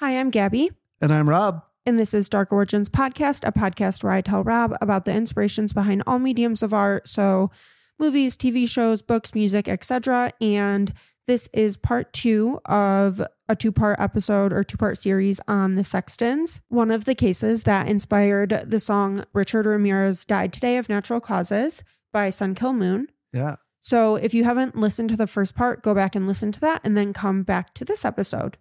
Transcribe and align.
Hi, 0.00 0.18
I'm 0.18 0.30
Gabby, 0.30 0.70
And 1.00 1.12
I'm 1.12 1.28
Rob. 1.28 1.64
and 1.86 1.98
this 1.98 2.14
is 2.14 2.28
Dark 2.28 2.52
Origins 2.52 2.88
Podcast, 2.88 3.46
a 3.46 3.52
podcast 3.52 4.02
where 4.04 4.12
I 4.12 4.20
tell 4.20 4.44
Rob 4.44 4.74
about 4.80 5.04
the 5.04 5.14
inspirations 5.14 5.72
behind 5.72 6.02
all 6.06 6.18
mediums 6.18 6.62
of 6.62 6.72
art, 6.72 7.08
so 7.08 7.50
movies, 7.98 8.36
TV 8.36 8.68
shows, 8.68 9.02
books, 9.02 9.34
music, 9.34 9.68
etc. 9.68 10.32
And 10.40 10.92
this 11.26 11.48
is 11.52 11.76
part 11.76 12.12
two 12.12 12.60
of 12.66 13.20
a 13.48 13.56
two 13.56 13.72
part 13.72 13.98
episode 13.98 14.52
or 14.52 14.62
two 14.62 14.76
part 14.76 14.98
series 14.98 15.40
on 15.48 15.74
the 15.74 15.82
Sextons, 15.84 16.60
one 16.68 16.90
of 16.90 17.04
the 17.04 17.14
cases 17.14 17.64
that 17.64 17.88
inspired 17.88 18.50
the 18.66 18.80
song 18.80 19.24
Richard 19.32 19.66
Ramirez 19.66 20.24
Died 20.24 20.52
Today 20.52 20.76
of 20.76 20.88
Natural 20.88 21.20
Causes 21.20 21.82
by 22.12 22.30
Sun 22.30 22.54
Kil 22.54 22.72
Moon. 22.72 23.08
Yeah. 23.32 23.56
So 23.80 24.16
if 24.16 24.32
you 24.32 24.44
haven't 24.44 24.76
listened 24.76 25.08
to 25.10 25.16
the 25.16 25.26
first 25.26 25.54
part, 25.56 25.82
go 25.82 25.94
back 25.94 26.14
and 26.14 26.26
listen 26.26 26.52
to 26.52 26.60
that 26.60 26.82
and 26.84 26.96
then 26.96 27.12
come 27.12 27.42
back 27.42 27.74
to 27.74 27.84
this 27.84 28.04
episode. 28.04 28.58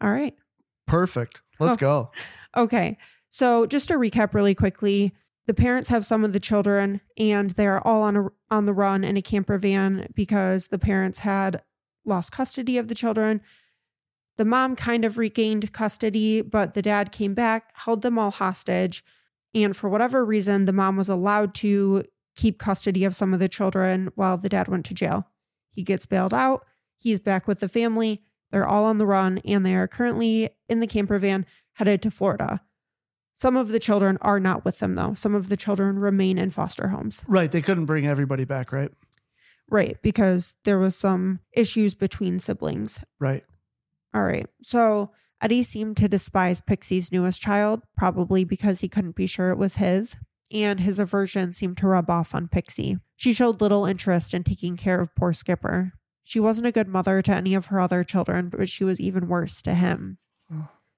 All 0.00 0.10
right. 0.10 0.34
Perfect. 0.88 1.40
Let's 1.60 1.74
Oh. 1.74 1.76
go. 1.76 2.10
Okay. 2.56 2.98
So 3.28 3.66
just 3.66 3.88
to 3.88 3.94
recap 3.94 4.34
really 4.34 4.54
quickly, 4.54 5.14
the 5.46 5.54
parents 5.54 5.88
have 5.90 6.04
some 6.06 6.24
of 6.24 6.32
the 6.32 6.40
children 6.40 7.00
and 7.16 7.50
they're 7.52 7.86
all 7.86 8.02
on 8.02 8.16
a 8.16 8.28
on 8.50 8.66
the 8.66 8.72
run 8.72 9.04
in 9.04 9.16
a 9.16 9.22
camper 9.22 9.58
van 9.58 10.08
because 10.14 10.68
the 10.68 10.78
parents 10.78 11.18
had 11.20 11.62
lost 12.04 12.32
custody 12.32 12.78
of 12.78 12.88
the 12.88 12.94
children. 12.94 13.40
The 14.38 14.44
mom 14.46 14.76
kind 14.76 15.04
of 15.04 15.18
regained 15.18 15.72
custody, 15.72 16.40
but 16.40 16.72
the 16.74 16.80
dad 16.82 17.12
came 17.12 17.34
back, 17.34 17.72
held 17.74 18.02
them 18.02 18.18
all 18.18 18.30
hostage, 18.30 19.04
and 19.54 19.76
for 19.76 19.90
whatever 19.90 20.24
reason, 20.24 20.64
the 20.64 20.72
mom 20.72 20.96
was 20.96 21.08
allowed 21.08 21.54
to 21.56 22.04
keep 22.36 22.58
custody 22.58 23.04
of 23.04 23.16
some 23.16 23.34
of 23.34 23.40
the 23.40 23.48
children 23.48 24.10
while 24.14 24.38
the 24.38 24.48
dad 24.48 24.68
went 24.68 24.86
to 24.86 24.94
jail. 24.94 25.26
He 25.70 25.82
gets 25.82 26.06
bailed 26.06 26.32
out. 26.32 26.64
He's 26.96 27.20
back 27.20 27.46
with 27.48 27.60
the 27.60 27.68
family. 27.68 28.22
They're 28.50 28.66
all 28.66 28.84
on 28.84 28.98
the 28.98 29.06
run 29.06 29.38
and 29.44 29.64
they 29.64 29.74
are 29.74 29.88
currently 29.88 30.50
in 30.68 30.80
the 30.80 30.86
camper 30.86 31.18
van 31.18 31.46
headed 31.74 32.02
to 32.02 32.10
Florida. 32.10 32.62
Some 33.32 33.56
of 33.56 33.68
the 33.68 33.78
children 33.78 34.18
are 34.20 34.40
not 34.40 34.64
with 34.64 34.78
them 34.80 34.94
though. 34.94 35.14
Some 35.14 35.34
of 35.34 35.48
the 35.48 35.56
children 35.56 35.98
remain 35.98 36.38
in 36.38 36.50
foster 36.50 36.88
homes. 36.88 37.22
Right. 37.28 37.52
They 37.52 37.62
couldn't 37.62 37.86
bring 37.86 38.06
everybody 38.06 38.44
back, 38.44 38.72
right? 38.72 38.90
Right, 39.70 39.98
because 40.02 40.56
there 40.64 40.78
was 40.78 40.96
some 40.96 41.40
issues 41.52 41.94
between 41.94 42.38
siblings. 42.38 43.00
Right. 43.20 43.44
All 44.14 44.22
right. 44.22 44.46
So 44.62 45.10
Eddie 45.42 45.62
seemed 45.62 45.96
to 45.98 46.08
despise 46.08 46.60
Pixie's 46.60 47.12
newest 47.12 47.42
child, 47.42 47.82
probably 47.96 48.44
because 48.44 48.80
he 48.80 48.88
couldn't 48.88 49.14
be 49.14 49.26
sure 49.26 49.50
it 49.50 49.58
was 49.58 49.76
his, 49.76 50.16
and 50.50 50.80
his 50.80 50.98
aversion 50.98 51.52
seemed 51.52 51.76
to 51.78 51.86
rub 51.86 52.08
off 52.10 52.34
on 52.34 52.48
Pixie. 52.48 52.96
She 53.16 53.32
showed 53.32 53.60
little 53.60 53.84
interest 53.84 54.32
in 54.32 54.42
taking 54.42 54.76
care 54.76 55.00
of 55.00 55.14
poor 55.14 55.32
Skipper. 55.32 55.92
She 56.28 56.40
wasn't 56.40 56.66
a 56.66 56.72
good 56.72 56.88
mother 56.88 57.22
to 57.22 57.34
any 57.34 57.54
of 57.54 57.68
her 57.68 57.80
other 57.80 58.04
children, 58.04 58.50
but 58.50 58.68
she 58.68 58.84
was 58.84 59.00
even 59.00 59.28
worse 59.28 59.62
to 59.62 59.72
him. 59.72 60.18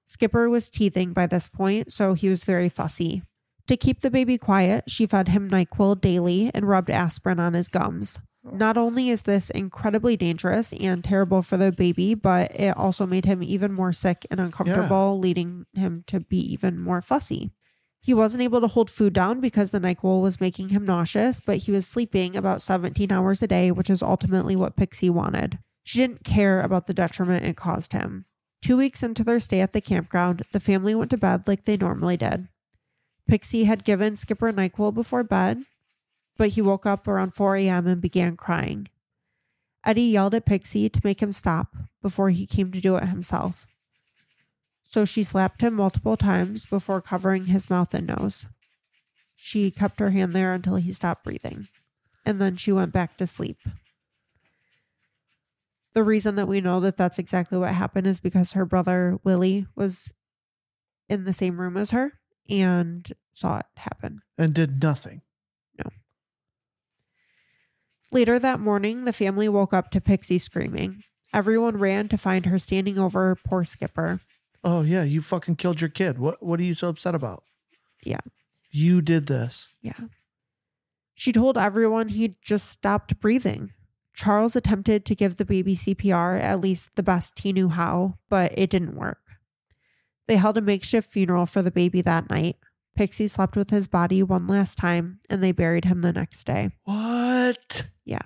Skipper 0.03 0.49
was 0.49 0.69
teething 0.69 1.13
by 1.13 1.25
this 1.25 1.47
point, 1.47 1.89
so 1.89 2.15
he 2.15 2.27
was 2.27 2.43
very 2.43 2.67
fussy. 2.67 3.23
To 3.67 3.77
keep 3.77 4.01
the 4.01 4.11
baby 4.11 4.37
quiet, 4.37 4.89
she 4.89 5.05
fed 5.05 5.29
him 5.29 5.49
NyQuil 5.49 6.01
daily 6.01 6.51
and 6.53 6.67
rubbed 6.67 6.89
aspirin 6.89 7.39
on 7.39 7.53
his 7.53 7.69
gums. 7.69 8.19
Not 8.43 8.75
only 8.75 9.09
is 9.09 9.23
this 9.23 9.49
incredibly 9.49 10.17
dangerous 10.17 10.73
and 10.73 11.01
terrible 11.01 11.41
for 11.41 11.55
the 11.55 11.71
baby, 11.71 12.13
but 12.13 12.53
it 12.53 12.75
also 12.75 13.05
made 13.05 13.23
him 13.23 13.41
even 13.41 13.71
more 13.71 13.93
sick 13.93 14.25
and 14.29 14.41
uncomfortable, 14.41 15.17
leading 15.17 15.65
him 15.73 16.03
to 16.07 16.19
be 16.19 16.39
even 16.51 16.77
more 16.77 17.01
fussy. 17.01 17.51
He 18.01 18.15
wasn't 18.15 18.41
able 18.41 18.61
to 18.61 18.67
hold 18.67 18.89
food 18.89 19.13
down 19.13 19.39
because 19.39 19.69
the 19.69 19.79
NyQuil 19.79 20.21
was 20.21 20.41
making 20.41 20.69
him 20.69 20.85
nauseous, 20.85 21.39
but 21.39 21.57
he 21.57 21.71
was 21.71 21.87
sleeping 21.87 22.35
about 22.35 22.61
17 22.61 23.11
hours 23.11 23.43
a 23.43 23.47
day, 23.47 23.71
which 23.71 23.91
is 23.91 24.01
ultimately 24.01 24.55
what 24.55 24.75
Pixie 24.75 25.09
wanted. 25.09 25.59
She 25.83 25.99
didn't 25.99 26.23
care 26.23 26.61
about 26.61 26.87
the 26.87 26.95
detriment 26.95 27.45
it 27.45 27.55
caused 27.55 27.93
him. 27.93 28.25
Two 28.61 28.77
weeks 28.77 29.03
into 29.03 29.23
their 29.23 29.39
stay 29.39 29.61
at 29.61 29.73
the 29.73 29.81
campground, 29.81 30.43
the 30.51 30.59
family 30.59 30.95
went 30.95 31.11
to 31.11 31.17
bed 31.17 31.47
like 31.47 31.65
they 31.65 31.77
normally 31.77 32.17
did. 32.17 32.47
Pixie 33.27 33.65
had 33.65 33.83
given 33.83 34.15
Skipper 34.15 34.51
NyQuil 34.51 34.93
before 34.93 35.23
bed, 35.23 35.63
but 36.37 36.49
he 36.49 36.61
woke 36.61 36.87
up 36.87 37.07
around 37.07 37.35
4 37.35 37.55
a.m. 37.57 37.85
and 37.85 38.01
began 38.01 38.35
crying. 38.35 38.87
Eddie 39.85 40.03
yelled 40.03 40.35
at 40.35 40.45
Pixie 40.45 40.89
to 40.89 41.01
make 41.03 41.21
him 41.21 41.31
stop 41.31 41.75
before 42.01 42.29
he 42.29 42.45
came 42.45 42.71
to 42.71 42.81
do 42.81 42.95
it 42.95 43.05
himself. 43.05 43.67
So 44.91 45.05
she 45.05 45.23
slapped 45.23 45.61
him 45.61 45.75
multiple 45.75 46.17
times 46.17 46.65
before 46.65 47.01
covering 47.01 47.45
his 47.45 47.69
mouth 47.69 47.93
and 47.93 48.07
nose. 48.07 48.45
She 49.37 49.71
kept 49.71 50.01
her 50.01 50.09
hand 50.09 50.35
there 50.35 50.53
until 50.53 50.75
he 50.75 50.91
stopped 50.91 51.23
breathing, 51.23 51.69
and 52.25 52.41
then 52.41 52.57
she 52.57 52.73
went 52.73 52.91
back 52.91 53.15
to 53.15 53.25
sleep. 53.25 53.57
The 55.93 56.03
reason 56.03 56.35
that 56.35 56.49
we 56.49 56.59
know 56.59 56.81
that 56.81 56.97
that's 56.97 57.19
exactly 57.19 57.57
what 57.57 57.73
happened 57.73 58.05
is 58.05 58.19
because 58.19 58.51
her 58.51 58.65
brother 58.65 59.17
Willie 59.23 59.65
was 59.77 60.13
in 61.07 61.23
the 61.23 61.31
same 61.31 61.61
room 61.61 61.77
as 61.77 61.91
her 61.91 62.11
and 62.49 63.09
saw 63.31 63.59
it 63.59 63.67
happen. 63.77 64.21
And 64.37 64.53
did 64.53 64.83
nothing. 64.83 65.21
No. 65.81 65.89
Later 68.11 68.37
that 68.39 68.59
morning, 68.59 69.05
the 69.05 69.13
family 69.13 69.47
woke 69.47 69.73
up 69.73 69.89
to 69.91 70.01
Pixie 70.01 70.37
screaming. 70.37 71.05
Everyone 71.33 71.77
ran 71.77 72.09
to 72.09 72.17
find 72.17 72.47
her 72.47 72.59
standing 72.59 72.99
over 72.99 73.37
poor 73.45 73.63
Skipper. 73.63 74.19
Oh 74.63 74.81
yeah, 74.81 75.03
you 75.03 75.21
fucking 75.21 75.55
killed 75.55 75.81
your 75.81 75.89
kid. 75.89 76.19
What 76.19 76.41
what 76.43 76.59
are 76.59 76.63
you 76.63 76.73
so 76.73 76.89
upset 76.89 77.15
about? 77.15 77.43
Yeah. 78.03 78.19
You 78.69 79.01
did 79.01 79.27
this. 79.27 79.67
Yeah. 79.81 79.99
She 81.13 81.31
told 81.31 81.57
everyone 81.57 82.09
he'd 82.09 82.35
just 82.41 82.69
stopped 82.69 83.19
breathing. 83.19 83.73
Charles 84.13 84.55
attempted 84.55 85.05
to 85.05 85.15
give 85.15 85.37
the 85.37 85.45
baby 85.45 85.75
CPR, 85.75 86.39
at 86.39 86.59
least 86.59 86.95
the 86.95 87.03
best 87.03 87.39
he 87.39 87.53
knew 87.53 87.69
how, 87.69 88.17
but 88.29 88.53
it 88.57 88.69
didn't 88.69 88.95
work. 88.95 89.19
They 90.27 90.37
held 90.37 90.57
a 90.57 90.61
makeshift 90.61 91.09
funeral 91.09 91.45
for 91.45 91.61
the 91.61 91.71
baby 91.71 92.01
that 92.01 92.29
night. 92.29 92.57
Pixie 92.95 93.27
slept 93.27 93.55
with 93.55 93.69
his 93.69 93.87
body 93.87 94.21
one 94.21 94.47
last 94.47 94.77
time, 94.77 95.19
and 95.29 95.41
they 95.41 95.51
buried 95.51 95.85
him 95.85 96.01
the 96.01 96.13
next 96.13 96.43
day. 96.45 96.71
What? 96.83 97.87
Yeah. 98.05 98.21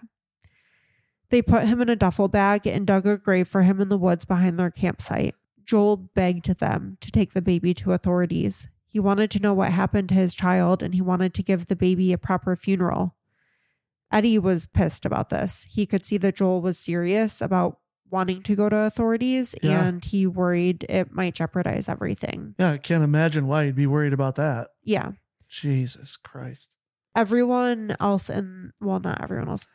They 1.30 1.42
put 1.42 1.66
him 1.66 1.82
in 1.82 1.90
a 1.90 1.96
duffel 1.96 2.28
bag 2.28 2.68
and 2.68 2.86
dug 2.86 3.06
a 3.06 3.18
grave 3.18 3.48
for 3.48 3.64
him 3.64 3.82
in 3.82 3.90
the 3.90 3.98
woods 3.98 4.26
behind 4.26 4.60
their 4.60 4.72
campsite. 4.72 5.36
Joel 5.66 5.98
begged 5.98 6.60
them 6.60 6.98
to 7.02 7.12
take 7.12 7.34
the 7.34 7.42
baby 7.42 7.74
to 7.76 7.92
authorities. 7.94 8.68
He 8.88 9.00
wanted 9.00 9.30
to 9.32 9.40
know 9.42 9.54
what 9.54 9.72
happened 9.72 10.10
to 10.10 10.16
his 10.16 10.34
child 10.36 10.82
and 10.84 10.94
he 10.96 11.02
wanted 11.02 11.34
to 11.34 11.44
give 11.44 11.66
the 11.68 11.76
baby 11.76 12.14
a 12.14 12.18
proper 12.18 12.56
funeral. 12.56 13.16
Eddie 14.12 14.40
was 14.40 14.66
pissed 14.68 15.06
about 15.06 15.30
this. 15.30 15.68
He 15.70 15.86
could 15.86 16.06
see 16.06 16.18
that 16.18 16.36
Joel 16.36 16.62
was 16.62 16.78
serious 16.78 17.42
about 17.42 17.80
wanting 18.10 18.44
to 18.44 18.56
go 18.56 18.70
to 18.70 18.78
authorities 18.78 19.56
Yeah. 19.62 19.84
and 19.86 20.06
he 20.06 20.28
worried 20.28 20.86
it 20.88 21.12
might 21.12 21.34
jeopardize 21.34 21.90
everything. 21.90 22.56
Yeah, 22.60 22.72
I 22.72 22.78
can't 22.78 23.04
imagine 23.04 23.48
why 23.48 23.64
you'd 23.64 23.76
be 23.76 23.88
worried 23.88 24.14
about 24.14 24.36
that. 24.36 24.70
Yeah. 24.84 25.14
Jesus 25.50 26.16
Christ. 26.18 26.70
everyone 27.16 27.96
else 28.00 28.30
and 28.30 28.72
well 28.82 29.00
not 29.00 29.22
everyone 29.22 29.48
else 29.48 29.68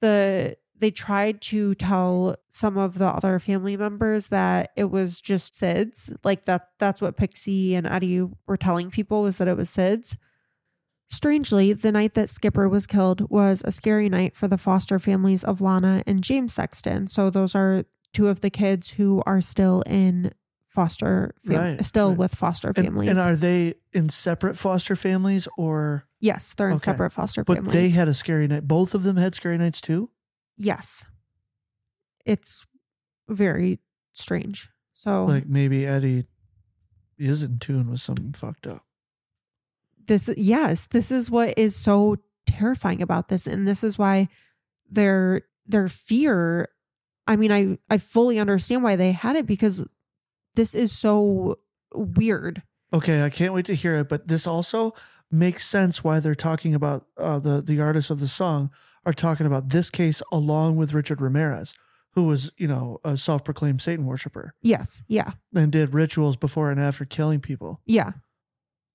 the 0.00 0.56
they 0.78 0.90
tried 0.90 1.40
to 1.40 1.74
tell 1.76 2.36
some 2.50 2.76
of 2.76 2.98
the 2.98 3.06
other 3.06 3.38
family 3.38 3.76
members 3.76 4.28
that 4.28 4.70
it 4.76 4.90
was 4.90 5.20
just 5.20 5.52
SIDS. 5.54 6.14
Like 6.24 6.44
that 6.46 6.68
that's 6.78 7.00
what 7.00 7.16
Pixie 7.16 7.74
and 7.74 7.86
Eddie 7.86 8.26
were 8.46 8.56
telling 8.56 8.90
people 8.90 9.22
was 9.22 9.38
that 9.38 9.48
it 9.48 9.56
was 9.56 9.70
SIDS. 9.70 10.16
Strangely, 11.08 11.72
the 11.72 11.92
night 11.92 12.14
that 12.14 12.28
Skipper 12.28 12.68
was 12.68 12.86
killed 12.86 13.30
was 13.30 13.62
a 13.64 13.70
scary 13.70 14.08
night 14.08 14.34
for 14.34 14.48
the 14.48 14.58
foster 14.58 14.98
families 14.98 15.44
of 15.44 15.60
Lana 15.60 16.02
and 16.06 16.22
James 16.22 16.54
Sexton. 16.54 17.06
So 17.06 17.30
those 17.30 17.54
are 17.54 17.84
two 18.12 18.28
of 18.28 18.40
the 18.40 18.50
kids 18.50 18.90
who 18.90 19.22
are 19.26 19.40
still 19.40 19.82
in 19.86 20.32
foster 20.68 21.34
fam- 21.46 21.76
Right, 21.76 21.84
still 21.84 22.08
right. 22.10 22.18
with 22.18 22.34
foster 22.34 22.72
families. 22.72 23.10
and 23.10 23.18
are 23.18 23.36
they 23.36 23.74
in 23.92 24.08
separate 24.08 24.56
foster 24.56 24.96
families 24.96 25.46
or 25.56 26.04
yes, 26.20 26.52
they're 26.54 26.68
in 26.68 26.74
Okay. 26.76 26.84
separate 26.90 27.10
foster 27.10 27.44
but 27.44 27.58
families. 27.58 27.74
they 27.74 27.88
had 27.90 28.08
a 28.08 28.14
scary 28.14 28.48
night. 28.48 28.66
Both 28.66 28.92
of 28.94 29.04
them 29.04 29.16
had 29.16 29.36
scary 29.36 29.56
nights 29.56 29.80
too? 29.80 30.10
Yes. 30.56 31.04
It's 32.24 32.66
very 33.28 33.80
strange. 34.12 34.68
So 34.94 35.24
Like 35.24 35.46
maybe 35.46 35.86
Eddie 35.86 36.26
is 37.18 37.42
in 37.42 37.58
tune 37.58 37.90
with 37.90 38.00
something 38.00 38.32
fucked 38.32 38.66
up. 38.66 38.84
this 40.06 40.28
yes, 40.36 40.86
this 40.86 41.10
is 41.10 41.30
what 41.30 41.54
is 41.58 41.74
so 41.76 42.16
terrifying 42.46 43.02
about 43.02 43.28
this 43.28 43.46
and 43.46 43.66
this 43.66 43.82
is 43.82 43.98
why 43.98 44.28
their 44.90 45.42
their 45.66 45.88
fear 45.88 46.68
I 47.26 47.36
mean 47.36 47.50
I 47.52 47.78
I 47.90 47.98
fully 47.98 48.38
understand 48.38 48.82
why 48.82 48.96
they 48.96 49.12
had 49.12 49.36
it 49.36 49.46
because 49.46 49.84
this 50.54 50.74
is 50.74 50.92
so 50.92 51.58
weird. 51.94 52.62
Okay, 52.92 53.22
I 53.24 53.30
can't 53.30 53.52
wait 53.54 53.64
to 53.66 53.74
hear 53.74 53.96
it. 53.96 54.08
But 54.08 54.28
this 54.28 54.46
also 54.46 54.94
makes 55.30 55.66
sense 55.66 56.04
why 56.04 56.20
they're 56.20 56.34
talking 56.34 56.74
about 56.74 57.06
uh, 57.18 57.38
the 57.40 57.60
the 57.60 57.80
artist 57.80 58.10
of 58.10 58.20
the 58.20 58.28
song 58.28 58.70
are 59.06 59.12
talking 59.12 59.46
about 59.46 59.70
this 59.70 59.90
case 59.90 60.22
along 60.32 60.76
with 60.76 60.92
Richard 60.94 61.20
Ramirez, 61.20 61.74
who 62.14 62.24
was 62.24 62.50
you 62.56 62.66
know 62.68 62.98
a 63.04 63.16
self 63.16 63.44
proclaimed 63.44 63.82
Satan 63.82 64.06
worshiper 64.06 64.54
Yes. 64.62 65.02
Yeah. 65.08 65.32
and 65.54 65.70
did 65.72 65.94
rituals 65.94 66.36
before 66.36 66.70
and 66.70 66.80
after 66.80 67.04
killing 67.04 67.40
people. 67.40 67.80
Yeah. 67.86 68.12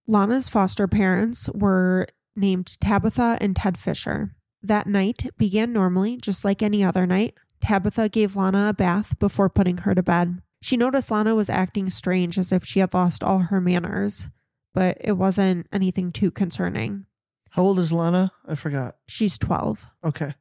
Lana's 0.08 0.50
foster 0.50 0.88
parents 0.88 1.48
were 1.54 2.08
named 2.36 2.78
Tabitha 2.82 3.38
and 3.42 3.56
Ted 3.56 3.78
Fisher. 3.78 4.36
That 4.62 4.88
night 4.88 5.30
began 5.38 5.72
normally, 5.72 6.18
just 6.18 6.44
like 6.44 6.62
any 6.64 6.84
other 6.84 7.06
night. 7.06 7.36
Tabitha 7.62 8.10
gave 8.10 8.36
Lana 8.36 8.70
a 8.70 8.74
bath 8.74 9.18
before 9.20 9.50
putting 9.50 9.80
her 9.80 9.94
to 9.94 10.02
bed. 10.04 10.42
She 10.62 10.78
noticed 10.78 11.12
Lana 11.12 11.36
was 11.36 11.50
acting 11.50 11.90
strange 11.90 12.38
as 12.38 12.52
if 12.52 12.66
she 12.66 12.80
had 12.80 12.94
lost 12.94 13.24
all 13.24 13.40
her 13.40 13.62
manners, 13.62 14.28
but 14.74 14.98
it 15.00 15.14
wasn't 15.14 15.68
anything 15.72 16.12
too 16.12 16.32
concerning. 16.32 17.06
How 17.52 17.64
old 17.64 17.80
is 17.80 17.92
Lana? 17.92 18.32
I 18.48 18.56
forgot. 18.56 18.96
She's 19.08 19.38
12. 19.38 19.88
Okay. 20.04 20.34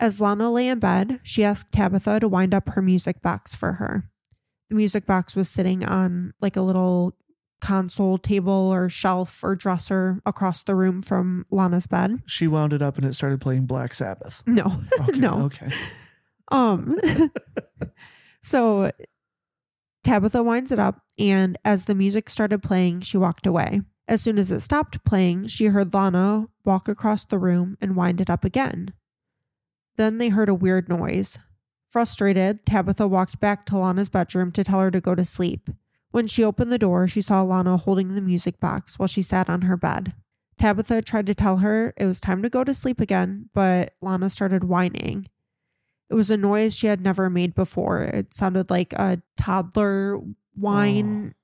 As 0.00 0.20
Lana 0.20 0.50
lay 0.50 0.68
in 0.68 0.80
bed, 0.80 1.20
she 1.22 1.44
asked 1.44 1.72
Tabitha 1.72 2.20
to 2.20 2.28
wind 2.28 2.52
up 2.54 2.68
her 2.70 2.82
music 2.82 3.22
box 3.22 3.54
for 3.54 3.74
her. 3.74 4.10
The 4.68 4.74
music 4.76 5.06
box 5.06 5.36
was 5.36 5.48
sitting 5.48 5.84
on 5.84 6.34
like 6.40 6.56
a 6.56 6.60
little 6.62 7.16
console 7.60 8.18
table 8.18 8.52
or 8.52 8.88
shelf 8.90 9.42
or 9.42 9.54
dresser 9.54 10.20
across 10.26 10.62
the 10.64 10.74
room 10.74 11.00
from 11.00 11.46
Lana's 11.50 11.86
bed. 11.86 12.22
She 12.26 12.46
wound 12.48 12.72
it 12.72 12.82
up 12.82 12.96
and 12.96 13.04
it 13.06 13.14
started 13.14 13.40
playing 13.40 13.66
Black 13.66 13.94
Sabbath. 13.94 14.42
No, 14.46 14.80
Okay. 15.08 15.18
no. 15.18 15.42
Okay. 15.44 15.68
Um, 16.50 16.98
so 18.42 18.90
Tabitha 20.02 20.42
winds 20.42 20.72
it 20.72 20.78
up, 20.78 21.00
and 21.18 21.56
as 21.64 21.86
the 21.86 21.94
music 21.94 22.28
started 22.28 22.62
playing, 22.62 23.00
she 23.00 23.16
walked 23.16 23.46
away. 23.46 23.80
As 24.06 24.20
soon 24.20 24.38
as 24.38 24.52
it 24.52 24.60
stopped 24.60 25.04
playing, 25.04 25.48
she 25.48 25.66
heard 25.66 25.94
Lana 25.94 26.48
walk 26.64 26.88
across 26.88 27.24
the 27.24 27.38
room 27.38 27.78
and 27.80 27.96
wind 27.96 28.20
it 28.20 28.28
up 28.28 28.44
again. 28.44 28.92
Then 29.96 30.18
they 30.18 30.28
heard 30.28 30.48
a 30.48 30.54
weird 30.54 30.88
noise. 30.88 31.38
Frustrated, 31.88 32.66
Tabitha 32.66 33.06
walked 33.06 33.40
back 33.40 33.64
to 33.66 33.78
Lana's 33.78 34.08
bedroom 34.08 34.50
to 34.52 34.64
tell 34.64 34.80
her 34.80 34.90
to 34.90 35.00
go 35.00 35.14
to 35.14 35.24
sleep. 35.24 35.70
When 36.10 36.26
she 36.26 36.44
opened 36.44 36.70
the 36.70 36.78
door, 36.78 37.08
she 37.08 37.20
saw 37.20 37.42
Lana 37.42 37.76
holding 37.76 38.14
the 38.14 38.20
music 38.20 38.60
box 38.60 38.98
while 38.98 39.08
she 39.08 39.22
sat 39.22 39.48
on 39.48 39.62
her 39.62 39.76
bed. 39.76 40.12
Tabitha 40.58 41.02
tried 41.02 41.26
to 41.26 41.34
tell 41.34 41.58
her 41.58 41.94
it 41.96 42.06
was 42.06 42.20
time 42.20 42.42
to 42.42 42.50
go 42.50 42.62
to 42.64 42.74
sleep 42.74 43.00
again, 43.00 43.48
but 43.54 43.94
Lana 44.00 44.30
started 44.30 44.64
whining. 44.64 45.28
It 46.10 46.14
was 46.14 46.30
a 46.30 46.36
noise 46.36 46.76
she 46.76 46.86
had 46.86 47.00
never 47.00 47.30
made 47.30 47.54
before. 47.54 48.02
It 48.02 48.34
sounded 48.34 48.70
like 48.70 48.92
a 48.92 49.22
toddler 49.36 50.20
whine, 50.54 51.34
oh. 51.34 51.43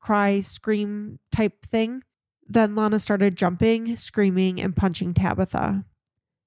Cry, 0.00 0.40
scream 0.40 1.18
type 1.32 1.64
thing. 1.66 2.02
Then 2.46 2.74
Lana 2.74 2.98
started 2.98 3.36
jumping, 3.36 3.96
screaming, 3.96 4.60
and 4.60 4.74
punching 4.74 5.14
Tabitha. 5.14 5.84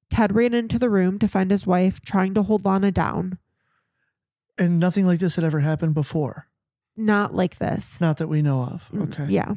Ted 0.09 0.35
ran 0.35 0.53
into 0.53 0.77
the 0.77 0.89
room 0.89 1.17
to 1.19 1.27
find 1.27 1.49
his 1.49 1.65
wife 1.65 2.01
trying 2.01 2.33
to 2.33 2.43
hold 2.43 2.65
Lana 2.65 2.91
down. 2.91 3.37
And 4.57 4.79
nothing 4.79 5.05
like 5.07 5.19
this 5.19 5.35
had 5.35 5.43
ever 5.45 5.61
happened 5.61 5.93
before. 5.95 6.47
Not 6.95 7.33
like 7.33 7.57
this. 7.57 7.99
Not 7.99 8.17
that 8.17 8.27
we 8.27 8.41
know 8.41 8.61
of. 8.61 8.89
Mm, 8.91 9.11
Okay. 9.13 9.27
Yeah. 9.33 9.53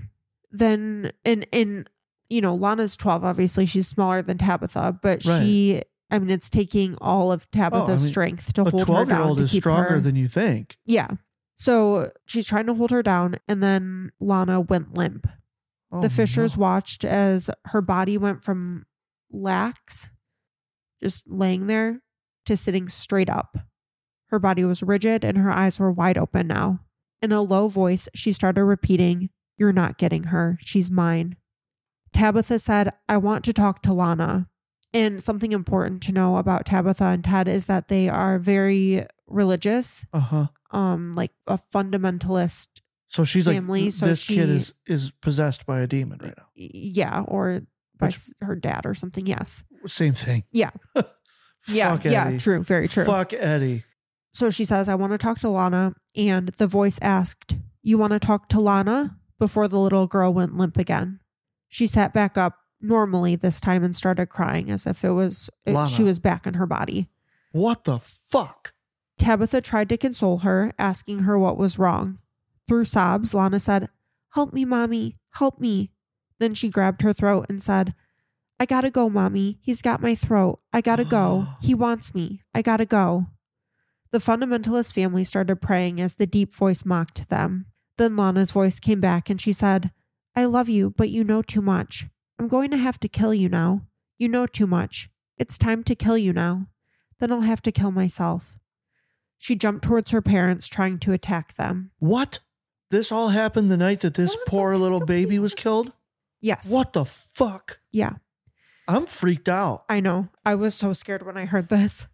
Then 0.51 1.13
in 1.25 1.43
in 1.53 1.87
you 2.31 2.41
know, 2.41 2.55
Lana's 2.55 2.97
12, 2.97 3.25
obviously 3.25 3.67
she's 3.67 3.87
smaller 3.87 4.21
than 4.23 4.39
Tabitha, 4.39 4.99
but 5.03 5.23
she 5.23 5.83
I 6.11 6.19
mean 6.19 6.31
it's 6.31 6.49
taking 6.49 6.97
all 7.01 7.31
of 7.33 7.51
Tabitha's 7.51 7.89
Oh, 7.89 7.93
I 7.93 7.97
mean, 7.97 8.07
strength 8.07 8.53
to 8.55 8.63
hold 8.65 8.81
her 8.81 8.87
12 8.87 9.09
year 9.09 9.17
down. 9.19 9.29
old 9.29 9.39
to 9.39 9.45
is 9.45 9.53
stronger 9.53 9.91
her- 9.95 10.01
than 10.01 10.17
you 10.17 10.29
think. 10.29 10.79
Yeah. 10.87 11.09
So 11.57 12.13
she's 12.27 12.47
trying 12.47 12.67
to 12.67 12.75
hold 12.75 12.91
her 12.91 13.03
down, 13.03 13.37
and 13.49 13.63
then 13.63 14.13
Lana 14.21 14.61
went 14.61 14.97
limp. 14.97 15.27
Oh, 15.91 16.03
the 16.03 16.11
Fishers 16.11 16.57
no. 16.57 16.61
watched 16.61 17.05
as 17.05 17.51
her 17.67 17.81
body 17.81 18.19
went 18.19 18.45
from 18.45 18.85
lax, 19.33 20.11
just 21.03 21.29
laying 21.29 21.67
there, 21.67 22.03
to 22.45 22.57
sitting 22.57 22.89
straight 22.89 23.31
up. 23.31 23.57
Her 24.29 24.39
body 24.39 24.65
was 24.65 24.83
rigid 24.83 25.25
and 25.25 25.39
her 25.39 25.51
eyes 25.51 25.79
were 25.79 25.91
wide 25.91 26.19
open 26.19 26.47
now. 26.47 26.81
In 27.23 27.33
a 27.33 27.41
low 27.41 27.69
voice, 27.69 28.09
she 28.15 28.33
started 28.33 28.65
repeating, 28.65 29.31
You're 29.57 29.73
not 29.73 29.99
getting 29.99 30.25
her. 30.25 30.59
She's 30.61 30.91
mine. 30.91 31.37
Tabitha 32.13 32.59
said, 32.59 32.93
I 33.09 33.17
want 33.17 33.45
to 33.45 33.53
talk 33.53 33.83
to 33.83 33.93
Lana. 33.93 34.49
And 34.97 35.23
something 35.23 35.53
important 35.53 36.03
to 36.05 36.13
know 36.13 36.37
about 36.37 36.65
Tabitha 36.67 37.05
and 37.05 37.23
Ted 37.25 37.49
is 37.49 37.67
that 37.67 37.89
they 37.89 38.09
are 38.09 38.39
very 38.39 39.05
religious, 39.27 40.05
Uh 40.13 40.21
huh. 40.21 40.47
um, 40.71 41.13
like 41.13 41.33
a 41.47 41.59
fundamentalist 41.59 42.69
So 43.09 43.25
she's 43.25 43.47
family, 43.47 43.85
like, 43.85 43.93
so 43.93 44.07
this 44.07 44.27
kid 44.27 44.49
is 44.49 44.75
is 44.87 45.11
possessed 45.21 45.67
by 45.67 45.81
a 45.81 45.87
demon 45.87 46.19
right 46.23 46.35
now. 46.37 46.47
yeah, 46.55 47.21
or 47.29 47.61
by 47.99 48.07
Which- 48.09 48.31
her 48.41 48.57
dad 48.57 48.83
or 48.87 48.95
something. 48.95 49.27
Yes. 49.27 49.65
Same 49.87 50.15
thing. 50.15 50.45
Yeah. 50.53 50.71
Yeah. 51.69 51.99
Yeah. 52.05 52.39
True. 52.39 52.63
Very 52.63 52.87
true. 52.87 53.05
Fuck 53.05 53.33
Eddie. 53.33 53.83
So 54.35 54.51
she 54.51 54.65
says, 54.65 54.89
I 54.89 54.95
want 54.95 55.11
to 55.15 55.19
talk 55.19 55.41
to 55.41 55.49
Lana. 55.49 55.95
And 56.15 56.49
the 56.51 56.69
voice 56.69 56.97
asked, 57.03 57.57
You 57.83 57.99
want 57.99 58.13
to 58.13 58.21
talk 58.21 58.49
to 58.51 58.61
Lana? 58.61 59.17
Before 59.41 59.67
the 59.67 59.79
little 59.81 60.07
girl 60.07 60.33
went 60.33 60.57
limp 60.57 60.77
again. 60.77 61.19
She 61.69 61.89
sat 61.89 62.15
back 62.15 62.39
up 62.39 62.55
normally 62.87 63.37
this 63.37 63.61
time 63.61 63.85
and 63.85 63.95
started 63.95 64.27
crying 64.27 64.71
as 64.71 64.87
if 64.87 65.05
it 65.05 65.11
was 65.11 65.51
it- 65.65 65.75
Lana. 65.75 65.89
she 65.89 66.03
was 66.03 66.19
back 66.19 66.47
in 66.47 66.55
her 66.55 66.67
body. 66.67 67.09
What 67.53 67.85
the 67.85 67.99
fuck? 67.99 68.73
Tabitha 69.19 69.61
tried 69.63 69.89
to 69.89 69.97
console 69.97 70.39
her, 70.39 70.73
asking 70.79 71.21
her 71.21 71.39
what 71.39 71.57
was 71.57 71.79
wrong. 71.79 72.19
Through 72.69 72.85
sobs, 72.85 73.33
Lana 73.33 73.59
said, 73.61 73.89
Help 74.35 74.53
me, 74.53 74.65
mommy, 74.65 75.17
help 75.31 75.59
me. 75.61 75.91
Then 76.39 76.53
she 76.53 76.69
grabbed 76.69 77.01
her 77.03 77.15
throat 77.15 77.47
and 77.49 77.63
said, 77.63 77.95
I 78.61 78.67
gotta 78.67 78.91
go, 78.91 79.09
mommy. 79.09 79.59
He's 79.63 79.81
got 79.83 80.03
my 80.03 80.15
throat. 80.15 80.61
I 80.73 80.81
gotta 80.81 81.05
go. 81.05 81.47
He 81.61 81.75
wants 81.75 82.15
me. 82.15 82.43
I 82.55 82.63
gotta 82.63 82.85
go. 82.87 83.27
The 84.13 84.19
fundamentalist 84.19 84.95
family 84.95 85.25
started 85.25 85.57
praying 85.61 86.01
as 86.01 86.15
the 86.17 86.27
deep 86.27 86.53
voice 86.53 86.85
mocked 86.85 87.29
them. 87.29 87.67
Then 87.99 88.17
Lana's 88.17 88.51
voice 88.51 88.79
came 88.81 89.01
back 89.01 89.31
and 89.31 89.41
she 89.41 89.53
said, 89.53 89.91
I 90.35 90.45
love 90.45 90.69
you, 90.69 90.91
but 90.91 91.09
you 91.11 91.25
know 91.25 91.41
too 91.43 91.63
much. 91.63 92.07
I'm 92.39 92.49
going 92.49 92.71
to 92.71 92.77
have 92.77 93.01
to 93.01 93.09
kill 93.09 93.35
you 93.35 93.49
now. 93.49 93.83
You 94.19 94.29
know 94.29 94.47
too 94.47 94.67
much. 94.67 95.09
It's 95.39 95.59
time 95.59 95.85
to 95.85 95.95
kill 95.95 96.19
you 96.19 96.33
now. 96.33 96.67
Then 97.19 97.33
I'll 97.33 97.41
have 97.43 97.63
to 97.63 97.73
kill 97.73 97.91
myself. 97.91 98.59
She 99.39 99.55
jumped 99.55 99.85
towards 99.85 100.11
her 100.11 100.23
parents, 100.23 100.69
trying 100.69 100.99
to 101.01 101.13
attack 101.13 101.57
them. 101.57 101.91
What? 101.99 102.41
This 102.91 103.11
all 103.11 103.31
happened 103.31 103.71
the 103.71 103.77
night 103.77 104.01
that 104.01 104.15
this 104.15 104.37
poor 104.47 104.77
little 104.77 105.05
baby 105.05 105.39
was 105.39 105.55
killed? 105.55 105.93
Yes. 106.41 106.71
What 106.71 106.93
the 106.93 107.05
fuck? 107.05 107.81
Yeah, 107.91 108.15
I'm 108.89 109.07
freaked 109.07 109.49
out. 109.49 109.85
I 109.89 110.01
know. 110.01 110.29
I 110.45 110.55
was 110.55 110.75
so 110.75 110.93
scared 110.93 111.25
when 111.25 111.37
I 111.37 111.45
heard 111.45 111.69
this. 111.69 112.07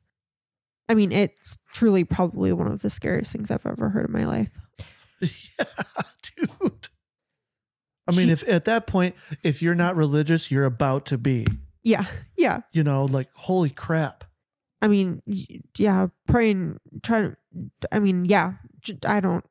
I 0.88 0.94
mean, 0.94 1.12
it's 1.12 1.58
truly 1.72 2.04
probably 2.04 2.52
one 2.52 2.66
of 2.66 2.82
the 2.82 2.90
scariest 2.90 3.32
things 3.32 3.50
I've 3.50 3.66
ever 3.66 3.90
heard 3.90 4.06
in 4.06 4.12
my 4.12 4.24
life. 4.24 4.50
yeah, 5.20 5.64
dude. 6.36 6.88
I 8.08 8.16
mean, 8.16 8.26
She- 8.26 8.32
if 8.32 8.48
at 8.48 8.64
that 8.66 8.86
point, 8.86 9.14
if 9.42 9.62
you're 9.62 9.74
not 9.74 9.96
religious, 9.96 10.50
you're 10.50 10.64
about 10.64 11.06
to 11.06 11.18
be. 11.18 11.46
Yeah, 11.84 12.04
yeah. 12.36 12.60
You 12.72 12.82
know, 12.84 13.04
like 13.06 13.28
holy 13.34 13.70
crap. 13.70 14.24
I 14.80 14.88
mean, 14.88 15.22
yeah, 15.76 16.08
praying, 16.26 16.78
trying. 17.02 17.36
to, 17.80 17.88
I 17.92 17.98
mean, 18.00 18.24
yeah, 18.24 18.54
I 19.06 19.20
don't. 19.20 19.44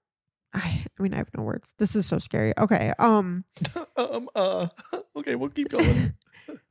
I, 0.54 0.84
I 1.00 1.04
mean, 1.04 1.14
I 1.14 1.18
have 1.18 1.30
no 1.38 1.44
words. 1.44 1.74
This 1.78 1.96
is 1.96 2.06
so 2.06 2.18
scary. 2.18 2.52
Okay. 2.58 2.92
Um. 3.00 3.46
um. 3.98 4.28
Uh. 4.36 4.68
Okay, 5.16 5.36
we'll 5.36 5.50
keep 5.50 5.70
going. 5.70 6.14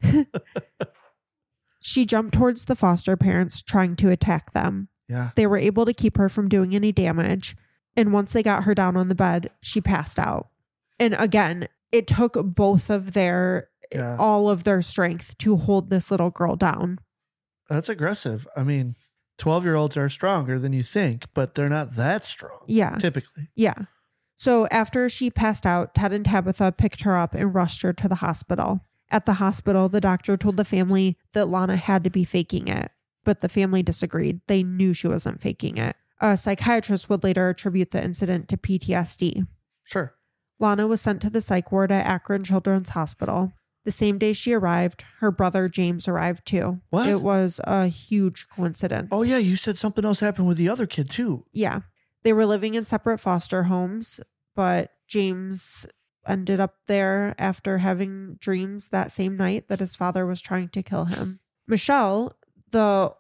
She 1.83 2.05
jumped 2.05 2.35
towards 2.35 2.67
the 2.67 2.77
foster 2.77 3.17
parents, 3.17 3.63
trying 3.63 3.97
to 3.97 4.11
attack 4.11 4.53
them. 4.53 4.89
yeah. 5.09 5.31
They 5.35 5.47
were 5.47 5.57
able 5.57 5.87
to 5.87 5.95
keep 5.95 6.19
her 6.19 6.29
from 6.29 6.49
doing 6.49 6.75
any 6.75 6.93
damage. 6.93 7.57
And 7.97 8.13
once 8.13 8.33
they 8.33 8.43
got 8.43 8.65
her 8.65 8.75
down 8.75 8.97
on 8.99 9.09
the 9.09 9.15
bed, 9.15 9.51
she 9.63 9.81
passed 9.81 10.19
out. 10.19 10.49
And 11.01 11.17
again, 11.19 11.67
it 11.91 12.07
took 12.07 12.35
both 12.55 12.91
of 12.91 13.13
their, 13.15 13.69
Yeah. 13.93 14.17
all 14.21 14.49
of 14.49 14.63
their 14.63 14.83
strength 14.83 15.37
to 15.39 15.57
hold 15.57 15.91
this 15.91 16.11
little 16.13 16.31
girl 16.31 16.55
down. 16.55 16.99
That's 17.69 17.89
aggressive. 17.89 18.47
I 18.57 18.63
mean, 18.63 18.95
12 19.39 19.65
year 19.65 19.75
olds 19.75 19.97
are 19.97 20.09
stronger 20.09 20.59
than 20.59 20.73
you 20.73 20.83
think, 20.85 21.27
but 21.35 21.55
they're 21.55 21.69
not 21.69 21.97
that 21.97 22.25
strong. 22.25 22.61
Yeah. 22.69 22.97
Typically. 22.97 23.49
Yeah. 23.57 23.75
So 24.37 24.67
after 24.69 25.09
she 25.09 25.31
passed 25.31 25.67
out, 25.67 25.95
Ted 25.95 26.13
and 26.13 26.25
Tabitha 26.25 26.73
picked 26.73 27.03
her 27.03 27.17
up 27.17 27.35
and 27.35 27.55
rushed 27.55 27.83
her 27.83 27.93
to 27.95 28.09
the 28.09 28.17
hospital. 28.17 28.81
At 29.11 29.27
the 29.27 29.35
hospital, 29.35 29.89
the 29.89 30.01
doctor 30.01 30.37
told 30.37 30.57
the 30.57 30.65
family 30.65 31.17
that 31.33 31.49
Lana 31.49 31.77
had 31.77 32.05
to 32.05 32.11
be 32.11 32.25
faking 32.25 32.69
it, 32.69 32.91
but 33.25 33.41
the 33.41 33.49
family 33.49 33.83
disagreed. 33.83 34.41
They 34.47 34.63
knew 34.63 34.93
she 34.95 35.09
wasn't 35.09 35.41
faking 35.43 35.79
it. 35.79 35.97
A 36.21 36.37
psychiatrist 36.37 37.09
would 37.11 37.25
later 37.25 37.49
attribute 37.49 37.91
the 37.91 38.03
incident 38.05 38.49
to 38.49 38.57
PTSD. 38.57 39.47
Sure. 39.85 40.15
Lana 40.61 40.87
was 40.87 41.01
sent 41.01 41.21
to 41.23 41.31
the 41.31 41.41
psych 41.41 41.73
ward 41.73 41.91
at 41.91 42.07
Akron 42.07 42.45
Children's 42.45 42.91
Hospital. 42.91 43.53
The 43.85 43.91
same 43.91 44.19
day 44.19 44.35
she 44.35 44.53
arrived, 44.53 45.05
her 45.21 45.31
brother 45.33 45.67
James 45.67 46.07
arrived 46.07 46.47
too. 46.47 46.81
What? 46.91 47.09
It 47.09 47.23
was 47.23 47.61
a 47.65 47.87
huge 47.87 48.47
coincidence. 48.49 49.09
Oh, 49.11 49.23
yeah. 49.23 49.39
You 49.39 49.57
said 49.57 49.79
something 49.79 50.05
else 50.05 50.21
happened 50.21 50.47
with 50.47 50.59
the 50.59 50.69
other 50.69 50.87
kid, 50.87 51.09
too. 51.09 51.47
Yeah. 51.53 51.81
They 52.23 52.35
were 52.35 52.45
living 52.45 52.75
in 52.75 52.85
separate 52.85 53.19
foster 53.19 53.65
homes, 53.65 54.21
but 54.55 54.93
James 55.09 55.87
ended 56.29 56.61
up 56.61 56.75
there 56.87 57.35
after 57.39 57.79
having 57.79 58.37
dreams 58.39 58.89
that 58.89 59.11
same 59.11 59.39
night 59.39 59.69
that 59.69 59.81
his 59.81 59.97
father 59.97 60.27
was 60.27 60.43
trying 60.43 60.69
to 60.69 60.83
kill 60.83 61.07
him. 61.07 61.41
Michelle, 61.67 62.37
the 62.71 63.15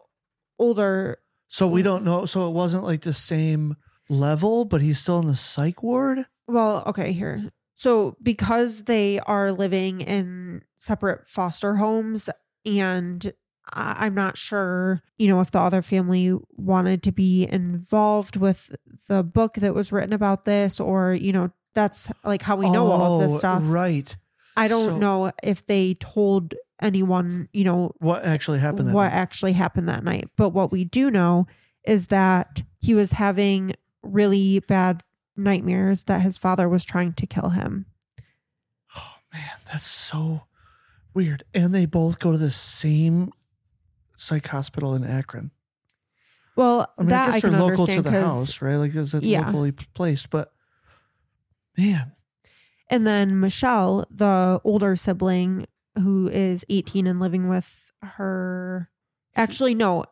older, 0.58 1.18
So 1.48 1.66
we 1.66 1.82
don't 1.82 2.04
know. 2.04 2.26
So 2.26 2.48
it 2.48 2.52
wasn't 2.52 2.84
like 2.84 3.00
the 3.00 3.14
same 3.14 3.76
level, 4.10 4.64
but 4.64 4.82
he's 4.82 4.98
still 4.98 5.18
in 5.20 5.26
the 5.26 5.36
psych 5.36 5.82
ward? 5.82 6.26
Well, 6.50 6.82
okay, 6.86 7.12
here. 7.12 7.44
So 7.76 8.16
because 8.22 8.84
they 8.84 9.20
are 9.20 9.52
living 9.52 10.00
in 10.02 10.62
separate 10.76 11.26
foster 11.26 11.76
homes 11.76 12.28
and 12.66 13.32
I'm 13.72 14.14
not 14.14 14.36
sure, 14.36 15.00
you 15.16 15.28
know, 15.28 15.40
if 15.40 15.50
the 15.50 15.60
other 15.60 15.80
family 15.80 16.36
wanted 16.56 17.02
to 17.04 17.12
be 17.12 17.46
involved 17.50 18.36
with 18.36 18.74
the 19.08 19.22
book 19.22 19.54
that 19.54 19.74
was 19.74 19.92
written 19.92 20.12
about 20.12 20.44
this 20.44 20.80
or, 20.80 21.14
you 21.14 21.32
know, 21.32 21.50
that's 21.74 22.10
like 22.24 22.42
how 22.42 22.56
we 22.56 22.68
know 22.68 22.86
all 22.88 23.20
of 23.20 23.26
this 23.28 23.34
Oh, 23.36 23.38
stuff. 23.38 23.62
Right. 23.64 24.14
I 24.56 24.66
don't 24.68 24.86
So- 24.90 24.98
know 24.98 25.32
if 25.42 25.64
they 25.66 25.94
told 25.94 26.54
anyone, 26.82 27.48
you 27.52 27.64
know, 27.64 27.92
What 27.98 28.24
actually 28.24 28.58
happened 28.58 28.88
that 28.88 28.94
what 28.94 29.04
night? 29.04 29.12
actually 29.14 29.52
happened 29.52 29.88
that 29.88 30.02
night. 30.04 30.28
But 30.36 30.50
what 30.50 30.72
we 30.72 30.84
do 30.84 31.10
know 31.10 31.46
is 31.86 32.08
that 32.08 32.62
he 32.80 32.94
was 32.94 33.12
having 33.12 33.72
really 34.02 34.60
bad 34.60 35.02
nightmares 35.42 36.04
that 36.04 36.20
his 36.22 36.36
father 36.38 36.68
was 36.68 36.84
trying 36.84 37.12
to 37.14 37.26
kill 37.26 37.50
him. 37.50 37.86
Oh, 38.96 39.14
man. 39.32 39.48
That's 39.66 39.86
so 39.86 40.42
weird. 41.14 41.42
And 41.54 41.74
they 41.74 41.86
both 41.86 42.18
go 42.18 42.32
to 42.32 42.38
the 42.38 42.50
same 42.50 43.32
psych 44.16 44.46
hospital 44.48 44.94
in 44.94 45.04
Akron. 45.04 45.50
Well, 46.56 46.92
I 46.98 47.02
mean, 47.02 47.08
that 47.10 47.26
I 47.26 47.30
I, 47.30 47.32
guess 47.34 47.42
they're 47.42 47.60
local 47.60 47.86
to 47.86 48.02
the 48.02 48.10
house, 48.10 48.60
right? 48.60 48.76
Like, 48.76 48.94
is 48.94 49.14
it 49.14 49.22
Yeah. 49.22 49.46
locally 49.46 49.72
placed? 49.72 50.30
But 50.30 50.52
man, 51.78 52.12
And 52.92 53.06
then 53.06 53.38
Michelle, 53.40 54.04
the 54.10 54.60
older 54.64 54.96
sibling 54.96 55.66
who 55.96 56.28
is 56.28 56.64
18 56.68 57.06
and 57.06 57.20
living 57.20 57.48
with 57.48 57.92
her. 58.02 58.90
Actually, 59.36 59.74
no. 59.74 60.04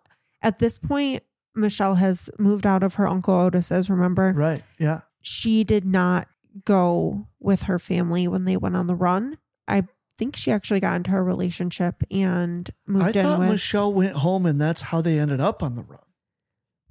At 0.42 0.61
this 0.61 0.78
point, 0.78 1.25
Michelle 1.56 1.97
has 1.97 2.30
moved 2.38 2.66
out 2.66 2.85
of 2.85 2.94
her 2.94 3.08
Uncle 3.08 3.35
Otis's, 3.35 3.90
remember? 3.90 4.32
right? 4.37 4.62
Yeah. 4.78 5.00
She 5.28 5.64
did 5.64 5.85
not 5.85 6.28
go 6.64 7.28
with 7.38 7.62
her 7.64 7.78
family 7.78 8.26
when 8.26 8.44
they 8.44 8.56
went 8.56 8.76
on 8.76 8.87
the 8.87 8.94
run. 8.94 9.38
I 9.68 9.87
think 10.16 10.35
she 10.35 10.50
actually 10.50 10.80
got 10.80 10.97
into 10.97 11.14
a 11.14 11.23
relationship 11.23 12.02
and 12.11 12.68
moved 12.87 13.16
I 13.16 13.20
in 13.20 13.26
thought 13.26 13.38
with 13.40 13.50
Michelle 13.50 13.92
went 13.92 14.14
home, 14.16 14.47
and 14.47 14.61
that's 14.61 14.82
how 14.82 15.00
they 15.00 15.18
ended 15.18 15.40
up 15.40 15.62
on 15.62 15.75
the 15.75 15.82
run. 15.82 16.00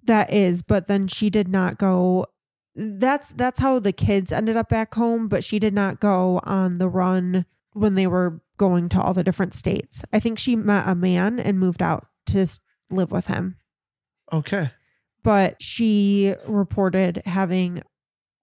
that 0.04 0.32
is, 0.32 0.64
but 0.64 0.88
then 0.88 1.08
she 1.08 1.30
did 1.30 1.48
not 1.50 1.78
go 1.78 2.26
that's 2.76 3.34
that's 3.34 3.60
how 3.60 3.80
the 3.80 3.92
kids 3.92 4.32
ended 4.32 4.56
up 4.56 4.70
back 4.70 4.94
home, 4.94 5.28
but 5.28 5.44
she 5.44 5.58
did 5.58 5.74
not 5.74 6.00
go 6.00 6.40
on 6.44 6.78
the 6.78 6.88
run 6.88 7.46
when 7.74 7.96
they 7.96 8.06
were 8.08 8.40
going 8.58 8.88
to 8.90 9.02
all 9.02 9.14
the 9.16 9.24
different 9.24 9.54
states. 9.56 10.06
I 10.14 10.20
think 10.20 10.38
she 10.38 10.56
met 10.56 10.88
a 10.88 10.94
man 10.96 11.40
and 11.40 11.60
moved 11.60 11.82
out 11.82 12.08
to 12.28 12.46
live 12.92 13.12
with 13.12 13.28
him. 13.28 13.58
Okay. 14.32 14.72
but 15.24 15.62
she 15.62 16.36
reported 16.48 17.22
having 17.26 17.82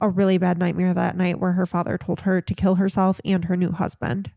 a 0.05 0.09
really 0.09 0.39
bad 0.39 0.59
nightmare 0.59 0.95
that 0.95 1.17
night 1.17 1.41
where 1.41 1.53
her 1.53 1.67
father 1.67 1.99
told 1.99 2.23
her 2.23 2.41
to 2.41 2.55
kill 2.55 2.77
herself 2.77 3.21
and 3.25 3.47
her 3.47 3.57
new 3.57 3.73
husband. 3.73 4.31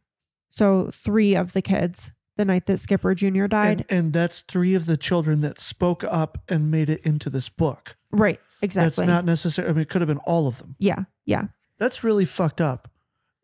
So, 0.50 0.90
three 0.92 1.36
of 1.36 1.54
the 1.54 1.62
kids 1.62 2.12
the 2.38 2.46
night 2.46 2.68
that 2.68 2.78
Skipper 2.78 3.14
Jr. 3.14 3.48
died. 3.48 3.86
And, 3.90 4.00
and 4.00 4.14
that's 4.14 4.42
three 4.42 4.76
of 4.76 4.86
the 4.86 4.98
children 4.98 5.42
that 5.42 5.60
spoke 5.60 6.04
up 6.04 6.38
and 6.48 6.72
made 6.72 6.90
it 6.90 7.02
into 7.02 7.30
this 7.30 7.50
book. 7.50 7.98
right, 8.12 8.40
exactly. 8.62 9.06
That's 9.06 9.08
not 9.08 9.26
necessary. 9.26 9.68
I 9.68 9.74
mean, 9.74 9.82
it 9.82 9.90
could 9.90 10.02
have 10.02 10.08
been 10.08 10.20
all 10.20 10.48
of 10.48 10.58
them. 10.60 10.76
yeah, 10.80 11.04
yeah. 11.26 11.46
That's 11.80 12.04
really 12.04 12.26
fucked 12.26 12.60
up. 12.60 12.90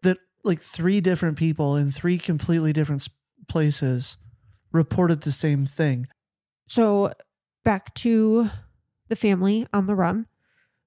That 0.01 0.17
like 0.43 0.59
three 0.59 1.01
different 1.01 1.37
people 1.37 1.75
in 1.75 1.91
three 1.91 2.17
completely 2.17 2.73
different 2.73 3.07
places 3.47 4.17
reported 4.71 5.21
the 5.21 5.31
same 5.31 5.65
thing. 5.65 6.07
So, 6.67 7.11
back 7.63 7.93
to 7.95 8.49
the 9.09 9.15
family 9.15 9.67
on 9.73 9.85
the 9.85 9.95
run. 9.95 10.25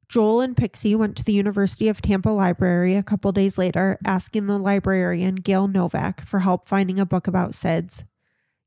Joel 0.09 0.41
and 0.41 0.57
Pixie 0.57 0.95
went 0.95 1.17
to 1.17 1.25
the 1.25 1.33
University 1.33 1.89
of 1.89 2.01
Tampa 2.01 2.29
Library 2.31 2.95
a 2.95 3.03
couple 3.03 3.33
days 3.33 3.59
later, 3.59 3.99
asking 4.05 4.47
the 4.47 4.59
librarian, 4.59 5.37
Gail 5.37 5.67
Novak, 5.67 6.21
for 6.21 6.41
help 6.41 6.67
finding 6.67 7.01
a 7.01 7.07
book 7.07 7.27
about 7.27 7.51
SIDS. 7.53 8.05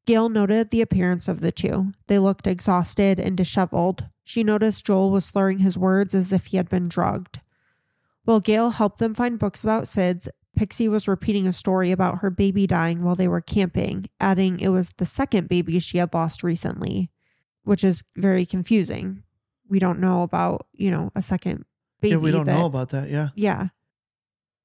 Gail 0.06 0.28
noted 0.28 0.70
the 0.70 0.82
appearance 0.82 1.28
of 1.28 1.40
the 1.40 1.52
two. 1.52 1.92
They 2.08 2.20
looked 2.20 2.48
exhausted 2.48 3.20
and 3.20 3.38
disheveled. 3.38 4.06
She 4.24 4.44
noticed 4.44 4.86
Joel 4.86 5.12
was 5.12 5.26
slurring 5.26 5.60
his 5.60 5.78
words 5.78 6.14
as 6.14 6.34
if 6.34 6.48
he 6.48 6.58
had 6.58 6.68
been 6.68 6.88
drugged. 6.90 7.40
While 8.26 8.42
Gail 8.42 8.72
helped 8.72 9.00
them 9.00 9.14
find 9.14 9.40
books 9.40 9.64
about 9.64 9.86
SIDS, 9.86 10.28
Pixie 10.58 10.90
was 10.90 11.08
repeating 11.08 11.48
a 11.48 11.54
story 11.54 11.92
about 11.92 12.20
her 12.20 12.30
baby 12.30 12.68
dying 12.68 13.02
while 13.02 13.16
they 13.16 13.28
were 13.30 13.40
camping, 13.40 14.08
adding 14.20 14.60
it 14.60 14.70
was 14.70 14.92
the 14.98 15.06
second 15.06 15.48
baby 15.48 15.80
she 15.80 16.00
had 16.00 16.14
lost 16.14 16.44
recently, 16.44 17.10
which 17.64 17.84
is 17.84 18.04
very 18.18 18.46
confusing. 18.46 19.24
We 19.70 19.80
don't 19.80 20.00
know 20.00 20.24
about, 20.24 20.68
you 20.74 20.92
know, 20.92 21.12
a 21.16 21.22
second 21.22 21.66
baby. 22.02 22.12
yeah, 22.12 22.18
we 22.18 22.32
don't 22.32 22.46
that- 22.46 22.58
know 22.60 22.66
about 22.66 22.90
that. 22.90 23.10
Yeah. 23.10 23.30
yeah. 23.36 23.68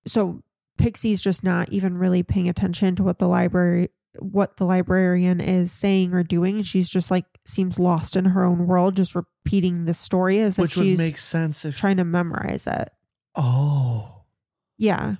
So 0.07 0.43
Pixie's 0.79 1.21
just 1.23 1.45
not 1.45 1.71
even 1.73 1.97
really 1.99 2.23
paying 2.23 2.49
attention 2.49 2.97
to 2.97 3.03
what 3.03 3.19
the 3.19 3.29
library 3.29 3.89
what 4.21 4.59
the 4.59 4.65
librarian 4.65 5.41
is 5.41 5.73
saying 5.73 6.13
or 6.15 6.23
doing. 6.23 6.63
She's 6.63 6.89
just 6.89 7.11
like 7.11 7.25
seems 7.47 7.79
lost 7.81 8.15
in 8.17 8.27
her 8.27 8.45
own 8.45 8.67
world, 8.67 8.95
just 8.97 9.15
repeating 9.15 9.87
the 9.87 9.95
story 9.95 10.39
as 10.39 10.57
Which 10.57 10.73
if 10.73 10.77
would 10.79 10.85
she's 10.87 10.99
make 10.99 11.19
sense 11.19 11.65
if. 11.65 11.77
trying 11.77 11.97
to 11.99 12.05
memorize 12.05 12.67
it. 12.67 12.91
oh. 13.35 14.23
Yeah. 14.79 15.17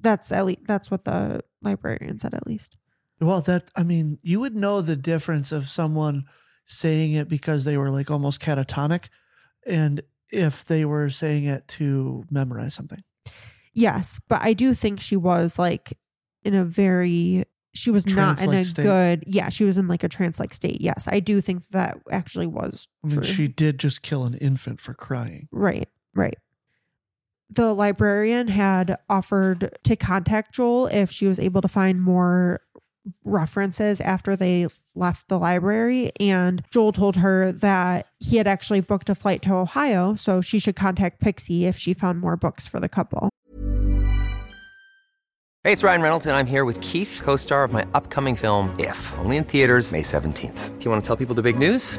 That's 0.00 0.32
at 0.32 0.44
least 0.46 0.60
that's 0.66 0.90
what 0.90 1.04
the 1.04 1.42
librarian 1.62 2.18
said 2.18 2.34
at 2.34 2.46
least. 2.46 2.76
Well, 3.20 3.40
that, 3.42 3.70
I 3.76 3.84
mean, 3.84 4.18
you 4.22 4.40
would 4.40 4.56
know 4.56 4.80
the 4.80 4.96
difference 4.96 5.52
of 5.52 5.68
someone 5.68 6.24
saying 6.66 7.12
it 7.12 7.28
because 7.28 7.64
they 7.64 7.76
were 7.76 7.90
like 7.90 8.10
almost 8.10 8.40
catatonic 8.40 9.06
and 9.66 10.02
if 10.30 10.64
they 10.64 10.84
were 10.84 11.10
saying 11.10 11.44
it 11.44 11.68
to 11.68 12.24
memorize 12.30 12.74
something. 12.74 13.02
Yes, 13.74 14.20
but 14.28 14.40
I 14.42 14.52
do 14.52 14.74
think 14.74 15.00
she 15.00 15.16
was 15.16 15.58
like 15.58 15.98
in 16.42 16.54
a 16.54 16.64
very 16.64 17.44
she 17.74 17.90
was 17.90 18.06
not 18.06 18.42
in 18.42 18.52
a 18.52 18.64
state. 18.64 18.82
good 18.82 19.24
yeah, 19.26 19.48
she 19.48 19.64
was 19.64 19.78
in 19.78 19.88
like 19.88 20.02
a 20.02 20.08
trance 20.08 20.38
like 20.38 20.52
state. 20.52 20.80
Yes, 20.80 21.08
I 21.10 21.20
do 21.20 21.40
think 21.40 21.68
that 21.68 21.98
actually 22.10 22.46
was 22.46 22.88
I 23.04 23.08
mean, 23.08 23.16
true. 23.16 23.24
she 23.24 23.48
did 23.48 23.78
just 23.78 24.02
kill 24.02 24.24
an 24.24 24.34
infant 24.34 24.80
for 24.80 24.94
crying. 24.94 25.48
Right, 25.50 25.88
right. 26.14 26.36
The 27.50 27.74
librarian 27.74 28.48
had 28.48 28.96
offered 29.08 29.78
to 29.84 29.96
contact 29.96 30.54
Joel 30.54 30.86
if 30.86 31.10
she 31.10 31.26
was 31.26 31.38
able 31.38 31.60
to 31.60 31.68
find 31.68 32.00
more 32.00 32.60
references 33.24 34.00
after 34.00 34.36
they 34.36 34.68
left 34.94 35.28
the 35.28 35.38
library. 35.38 36.12
And 36.20 36.62
Joel 36.70 36.92
told 36.92 37.16
her 37.16 37.52
that 37.52 38.08
he 38.18 38.36
had 38.36 38.46
actually 38.46 38.80
booked 38.80 39.08
a 39.08 39.14
flight 39.14 39.42
to 39.42 39.54
Ohio, 39.54 40.14
so 40.14 40.40
she 40.40 40.58
should 40.58 40.76
contact 40.76 41.20
Pixie 41.20 41.66
if 41.66 41.76
she 41.76 41.94
found 41.94 42.20
more 42.20 42.36
books 42.36 42.66
for 42.66 42.80
the 42.80 42.88
couple. 42.88 43.30
Hey, 45.64 45.72
it's 45.72 45.84
Ryan 45.84 46.02
Reynolds, 46.02 46.26
and 46.26 46.34
I'm 46.34 46.46
here 46.46 46.64
with 46.64 46.80
Keith, 46.80 47.20
co 47.22 47.36
star 47.36 47.62
of 47.62 47.72
my 47.72 47.86
upcoming 47.94 48.34
film, 48.34 48.74
If, 48.80 48.98
only 49.18 49.36
in 49.36 49.44
theaters, 49.44 49.92
May 49.92 50.02
17th. 50.02 50.78
Do 50.78 50.84
you 50.84 50.90
want 50.90 51.04
to 51.04 51.06
tell 51.06 51.16
people 51.16 51.36
the 51.36 51.42
big 51.42 51.56
news? 51.56 51.98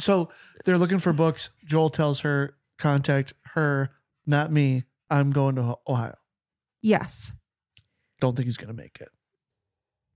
So 0.00 0.30
they're 0.64 0.78
looking 0.78 0.98
for 0.98 1.12
books. 1.12 1.50
Joel 1.64 1.90
tells 1.90 2.20
her, 2.20 2.56
contact 2.78 3.32
her, 3.54 3.90
not 4.26 4.50
me. 4.52 4.84
I'm 5.10 5.30
going 5.30 5.56
to 5.56 5.76
Ohio. 5.86 6.16
Yes. 6.82 7.32
Don't 8.20 8.36
think 8.36 8.46
he's 8.46 8.56
going 8.56 8.74
to 8.74 8.82
make 8.82 8.98
it. 9.00 9.08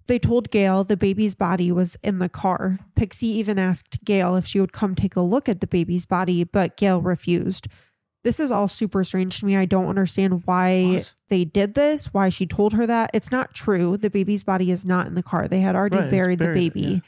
They 0.07 0.19
told 0.19 0.51
Gail 0.51 0.85
the 0.85 0.97
baby's 0.99 1.35
body 1.35 1.73
was 1.73 1.97
in 2.03 2.19
the 2.19 2.29
car. 2.29 2.79
Pixie 2.95 3.27
even 3.27 3.59
asked 3.59 4.05
Gail 4.05 4.37
if 4.37 4.47
she 4.47 4.61
would 4.61 4.73
come 4.73 4.95
take 4.95 5.17
a 5.17 5.21
look 5.23 5.49
at 5.49 5.61
the 5.63 5.67
baby's 5.67 6.05
body, 6.05 6.45
but 6.45 6.77
Gail 6.77 7.01
refused. 7.01 7.69
This 8.23 8.39
is 8.39 8.51
all 8.51 8.69
super 8.69 9.03
strange 9.05 9.41
to 9.41 9.47
me. 9.47 9.57
I 9.57 9.65
don't 9.65 9.89
understand 9.89 10.43
why 10.45 10.95
What? 10.97 11.13
they 11.29 11.45
did 11.47 11.75
this, 11.75 12.13
why 12.13 12.29
she 12.29 12.47
told 12.47 12.75
her 12.75 12.87
that. 12.87 13.11
It's 13.15 13.33
not 13.33 13.55
true. 13.55 13.97
The 13.97 14.11
baby's 14.11 14.45
body 14.45 14.71
is 14.71 14.85
not 14.85 15.07
in 15.07 15.15
the 15.15 15.23
car. 15.23 15.49
They 15.49 15.61
had 15.61 15.75
already 15.75 15.97
Right, 15.97 16.05
it's 16.05 16.11
buried, 16.11 16.39
the 16.39 16.45
buried, 16.47 16.73
baby. 16.75 16.89
yeah. 16.89 17.01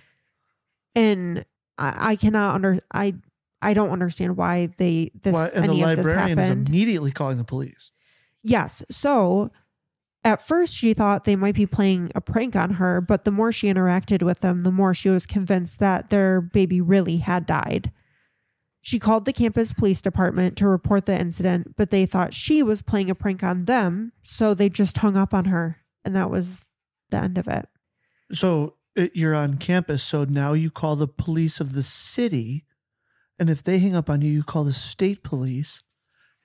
And 1.03 1.45
I, 1.79 2.13
I 2.13 2.17
cannot 2.17 2.55
under 2.55 2.81
I 2.93 3.15
I 3.63 3.75
don't 3.75 3.91
understand 3.91 4.37
why 4.37 4.69
they 4.77 5.11
this 5.23 5.33
Why- 5.35 5.51
and 5.55 5.65
the 5.65 5.69
any 5.71 5.83
of 5.83 5.97
this 5.97 6.11
happened. 6.11 6.69
immediately 6.69 7.11
calling 7.11 7.39
the 7.39 7.45
police. 7.45 7.91
Yes. 8.43 8.83
So 8.91 9.51
at 10.27 10.43
first, 10.43 10.77
she 10.77 10.93
thought 10.93 11.25
they 11.25 11.37
might 11.37 11.55
be 11.55 11.67
playing 11.67 12.11
a 12.15 12.21
prank 12.21 12.57
on 12.57 12.75
her, 12.75 13.01
but 13.01 13.25
the 13.25 13.31
more 13.31 13.53
she 13.53 13.69
interacted 13.69 14.23
with 14.23 14.41
them, 14.41 14.63
the 14.63 14.73
more 14.73 14.95
she 14.95 15.09
was 15.09 15.27
convinced 15.27 15.79
that 15.79 16.11
their 16.11 16.41
baby 16.41 16.81
really 16.81 17.19
had 17.19 17.47
died. 17.47 17.93
She 18.81 18.99
called 18.99 19.25
the 19.25 19.33
campus 19.33 19.73
police 19.73 20.01
department 20.01 20.57
to 20.59 20.69
report 20.69 21.07
the 21.07 21.21
incident, 21.21 21.75
but 21.77 21.91
they 21.91 22.07
thought 22.07 22.35
she 22.35 22.63
was 22.63 22.83
playing 22.83 23.11
a 23.11 23.15
prank 23.17 23.43
on 23.43 23.65
them, 23.65 24.13
so 24.23 24.55
they 24.55 24.69
just 24.69 24.99
hung 24.99 25.17
up 25.17 25.35
on 25.35 25.47
her, 25.47 25.79
and 26.05 26.15
that 26.15 26.31
was 26.31 26.65
the 27.11 27.19
end 27.19 27.37
of 27.37 27.49
it. 27.49 27.69
So 28.33 28.76
you're 29.15 29.35
on 29.35 29.59
campus. 29.59 30.03
So 30.03 30.25
now 30.25 30.53
you 30.53 30.71
call 30.71 30.97
the 30.97 31.09
police 31.09 31.61
of 31.61 31.75
the 31.75 31.83
city. 31.83 32.65
And 33.39 33.51
if 33.51 33.63
they 33.63 33.79
hang 33.79 33.95
up 33.95 34.09
on 34.09 34.23
you, 34.23 34.31
you 34.31 34.43
call 34.43 34.65
the 34.65 34.73
state 34.73 35.23
police. 35.23 35.83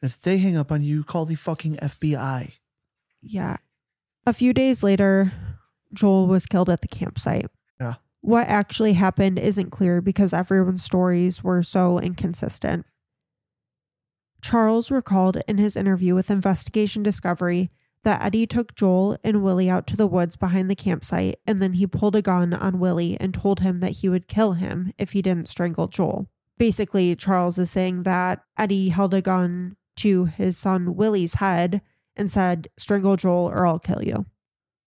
And 0.01 0.09
if 0.09 0.21
they 0.21 0.37
hang 0.37 0.57
up 0.57 0.71
on 0.71 0.83
you, 0.83 0.97
you 0.97 1.03
call 1.03 1.25
the 1.25 1.35
fucking 1.35 1.77
FBI. 1.77 2.53
Yeah. 3.21 3.57
A 4.25 4.33
few 4.33 4.53
days 4.53 4.83
later, 4.83 5.31
Joel 5.93 6.27
was 6.27 6.45
killed 6.45 6.69
at 6.69 6.81
the 6.81 6.87
campsite. 6.87 7.47
Yeah. 7.79 7.95
What 8.21 8.47
actually 8.47 8.93
happened 8.93 9.39
isn't 9.39 9.71
clear 9.71 10.01
because 10.01 10.33
everyone's 10.33 10.83
stories 10.83 11.43
were 11.43 11.63
so 11.63 11.99
inconsistent. 11.99 12.85
Charles 14.41 14.91
recalled 14.91 15.41
in 15.47 15.57
his 15.57 15.75
interview 15.75 16.15
with 16.15 16.31
Investigation 16.31 17.03
Discovery 17.03 17.69
that 18.03 18.23
Eddie 18.23 18.47
took 18.47 18.75
Joel 18.75 19.17
and 19.23 19.43
Willie 19.43 19.69
out 19.69 19.87
to 19.87 19.97
the 19.97 20.07
woods 20.07 20.35
behind 20.35 20.69
the 20.69 20.75
campsite 20.75 21.35
and 21.45 21.61
then 21.61 21.73
he 21.73 21.85
pulled 21.87 22.15
a 22.15 22.21
gun 22.21 22.53
on 22.53 22.79
Willie 22.79 23.17
and 23.19 23.33
told 23.33 23.59
him 23.59 23.79
that 23.79 23.91
he 23.91 24.09
would 24.09 24.27
kill 24.27 24.53
him 24.53 24.93
if 24.97 25.11
he 25.11 25.21
didn't 25.21 25.47
strangle 25.47 25.87
Joel. 25.87 26.29
Basically, 26.57 27.15
Charles 27.15 27.57
is 27.57 27.71
saying 27.71 28.03
that 28.03 28.41
Eddie 28.57 28.89
held 28.89 29.13
a 29.13 29.21
gun 29.21 29.75
to 29.97 30.25
his 30.25 30.57
son 30.57 30.95
Willie's 30.95 31.35
head 31.35 31.81
and 32.15 32.29
said, 32.29 32.67
Strangle 32.77 33.15
Joel 33.15 33.49
or 33.49 33.65
I'll 33.65 33.79
kill 33.79 34.03
you. 34.03 34.25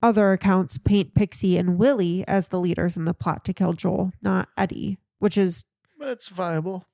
Other 0.03 0.33
accounts 0.33 0.77
paint 0.79 1.15
Pixie 1.15 1.57
and 1.57 1.79
Willie 1.79 2.25
as 2.29 2.49
the 2.49 2.61
leaders 2.61 2.97
in 2.97 3.07
the 3.07 3.15
plot 3.15 3.45
to 3.47 3.55
kill 3.55 3.73
Joel, 3.73 4.13
not 4.21 4.49
Eddie, 4.57 4.99
which 5.19 5.39
is 5.39 5.65
That's 5.99 6.29
viable. 6.29 6.87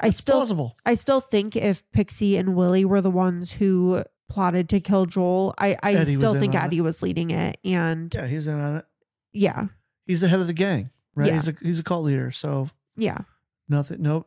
I 0.00 0.08
It's 0.08 0.18
still 0.20 0.36
plausible. 0.36 0.76
I 0.84 0.94
still 0.94 1.20
think 1.20 1.56
if 1.56 1.90
Pixie 1.92 2.36
and 2.36 2.54
Willie 2.54 2.84
were 2.84 3.00
the 3.00 3.10
ones 3.10 3.52
who 3.52 4.04
plotted 4.28 4.68
to 4.70 4.80
kill 4.80 5.06
Joel, 5.06 5.54
I, 5.58 5.76
I 5.82 5.94
Eddie 5.94 6.14
still 6.14 6.34
think 6.34 6.54
on 6.54 6.60
it. 6.62 6.64
Eddie 6.66 6.80
was 6.80 7.02
leading 7.02 7.30
it. 7.30 7.58
And 7.64 8.12
Yeah, 8.14 8.26
he's 8.26 8.46
in 8.46 8.60
on 8.60 8.76
it. 8.76 8.84
yeah, 9.32 9.66
He's 10.06 10.20
the 10.22 10.28
head 10.28 10.40
of 10.40 10.46
the 10.46 10.52
gang, 10.54 10.90
right? 11.14 11.26
Yeah. 11.28 11.34
He's 11.34 11.48
a 11.48 11.54
he's 11.62 11.78
a 11.78 11.82
cult 11.82 12.04
leader. 12.04 12.30
So 12.30 12.68
yeah, 12.96 13.18
nothing. 13.68 14.02
Nope. 14.02 14.26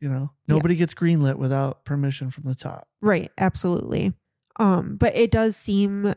You 0.00 0.08
know, 0.08 0.30
nobody 0.48 0.74
gets 0.74 0.94
greenlit 0.94 1.36
without 1.36 1.84
permission 1.84 2.30
from 2.30 2.42
the 2.44 2.54
top. 2.56 2.88
right, 3.00 3.30
absolutely. 3.38 4.12
Um, 4.58 4.96
but 4.96 5.14
it 5.16 5.30
does 5.30 5.56
seem 5.56 6.12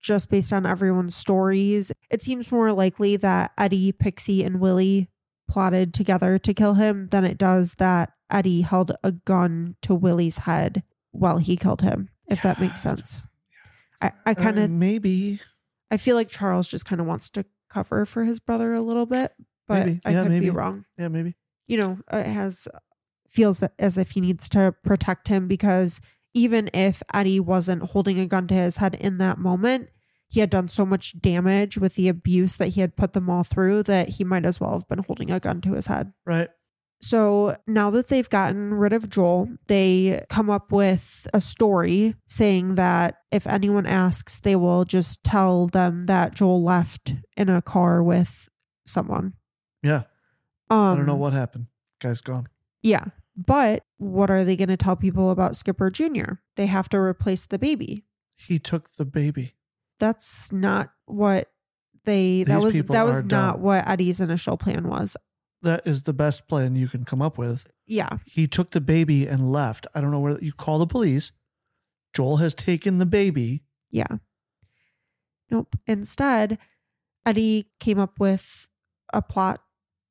just 0.00 0.28
based 0.28 0.52
on 0.52 0.66
everyone's 0.66 1.16
stories, 1.16 1.90
it 2.10 2.22
seems 2.22 2.52
more 2.52 2.70
likely 2.72 3.16
that 3.16 3.52
Eddie, 3.56 3.90
Pixie, 3.92 4.44
and 4.44 4.60
Willie 4.60 5.08
plotted 5.50 5.94
together 5.94 6.38
to 6.38 6.52
kill 6.54 6.74
him 6.74 7.08
than 7.10 7.24
it 7.24 7.38
does 7.38 7.76
that 7.76 8.12
Eddie 8.30 8.60
held 8.60 8.92
a 9.02 9.12
gun 9.12 9.76
to 9.82 9.94
Willie's 9.94 10.38
head 10.38 10.82
while 11.12 11.38
he 11.38 11.56
killed 11.56 11.80
him, 11.80 12.10
if 12.28 12.42
that 12.42 12.60
makes 12.60 12.82
sense. 12.82 13.22
I, 14.00 14.12
I 14.26 14.34
kind 14.34 14.58
Uh, 14.58 14.62
of 14.62 14.70
maybe. 14.70 15.40
I 15.90 15.96
feel 15.96 16.16
like 16.16 16.28
Charles 16.28 16.68
just 16.68 16.84
kind 16.86 17.00
of 17.00 17.06
wants 17.06 17.30
to 17.30 17.44
cover 17.70 18.04
for 18.06 18.24
his 18.24 18.40
brother 18.40 18.72
a 18.72 18.80
little 18.80 19.06
bit, 19.06 19.32
but 19.68 19.86
Maybe. 19.86 20.00
I 20.04 20.10
Yeah, 20.12 20.22
could 20.22 20.30
maybe. 20.32 20.46
be 20.46 20.50
wrong. 20.50 20.84
Yeah, 20.98 21.08
maybe. 21.08 21.34
You 21.66 21.76
know, 21.78 21.98
it 22.12 22.26
has 22.26 22.68
feels 23.28 23.62
as 23.78 23.96
if 23.98 24.12
he 24.12 24.20
needs 24.20 24.48
to 24.50 24.74
protect 24.84 25.28
him 25.28 25.48
because 25.48 26.00
even 26.34 26.68
if 26.74 27.02
Eddie 27.12 27.40
wasn't 27.40 27.82
holding 27.90 28.18
a 28.18 28.26
gun 28.26 28.46
to 28.48 28.54
his 28.54 28.76
head 28.78 28.94
in 28.96 29.18
that 29.18 29.38
moment, 29.38 29.88
he 30.28 30.40
had 30.40 30.50
done 30.50 30.68
so 30.68 30.84
much 30.84 31.20
damage 31.20 31.78
with 31.78 31.94
the 31.94 32.08
abuse 32.08 32.56
that 32.56 32.68
he 32.68 32.80
had 32.80 32.96
put 32.96 33.12
them 33.12 33.30
all 33.30 33.44
through 33.44 33.84
that 33.84 34.08
he 34.10 34.24
might 34.24 34.44
as 34.44 34.60
well 34.60 34.72
have 34.72 34.88
been 34.88 34.98
holding 35.04 35.30
a 35.30 35.38
gun 35.40 35.60
to 35.62 35.72
his 35.74 35.86
head. 35.86 36.12
Right. 36.26 36.48
So 37.04 37.54
now 37.66 37.90
that 37.90 38.08
they've 38.08 38.28
gotten 38.30 38.72
rid 38.72 38.94
of 38.94 39.10
Joel, 39.10 39.48
they 39.66 40.24
come 40.30 40.48
up 40.48 40.72
with 40.72 41.26
a 41.34 41.40
story 41.40 42.14
saying 42.26 42.76
that 42.76 43.16
if 43.30 43.46
anyone 43.46 43.84
asks, 43.84 44.40
they 44.40 44.56
will 44.56 44.86
just 44.86 45.22
tell 45.22 45.66
them 45.66 46.06
that 46.06 46.34
Joel 46.34 46.62
left 46.62 47.12
in 47.36 47.50
a 47.50 47.60
car 47.60 48.02
with 48.02 48.48
someone. 48.86 49.34
Yeah. 49.82 50.04
Um, 50.70 50.78
I 50.78 50.96
don't 50.96 51.06
know 51.06 51.16
what 51.16 51.34
happened. 51.34 51.66
Guy's 52.00 52.22
gone. 52.22 52.48
Yeah. 52.82 53.04
But 53.36 53.84
what 53.98 54.30
are 54.30 54.42
they 54.42 54.56
going 54.56 54.68
to 54.68 54.76
tell 54.78 54.96
people 54.96 55.30
about 55.30 55.56
Skipper 55.56 55.90
Jr.? 55.90 56.36
They 56.56 56.66
have 56.66 56.88
to 56.88 56.98
replace 56.98 57.44
the 57.44 57.58
baby. 57.58 58.06
He 58.38 58.58
took 58.58 58.94
the 58.94 59.04
baby. 59.04 59.56
That's 60.00 60.50
not 60.52 60.90
what 61.04 61.50
they, 62.06 62.44
that 62.44 62.62
was, 62.62 62.82
that 62.82 63.04
was 63.04 63.24
not 63.24 63.56
dumb. 63.56 63.62
what 63.62 63.86
Eddie's 63.86 64.20
initial 64.20 64.56
plan 64.56 64.88
was. 64.88 65.18
That 65.64 65.86
is 65.86 66.04
the 66.04 66.12
best 66.12 66.46
plan 66.48 66.76
you 66.76 66.88
can 66.88 67.04
come 67.04 67.20
up 67.20 67.36
with. 67.38 67.66
Yeah. 67.86 68.18
He 68.26 68.46
took 68.46 68.70
the 68.70 68.80
baby 68.80 69.26
and 69.26 69.50
left. 69.52 69.86
I 69.94 70.00
don't 70.00 70.10
know 70.10 70.20
where 70.20 70.38
you 70.40 70.52
call 70.52 70.78
the 70.78 70.86
police. 70.86 71.32
Joel 72.14 72.36
has 72.38 72.54
taken 72.54 72.98
the 72.98 73.06
baby. 73.06 73.64
Yeah. 73.90 74.06
Nope. 75.50 75.76
Instead, 75.86 76.58
Eddie 77.26 77.66
came 77.80 77.98
up 77.98 78.18
with 78.18 78.68
a 79.12 79.22
plot 79.22 79.60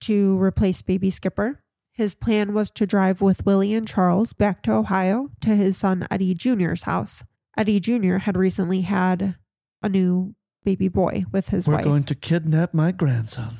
to 0.02 0.42
replace 0.42 0.82
baby 0.82 1.10
Skipper. 1.10 1.64
His 1.92 2.16
plan 2.16 2.54
was 2.54 2.70
to 2.72 2.86
drive 2.88 3.22
with 3.22 3.46
Willie 3.46 3.74
and 3.74 3.88
Charles 3.88 4.34
back 4.34 4.64
to 4.64 4.72
Ohio 4.74 5.30
to 5.42 5.50
his 5.56 5.78
son 5.78 6.08
Eddie 6.10 6.34
Jr.'s 6.34 6.84
house. 6.84 7.24
Eddie 7.56 7.80
Jr. 7.80 8.18
had 8.18 8.36
recently 8.36 8.82
had 8.82 9.36
a 9.84 9.90
new 9.90 10.36
baby 10.64 10.88
boy 10.88 11.26
with 11.32 11.50
his 11.50 11.68
We're 11.68 11.76
wife. 11.76 11.84
going 11.84 12.04
to 12.06 12.16
kidnap 12.16 12.74
my 12.74 12.92
grandson. 12.92 13.60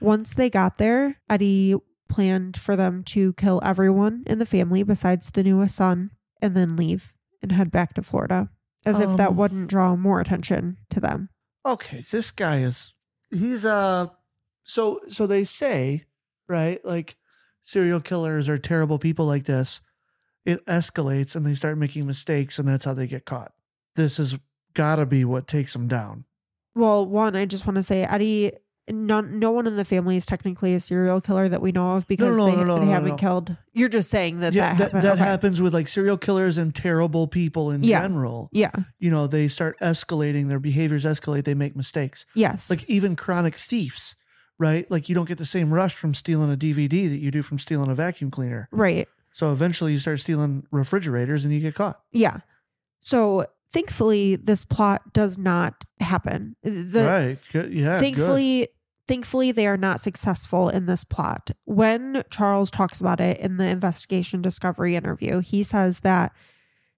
Once 0.00 0.34
they 0.34 0.48
got 0.50 0.78
there, 0.78 1.20
Eddie 1.28 1.74
planned 2.08 2.56
for 2.58 2.74
them 2.76 3.02
to 3.04 3.32
kill 3.34 3.60
everyone 3.64 4.22
in 4.26 4.38
the 4.38 4.46
family 4.46 4.82
besides 4.82 5.30
the 5.30 5.42
newest 5.42 5.76
son 5.76 6.10
and 6.40 6.56
then 6.56 6.76
leave 6.76 7.12
and 7.42 7.52
head 7.52 7.70
back 7.70 7.94
to 7.94 8.02
Florida, 8.02 8.48
as 8.86 8.98
if 9.00 9.16
that 9.16 9.30
Um, 9.30 9.36
wouldn't 9.36 9.68
draw 9.70 9.94
more 9.96 10.20
attention 10.20 10.78
to 10.90 11.00
them. 11.00 11.28
Okay, 11.66 12.02
this 12.10 12.30
guy 12.30 12.58
is 12.58 12.94
he's 13.30 13.66
uh 13.66 14.06
so 14.64 15.00
so 15.08 15.26
they 15.26 15.44
say 15.44 16.06
right 16.48 16.82
like 16.84 17.16
serial 17.62 18.00
killers 18.00 18.48
are 18.48 18.56
terrible 18.56 18.98
people 18.98 19.26
like 19.26 19.44
this 19.44 19.82
it 20.46 20.64
escalates 20.64 21.36
and 21.36 21.46
they 21.46 21.54
start 21.54 21.76
making 21.76 22.06
mistakes 22.06 22.58
and 22.58 22.66
that's 22.66 22.86
how 22.86 22.94
they 22.94 23.06
get 23.06 23.26
caught 23.26 23.52
this 23.96 24.16
has 24.16 24.38
got 24.72 24.96
to 24.96 25.04
be 25.04 25.26
what 25.26 25.46
takes 25.46 25.74
them 25.74 25.88
down 25.88 26.24
Well, 26.74 27.04
one, 27.04 27.36
I 27.36 27.44
just 27.44 27.66
want 27.66 27.76
to 27.76 27.82
say 27.82 28.04
Eddie. 28.04 28.52
No, 28.90 29.20
no 29.20 29.50
one 29.50 29.66
in 29.66 29.76
the 29.76 29.84
family 29.84 30.16
is 30.16 30.26
technically 30.26 30.74
a 30.74 30.80
serial 30.80 31.20
killer 31.20 31.48
that 31.48 31.60
we 31.62 31.72
know 31.72 31.90
of 31.96 32.06
because 32.06 32.36
no, 32.36 32.46
they, 32.46 32.56
no, 32.64 32.78
they 32.78 32.84
no, 32.86 32.90
haven't 32.90 33.08
no. 33.10 33.16
killed. 33.16 33.56
You're 33.72 33.88
just 33.88 34.10
saying 34.10 34.40
that 34.40 34.54
yeah 34.54 34.74
that 34.74 34.78
that, 34.78 34.84
happened. 34.84 35.02
that 35.04 35.12
Okay. 35.14 35.22
happens 35.24 35.62
with 35.62 35.74
like 35.74 35.88
serial 35.88 36.16
killers 36.18 36.58
and 36.58 36.74
terrible 36.74 37.26
people 37.28 37.70
in 37.70 37.82
Yeah. 37.84 38.00
general 38.02 38.48
Yeah. 38.52 38.70
you 38.98 39.10
know 39.10 39.26
they 39.26 39.48
start 39.48 39.78
escalating 39.80 40.48
their 40.48 40.58
behaviors 40.58 41.04
escalate 41.04 41.44
they 41.44 41.54
make 41.54 41.76
mistakes 41.76 42.26
Yes. 42.34 42.70
like 42.70 42.88
even 42.90 43.14
chronic 43.16 43.54
thieves 43.54 44.16
right 44.58 44.90
like 44.90 45.08
you 45.08 45.14
don't 45.14 45.28
get 45.28 45.38
the 45.38 45.46
same 45.46 45.72
rush 45.72 45.94
from 45.94 46.14
stealing 46.14 46.52
a 46.52 46.56
dvd 46.56 47.08
that 47.08 47.20
you 47.20 47.30
do 47.30 47.42
from 47.42 47.58
stealing 47.60 47.88
a 47.90 47.94
vacuum 47.94 48.30
cleaner 48.32 48.68
right. 48.72 49.06
so 49.32 49.52
eventually 49.52 49.92
you 49.92 49.98
start 50.00 50.18
stealing 50.18 50.66
refrigerators 50.72 51.44
and 51.44 51.54
you 51.54 51.60
get 51.60 51.74
caught 51.76 52.00
Yeah. 52.12 52.38
So 53.00 53.46
thankfully, 53.70 54.34
this 54.36 54.64
plot 54.64 55.12
does 55.12 55.38
not 55.38 55.84
happen. 56.00 56.56
The, 56.64 57.04
right 57.04 57.38
good. 57.52 57.72
yeah 57.72 58.00
good. 58.00 58.68
Thankfully 59.08 59.50
they 59.50 59.66
are 59.66 59.76
not 59.76 60.00
successful 60.00 60.68
in 60.68 60.86
this 60.86 61.04
plot 61.04 61.50
when 61.64 62.22
charles 62.30 62.70
talks 62.70 63.00
about 63.00 63.20
it 63.20 63.38
in 63.40 63.56
the 63.56 63.66
investigation 63.66 64.40
discovery 64.42 64.94
interview 64.94 65.40
he 65.40 65.62
says 65.62 66.00
that 66.00 66.32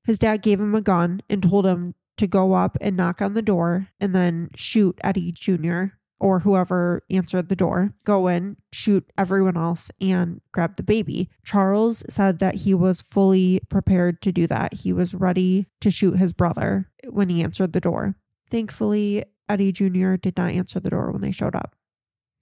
his 0.04 0.18
dad 0.18 0.42
gave 0.42 0.60
him 0.60 0.74
a 0.74 0.80
gun 0.80 1.20
and 1.30 1.42
told 1.42 1.64
him 1.64 1.94
to 2.16 2.26
go 2.26 2.52
up 2.52 2.76
and 2.80 2.96
knock 2.96 3.22
on 3.22 3.34
the 3.34 3.42
door 3.42 3.88
and 4.00 4.14
then 4.14 4.50
shoot 4.54 4.98
eddie 5.02 5.32
jr 5.32 5.84
or 6.18 6.40
whoever 6.40 7.02
answered 7.08 7.48
the 7.48 7.56
door 7.56 7.94
go 8.04 8.26
in 8.26 8.56
shoot 8.72 9.10
everyone 9.16 9.56
else 9.56 9.90
and 10.00 10.40
grab 10.52 10.76
the 10.76 10.82
baby 10.82 11.30
charles 11.44 12.02
said 12.08 12.40
that 12.40 12.56
he 12.56 12.74
was 12.74 13.00
fully 13.00 13.60
prepared 13.70 14.20
to 14.20 14.30
do 14.30 14.46
that 14.46 14.74
he 14.74 14.92
was 14.92 15.14
ready 15.14 15.66
to 15.80 15.90
shoot 15.90 16.18
his 16.18 16.32
brother 16.34 16.90
when 17.08 17.30
he 17.30 17.42
answered 17.42 17.72
the 17.72 17.80
door 17.80 18.16
Thankfully, 18.50 19.24
Eddie 19.48 19.72
Jr. 19.72 20.16
did 20.16 20.36
not 20.36 20.52
answer 20.52 20.80
the 20.80 20.90
door 20.90 21.10
when 21.10 21.22
they 21.22 21.30
showed 21.30 21.54
up. 21.54 21.76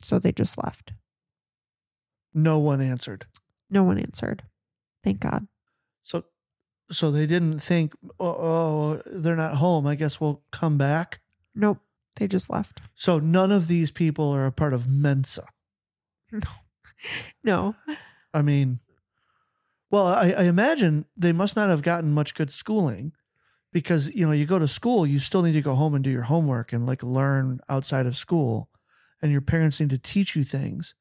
So 0.03 0.19
they 0.19 0.33
just 0.33 0.57
left. 0.63 0.93
no 2.35 2.59
one 2.59 2.81
answered 2.81 3.27
No 3.71 3.83
one 3.85 3.99
answered. 3.99 4.43
Thank 5.05 5.21
God. 5.21 5.47
so 6.03 6.25
so 6.91 7.11
they 7.11 7.27
didn't 7.27 7.61
think 7.61 7.95
oh, 8.19 8.27
oh 8.29 9.03
they're 9.07 9.37
not 9.37 9.57
home 9.57 9.87
i 9.87 9.95
guess 9.95 10.21
we'll 10.21 10.43
come 10.53 10.79
back 10.79 11.21
Nope. 11.55 11.79
They 12.17 12.27
just 12.29 12.49
left. 12.51 12.81
so 12.95 13.19
none 13.19 13.53
of 13.53 13.69
these 13.69 13.91
people 13.91 14.31
are 14.35 14.47
a 14.47 14.53
part 14.53 14.73
of 14.75 14.89
mensa 14.89 15.47
No. 16.33 16.41
No. 17.45 17.75
I 18.35 18.43
mean 18.43 18.81
well 19.91 20.07
I, 20.07 20.31
I 20.33 20.43
imagine 20.45 21.05
they 21.17 21.33
must 21.33 21.57
not 21.57 21.71
have 21.71 21.83
gotten 21.83 22.13
much 22.13 22.35
good 22.35 22.51
schooling 22.51 23.13
because 23.73 24.09
you 24.15 24.27
know 24.27 24.33
you 24.33 24.47
go 24.47 24.59
to 24.59 24.69
school 24.69 25.07
you 25.07 25.19
still 25.19 25.43
need 25.43 25.53
to 25.53 25.63
go 25.63 25.75
home 25.75 25.95
and 25.95 26.03
do 26.05 26.11
your 26.11 26.23
homework 26.23 26.73
and 26.73 26.87
like 26.87 27.03
learn 27.03 27.61
outside 27.69 28.07
of 28.07 28.17
school 28.17 28.69
and 29.23 29.33
your 29.33 29.41
parents 29.41 29.81
need 29.81 29.91
to 29.91 29.99
teach 29.99 30.35
you 30.37 30.45
things 30.45 30.95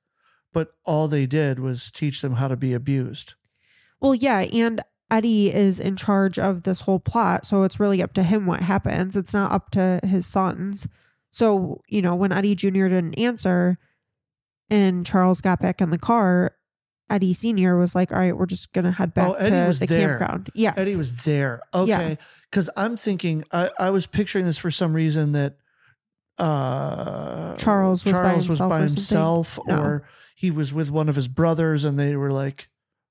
but 0.53 0.69
all 0.85 1.07
they 1.07 1.25
did 1.25 1.59
was 1.59 1.91
teach 1.91 2.21
them 2.21 2.33
how 2.33 2.47
to 2.47 2.55
be 2.55 2.73
abused 2.73 3.33
Well, 3.99 4.15
yeah. 4.15 4.39
And 4.39 4.81
Eddie 5.09 5.53
is 5.53 5.79
in 5.79 5.95
charge 5.95 6.37
of 6.37 6.63
this 6.63 6.81
whole 6.81 6.99
plot. 6.99 7.45
So 7.45 7.63
it's 7.63 7.79
really 7.79 8.01
up 8.01 8.13
to 8.13 8.23
him 8.23 8.45
what 8.45 8.61
happens. 8.61 9.15
It's 9.15 9.33
not 9.33 9.51
up 9.51 9.71
to 9.71 9.99
his 10.03 10.25
sons. 10.25 10.87
So, 11.31 11.81
you 11.87 12.01
know, 12.01 12.13
when 12.15 12.31
Eddie 12.31 12.55
Jr. 12.55 12.87
didn't 12.89 13.15
answer 13.19 13.77
and 14.69 15.05
Charles 15.05 15.41
got 15.41 15.61
back 15.61 15.79
in 15.81 15.91
the 15.91 15.97
car, 15.97 16.51
Eddie 17.09 17.33
Sr. 17.33 17.77
was 17.77 17.95
like, 17.95 18.11
all 18.11 18.17
right, 18.19 18.35
we're 18.35 18.45
just 18.45 18.73
going 18.73 18.85
to 18.85 18.91
head 18.91 19.13
back 19.13 19.29
Oh, 19.29 19.33
to 19.35 19.43
the 19.79 19.85
there. 19.87 20.17
campground. 20.19 20.49
Yes. 20.53 20.77
Eddie 20.77 20.95
was 20.97 21.23
there. 21.23 21.61
Okay. 21.73 22.17
Because 22.51 22.69
I'm 22.75 22.97
thinking, 22.97 23.43
I, 23.51 23.69
I 23.79 23.89
was 23.91 24.07
picturing 24.07 24.45
this 24.45 24.57
for 24.57 24.71
some 24.71 24.93
reason 24.93 25.31
that 25.31 25.57
uh, 26.37 27.55
Charles 27.57 28.03
was 28.05 28.13
by 28.13 28.19
Charles 28.19 28.47
was 28.49 28.59
himself 28.59 28.69
by 28.69 28.77
or 28.77 28.81
himself, 28.81 29.59
No. 29.67 29.77
or 29.81 30.09
he 30.35 30.51
was 30.51 30.71
with 30.73 30.91
one 30.91 31.09
of 31.09 31.15
his 31.15 31.27
brothers, 31.27 31.83
and 31.83 31.97
they 31.97 32.15
were 32.15 32.31
like, 32.31 32.69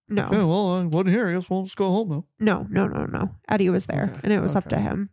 no. 0.08 0.26
"Okay, 0.26 0.36
well, 0.42 0.68
I 0.76 0.84
wasn't 0.84 1.08
here. 1.08 1.28
I 1.28 1.34
guess 1.34 1.50
we'll 1.50 1.64
just 1.64 1.76
go 1.76 1.90
home 1.90 2.08
now." 2.10 2.24
No, 2.38 2.66
no, 2.70 2.86
no, 2.86 3.06
no. 3.06 3.34
Eddie 3.48 3.70
was 3.70 3.86
there 3.86 4.10
Okay, 4.12 4.20
and 4.24 4.32
it 4.32 4.40
was 4.40 4.54
up 4.54 4.68
to 4.68 4.78
him. 4.78 5.10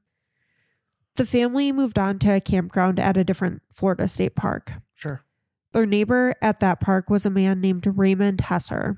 The 1.16 1.26
family 1.26 1.72
moved 1.72 2.00
on 2.00 2.20
to 2.20 2.36
a 2.36 2.42
campground 2.42 3.00
at 3.00 3.18
a 3.18 3.24
different 3.24 3.62
Florida 3.72 4.08
state 4.08 4.36
park. 4.36 4.74
Sure. 4.96 5.24
Their 5.72 5.86
neighbor 5.86 6.36
at 6.42 6.60
that 6.60 6.80
park 6.80 7.10
was 7.10 7.26
a 7.26 7.30
man 7.32 7.62
named 7.62 7.86
Raymond 7.88 8.40
Hesser. 8.40 8.98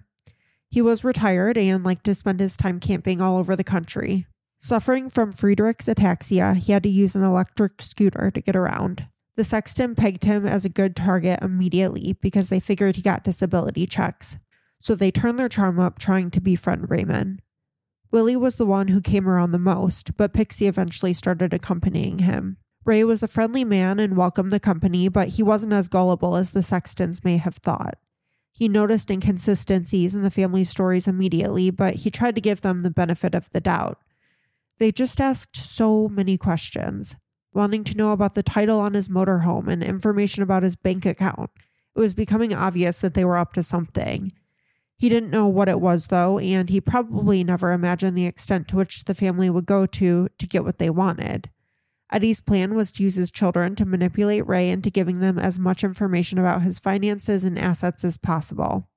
He 0.69 0.81
was 0.81 1.03
retired 1.05 1.57
and 1.57 1.83
liked 1.85 2.03
to 2.05 2.15
spend 2.15 2.39
his 2.41 2.57
time 2.57 2.79
camping 2.81 3.21
all 3.21 3.37
over 3.37 3.55
the 3.55 3.63
country. 3.63 4.27
Suffering 4.65 5.11
from 5.11 5.31
Friedreich's 5.31 5.87
ataxia, 5.87 6.55
he 6.55 6.71
had 6.71 6.81
to 6.81 6.89
use 6.89 7.15
an 7.15 7.21
electric 7.21 7.83
scooter 7.83 8.31
to 8.31 8.41
get 8.41 8.55
around. 8.55 9.07
The 9.35 9.43
sexton 9.43 9.93
pegged 9.93 10.23
him 10.23 10.47
as 10.47 10.65
a 10.65 10.69
good 10.69 10.95
target 10.95 11.37
immediately 11.43 12.17
because 12.19 12.49
they 12.49 12.59
figured 12.59 12.95
he 12.95 13.03
got 13.03 13.23
disability 13.23 13.85
checks. 13.85 14.37
So 14.81 14.95
they 14.95 15.11
turned 15.11 15.37
their 15.37 15.49
charm 15.49 15.79
up 15.79 15.99
trying 15.99 16.31
to 16.31 16.41
befriend 16.41 16.89
Raymond. 16.89 17.43
Willie 18.09 18.35
was 18.35 18.55
the 18.55 18.65
one 18.65 18.87
who 18.87 19.01
came 19.01 19.29
around 19.29 19.51
the 19.51 19.59
most, 19.59 20.17
but 20.17 20.33
Pixie 20.33 20.65
eventually 20.65 21.13
started 21.13 21.53
accompanying 21.53 22.17
him. 22.17 22.57
Ray 22.85 23.03
was 23.03 23.21
a 23.21 23.27
friendly 23.27 23.63
man 23.63 23.99
and 23.99 24.17
welcomed 24.17 24.51
the 24.51 24.59
company, 24.59 25.09
but 25.09 25.27
he 25.27 25.43
wasn't 25.43 25.73
as 25.73 25.89
gullible 25.89 26.35
as 26.35 26.53
the 26.53 26.63
Sextons 26.63 27.23
may 27.23 27.37
have 27.37 27.57
thought. 27.57 27.99
He 28.51 28.67
noticed 28.67 29.11
inconsistencies 29.11 30.15
in 30.15 30.23
the 30.23 30.31
family's 30.31 30.71
stories 30.71 31.07
immediately, 31.07 31.69
but 31.69 31.97
he 31.97 32.09
tried 32.09 32.33
to 32.33 32.41
give 32.41 32.61
them 32.61 32.81
the 32.81 32.89
benefit 32.89 33.35
of 33.35 33.51
the 33.51 33.61
doubt. 33.61 33.99
They 34.77 34.91
just 34.91 35.21
asked 35.21 35.55
so 35.55 36.09
many 36.09 36.37
questions, 36.37 37.15
wanting 37.53 37.83
to 37.85 37.97
know 37.97 38.11
about 38.11 38.35
the 38.35 38.43
title 38.43 38.79
on 38.79 38.93
his 38.93 39.07
motorhome 39.07 39.67
and 39.67 39.83
information 39.83 40.43
about 40.43 40.63
his 40.63 40.75
bank 40.75 41.05
account. 41.05 41.49
It 41.95 41.99
was 41.99 42.13
becoming 42.13 42.53
obvious 42.53 42.99
that 42.99 43.13
they 43.13 43.23
were 43.23 43.37
up 43.37 43.53
to 43.53 43.63
something. 43.63 44.33
He 44.97 45.09
didn't 45.09 45.29
know 45.29 45.47
what 45.47 45.69
it 45.69 45.79
was, 45.79 46.07
though, 46.07 46.39
and 46.39 46.69
he 46.69 46.81
probably 46.81 47.43
never 47.43 47.71
imagined 47.71 48.17
the 48.17 48.25
extent 48.25 48.67
to 48.69 48.77
which 48.77 49.05
the 49.05 49.15
family 49.15 49.49
would 49.49 49.65
go 49.65 49.85
to 49.85 50.27
to 50.37 50.47
get 50.47 50.63
what 50.63 50.77
they 50.77 50.89
wanted. 50.89 51.49
Eddie's 52.11 52.41
plan 52.41 52.75
was 52.75 52.91
to 52.93 53.03
use 53.03 53.15
his 53.15 53.31
children 53.31 53.75
to 53.75 53.85
manipulate 53.85 54.47
Ray 54.47 54.69
into 54.69 54.89
giving 54.89 55.19
them 55.19 55.39
as 55.39 55.57
much 55.57 55.83
information 55.83 56.37
about 56.37 56.61
his 56.61 56.79
finances 56.79 57.43
and 57.43 57.57
assets 57.57 58.05
as 58.05 58.17
possible. 58.17 58.89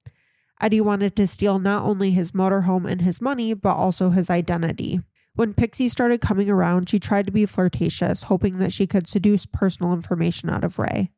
Eddie 0.61 0.81
wanted 0.81 1.17
to 1.17 1.27
steal 1.27 1.59
not 1.59 1.85
only 1.85 2.11
his 2.11 2.33
motorhome 2.33 2.89
and 2.89 3.01
his 3.01 3.21
money, 3.21 3.55
but 3.55 3.75
also 3.75 4.11
his 4.11 4.29
identity. 4.29 5.01
When 5.39 5.55
Pixie 5.55 5.89
started 5.89 6.21
coming 6.21 6.51
around, 6.51 6.89
she 6.89 6.99
tried 6.99 7.27
to 7.27 7.31
be 7.31 7.47
flirtatious, 7.47 8.25
hoping 8.25 8.59
that 8.59 8.73
she 8.73 8.89
could 8.89 9.07
seduce 9.07 9.47
personal 9.47 9.93
information 9.93 10.51
out 10.51 10.65
of 10.65 10.81
Ray. 10.81 11.13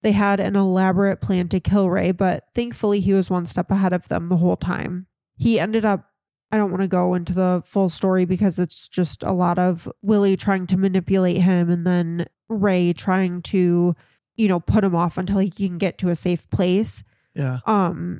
They 0.00 0.12
had 0.12 0.40
an 0.40 0.56
elaborate 0.56 1.20
plan 1.20 1.48
to 1.48 1.60
kill 1.60 1.90
Ray, 1.90 2.12
but 2.12 2.44
thankfully 2.54 3.00
he 3.00 3.12
was 3.12 3.28
one 3.28 3.44
step 3.44 3.70
ahead 3.70 3.92
of 3.92 4.08
them 4.08 4.30
the 4.30 4.38
whole 4.38 4.56
time. 4.56 5.06
He 5.36 5.60
ended 5.60 5.84
up, 5.84 6.06
I 6.50 6.56
don't 6.56 6.70
want 6.70 6.82
to 6.82 6.88
go 6.88 7.12
into 7.12 7.34
the 7.34 7.62
full 7.62 7.90
story 7.90 8.24
because 8.24 8.58
it's 8.58 8.88
just 8.88 9.22
a 9.22 9.32
lot 9.32 9.58
of 9.58 9.86
Willie 10.00 10.38
trying 10.38 10.66
to 10.68 10.78
manipulate 10.78 11.42
him 11.42 11.68
and 11.68 11.86
then 11.86 12.24
Ray 12.48 12.94
trying 12.94 13.42
to, 13.42 13.94
you 14.34 14.48
know, 14.48 14.60
put 14.60 14.82
him 14.82 14.94
off 14.94 15.18
until 15.18 15.40
he 15.40 15.50
can 15.50 15.76
get 15.76 15.98
to 15.98 16.08
a 16.08 16.16
safe 16.16 16.48
place. 16.48 17.04
Yeah. 17.34 17.58
Um, 17.66 18.18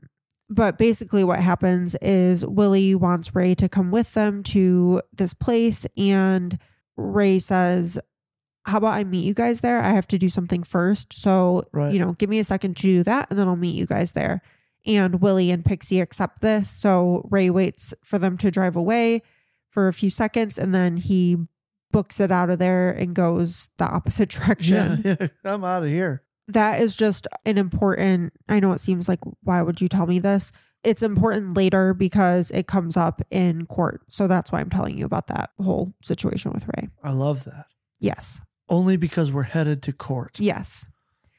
but 0.54 0.78
basically, 0.78 1.24
what 1.24 1.40
happens 1.40 1.94
is 2.02 2.44
Willie 2.46 2.94
wants 2.94 3.34
Ray 3.34 3.54
to 3.56 3.68
come 3.68 3.90
with 3.90 4.14
them 4.14 4.42
to 4.44 5.00
this 5.12 5.34
place, 5.34 5.86
and 5.96 6.58
Ray 6.96 7.38
says, 7.38 7.98
How 8.66 8.78
about 8.78 8.94
I 8.94 9.04
meet 9.04 9.24
you 9.24 9.34
guys 9.34 9.60
there? 9.60 9.82
I 9.82 9.90
have 9.90 10.06
to 10.08 10.18
do 10.18 10.28
something 10.28 10.62
first. 10.62 11.12
So, 11.14 11.64
Right. 11.72 11.92
you 11.92 11.98
know, 11.98 12.12
give 12.12 12.30
me 12.30 12.38
a 12.38 12.44
second 12.44 12.76
to 12.76 12.82
do 12.82 13.02
that, 13.04 13.26
and 13.30 13.38
then 13.38 13.48
I'll 13.48 13.56
meet 13.56 13.74
you 13.74 13.86
guys 13.86 14.12
there. 14.12 14.42
And 14.86 15.20
Willie 15.20 15.50
and 15.50 15.64
Pixie 15.64 16.00
accept 16.00 16.40
this. 16.42 16.68
So 16.68 17.26
Ray 17.30 17.50
waits 17.50 17.94
for 18.04 18.18
them 18.18 18.36
to 18.38 18.50
drive 18.50 18.74
away 18.76 19.22
for 19.70 19.88
a 19.88 19.92
few 19.92 20.10
seconds, 20.10 20.58
and 20.58 20.74
then 20.74 20.96
he 20.96 21.38
books 21.92 22.20
it 22.20 22.30
out 22.32 22.50
of 22.50 22.58
there 22.58 22.88
and 22.90 23.14
goes 23.14 23.70
the 23.78 23.84
opposite 23.84 24.28
direction 24.30 25.02
Yeah, 25.04 25.16
yeah. 25.20 25.26
I'm 25.44 25.62
out 25.64 25.82
of 25.84 25.88
here. 25.88 26.22
That 26.48 26.80
is 26.80 26.96
just 26.96 27.26
an 27.46 27.56
important 27.58 28.32
i 28.48 28.58
know 28.60 28.72
it 28.72 28.80
seems 28.80 29.08
like 29.08 29.20
why 29.42 29.62
would 29.62 29.80
you 29.80 29.88
tell 29.88 30.06
me 30.06 30.18
this? 30.18 30.52
It's 30.84 31.04
important 31.04 31.56
later 31.56 31.94
because 31.94 32.50
it 32.50 32.66
comes 32.66 32.96
up 32.96 33.22
in 33.30 33.66
court. 33.66 34.00
So 34.08 34.26
that's 34.26 34.50
why 34.50 34.60
i'm 34.60 34.70
telling 34.70 34.98
you 34.98 35.04
about 35.04 35.28
that 35.28 35.50
whole 35.60 35.94
situation 36.02 36.52
with 36.52 36.66
ray. 36.76 36.88
I 37.04 37.12
love 37.12 37.44
that. 37.44 37.66
yes. 38.00 38.40
Only 38.68 38.96
because 38.96 39.30
we're 39.32 39.42
headed 39.42 39.82
to 39.84 39.92
court. 39.92 40.38
yes. 40.40 40.84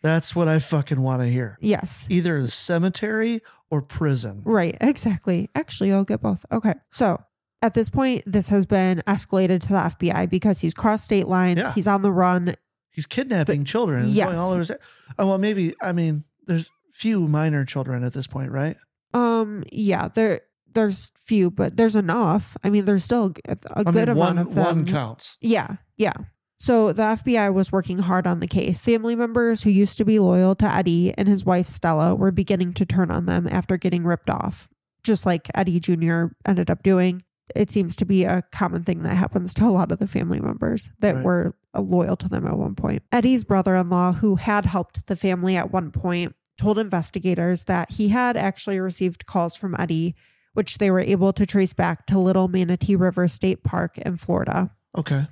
That's 0.01 0.35
what 0.35 0.47
I 0.49 0.59
fucking 0.59 1.01
want 1.01 1.21
to 1.21 1.27
hear. 1.29 1.57
yes. 1.61 2.05
Either 2.09 2.41
the 2.41 2.51
cemetery 2.51 3.41
or 3.69 3.81
prison. 3.81 4.41
right. 4.45 4.77
Exactly. 4.79 5.49
Actually 5.55 5.91
i'll 5.91 6.03
get 6.05 6.21
both. 6.21 6.45
Okay. 6.51 6.75
So 6.91 7.21
at 7.61 7.73
this 7.73 7.89
point 7.89 8.23
this 8.25 8.47
has 8.49 8.65
been 8.65 9.01
escalated 9.07 9.59
to 9.61 9.69
the 9.69 9.75
fbi 9.97 10.29
because 10.29 10.61
he's 10.61 10.73
crossed 10.73 11.03
state 11.05 11.27
lines. 11.27 11.59
Yeah. 11.59 11.73
he's 11.73 11.87
on 11.87 12.01
the 12.01 12.11
run 12.13 12.55
He's 12.93 13.05
kidnapping 13.05 13.65
children. 13.65 14.05
Yes. 14.07 14.27
going 14.27 14.37
all 14.39 14.51
over 14.51 14.59
his- 14.59 14.71
Oh, 15.19 15.27
well, 15.27 15.37
maybe. 15.37 15.73
I 15.81 15.91
mean, 15.91 16.23
there's 16.45 16.69
few 16.93 17.27
minor 17.27 17.65
children 17.65 18.03
at 18.03 18.13
this 18.13 18.27
point, 18.27 18.51
right? 18.51 18.77
Um, 19.13 19.63
yeah, 19.71 20.07
there 20.07 20.41
there's 20.73 21.11
few, 21.17 21.51
but 21.51 21.75
there's 21.77 21.95
enough. 21.95 22.55
I 22.63 22.69
mean, 22.69 22.85
there's 22.85 23.03
still 23.03 23.33
a, 23.45 23.83
good 23.83 23.93
mean, 23.93 24.03
amount 24.09 24.17
one 24.17 24.37
of 24.39 24.55
them. 24.55 24.63
one 24.65 24.85
counts. 24.85 25.37
Yeah, 25.41 25.75
yeah. 25.97 26.13
So 26.57 26.93
the 26.93 27.01
FBI 27.03 27.53
was 27.53 27.71
working 27.71 27.97
hard 27.99 28.25
on 28.25 28.39
the 28.39 28.47
case. 28.47 28.83
Family 28.85 29.15
members 29.15 29.63
who 29.63 29.69
used 29.69 29.97
to 29.97 30.05
be 30.05 30.17
loyal 30.17 30.55
to 30.55 30.65
Eddie 30.73 31.13
and 31.17 31.27
his 31.27 31.45
wife 31.45 31.67
Stella 31.67 32.15
were 32.15 32.31
beginning 32.31 32.73
to 32.75 32.85
turn 32.85 33.11
on 33.11 33.25
them 33.25 33.47
after 33.51 33.75
getting 33.77 34.03
ripped 34.03 34.29
off, 34.29 34.69
just 35.03 35.25
like 35.25 35.47
Eddie 35.53 35.79
Jr. 35.79 36.27
ended 36.47 36.71
up 36.71 36.81
doing. 36.81 37.23
It 37.55 37.69
seems 37.71 37.95
to 37.97 38.05
be 38.05 38.23
a 38.23 38.41
common 38.51 38.83
thing 38.83 39.03
that 39.03 39.15
happens 39.15 39.53
to 39.55 39.65
a 39.65 39.69
lot 39.71 39.91
of 39.91 39.99
the 39.99 40.07
family 40.07 40.39
members 40.39 40.89
that 40.99 41.15
Right. 41.15 41.23
were 41.25 41.51
uh, 41.73 41.81
loyal 41.81 42.15
to 42.17 42.29
them 42.29 42.45
at 42.47 42.57
one 42.57 42.75
point. 42.75 43.03
Eddie's 43.11 43.43
brother 43.43 43.75
in 43.75 43.89
law, 43.89 44.13
who 44.13 44.35
had 44.35 44.65
helped 44.65 45.07
the 45.07 45.15
family 45.15 45.55
at 45.57 45.71
one 45.71 45.91
point, 45.91 46.35
told 46.57 46.77
investigators 46.79 47.63
that 47.65 47.91
he 47.93 48.09
had 48.09 48.37
actually 48.37 48.79
received 48.79 49.25
calls 49.25 49.55
from 49.55 49.75
Eddie, 49.79 50.15
which 50.53 50.77
they 50.77 50.91
were 50.91 50.99
able 50.99 51.33
to 51.33 51.45
trace 51.45 51.73
back 51.73 52.05
to 52.05 52.19
Little 52.19 52.47
Manatee 52.47 52.95
River 52.95 53.27
State 53.27 53.63
Park 53.63 53.97
in 53.97 54.17
Florida. 54.17 54.69
Okay. 54.95 55.25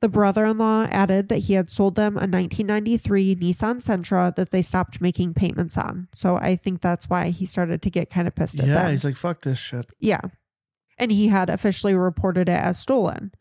The 0.00 0.08
brother 0.08 0.44
in 0.46 0.58
law 0.58 0.84
added 0.90 1.28
that 1.28 1.38
he 1.40 1.52
had 1.52 1.70
sold 1.70 1.94
them 1.94 2.14
a 2.16 2.26
1993 2.26 3.36
Nissan 3.36 3.76
Sentra 3.76 4.34
that 4.34 4.50
they 4.50 4.62
stopped 4.62 5.00
making 5.00 5.34
payments 5.34 5.78
on. 5.78 6.08
So 6.12 6.36
I 6.36 6.56
think 6.56 6.80
that's 6.80 7.08
why 7.08 7.28
he 7.28 7.46
started 7.46 7.82
to 7.82 7.90
get 7.90 8.10
kind 8.10 8.26
of 8.26 8.34
pissed 8.34 8.58
at 8.58 8.66
Yeah, 8.66 8.74
them. 8.82 8.90
he's 8.92 9.04
like, 9.04 9.16
fuck 9.16 9.42
this 9.42 9.58
shit. 9.58 9.90
yeah. 10.00 10.20
And 11.02 11.10
he 11.10 11.26
had 11.26 11.50
officially 11.50 11.96
reported 11.96 12.48
it 12.48 12.52
as 12.52 12.78
stolen. 12.78 13.32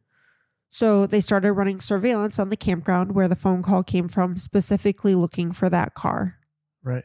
So 0.72 1.06
they 1.06 1.22
started 1.22 1.54
running 1.54 1.80
surveillance 1.80 2.40
on 2.40 2.50
the 2.50 2.58
campground 2.58 3.12
where 3.12 3.28
the 3.28 3.36
phone 3.36 3.62
call 3.62 3.84
came 3.84 4.08
from, 4.08 4.36
specifically 4.38 5.14
looking 5.14 5.52
for 5.52 5.70
that 5.70 5.94
car. 5.94 6.38
Right. 6.82 7.04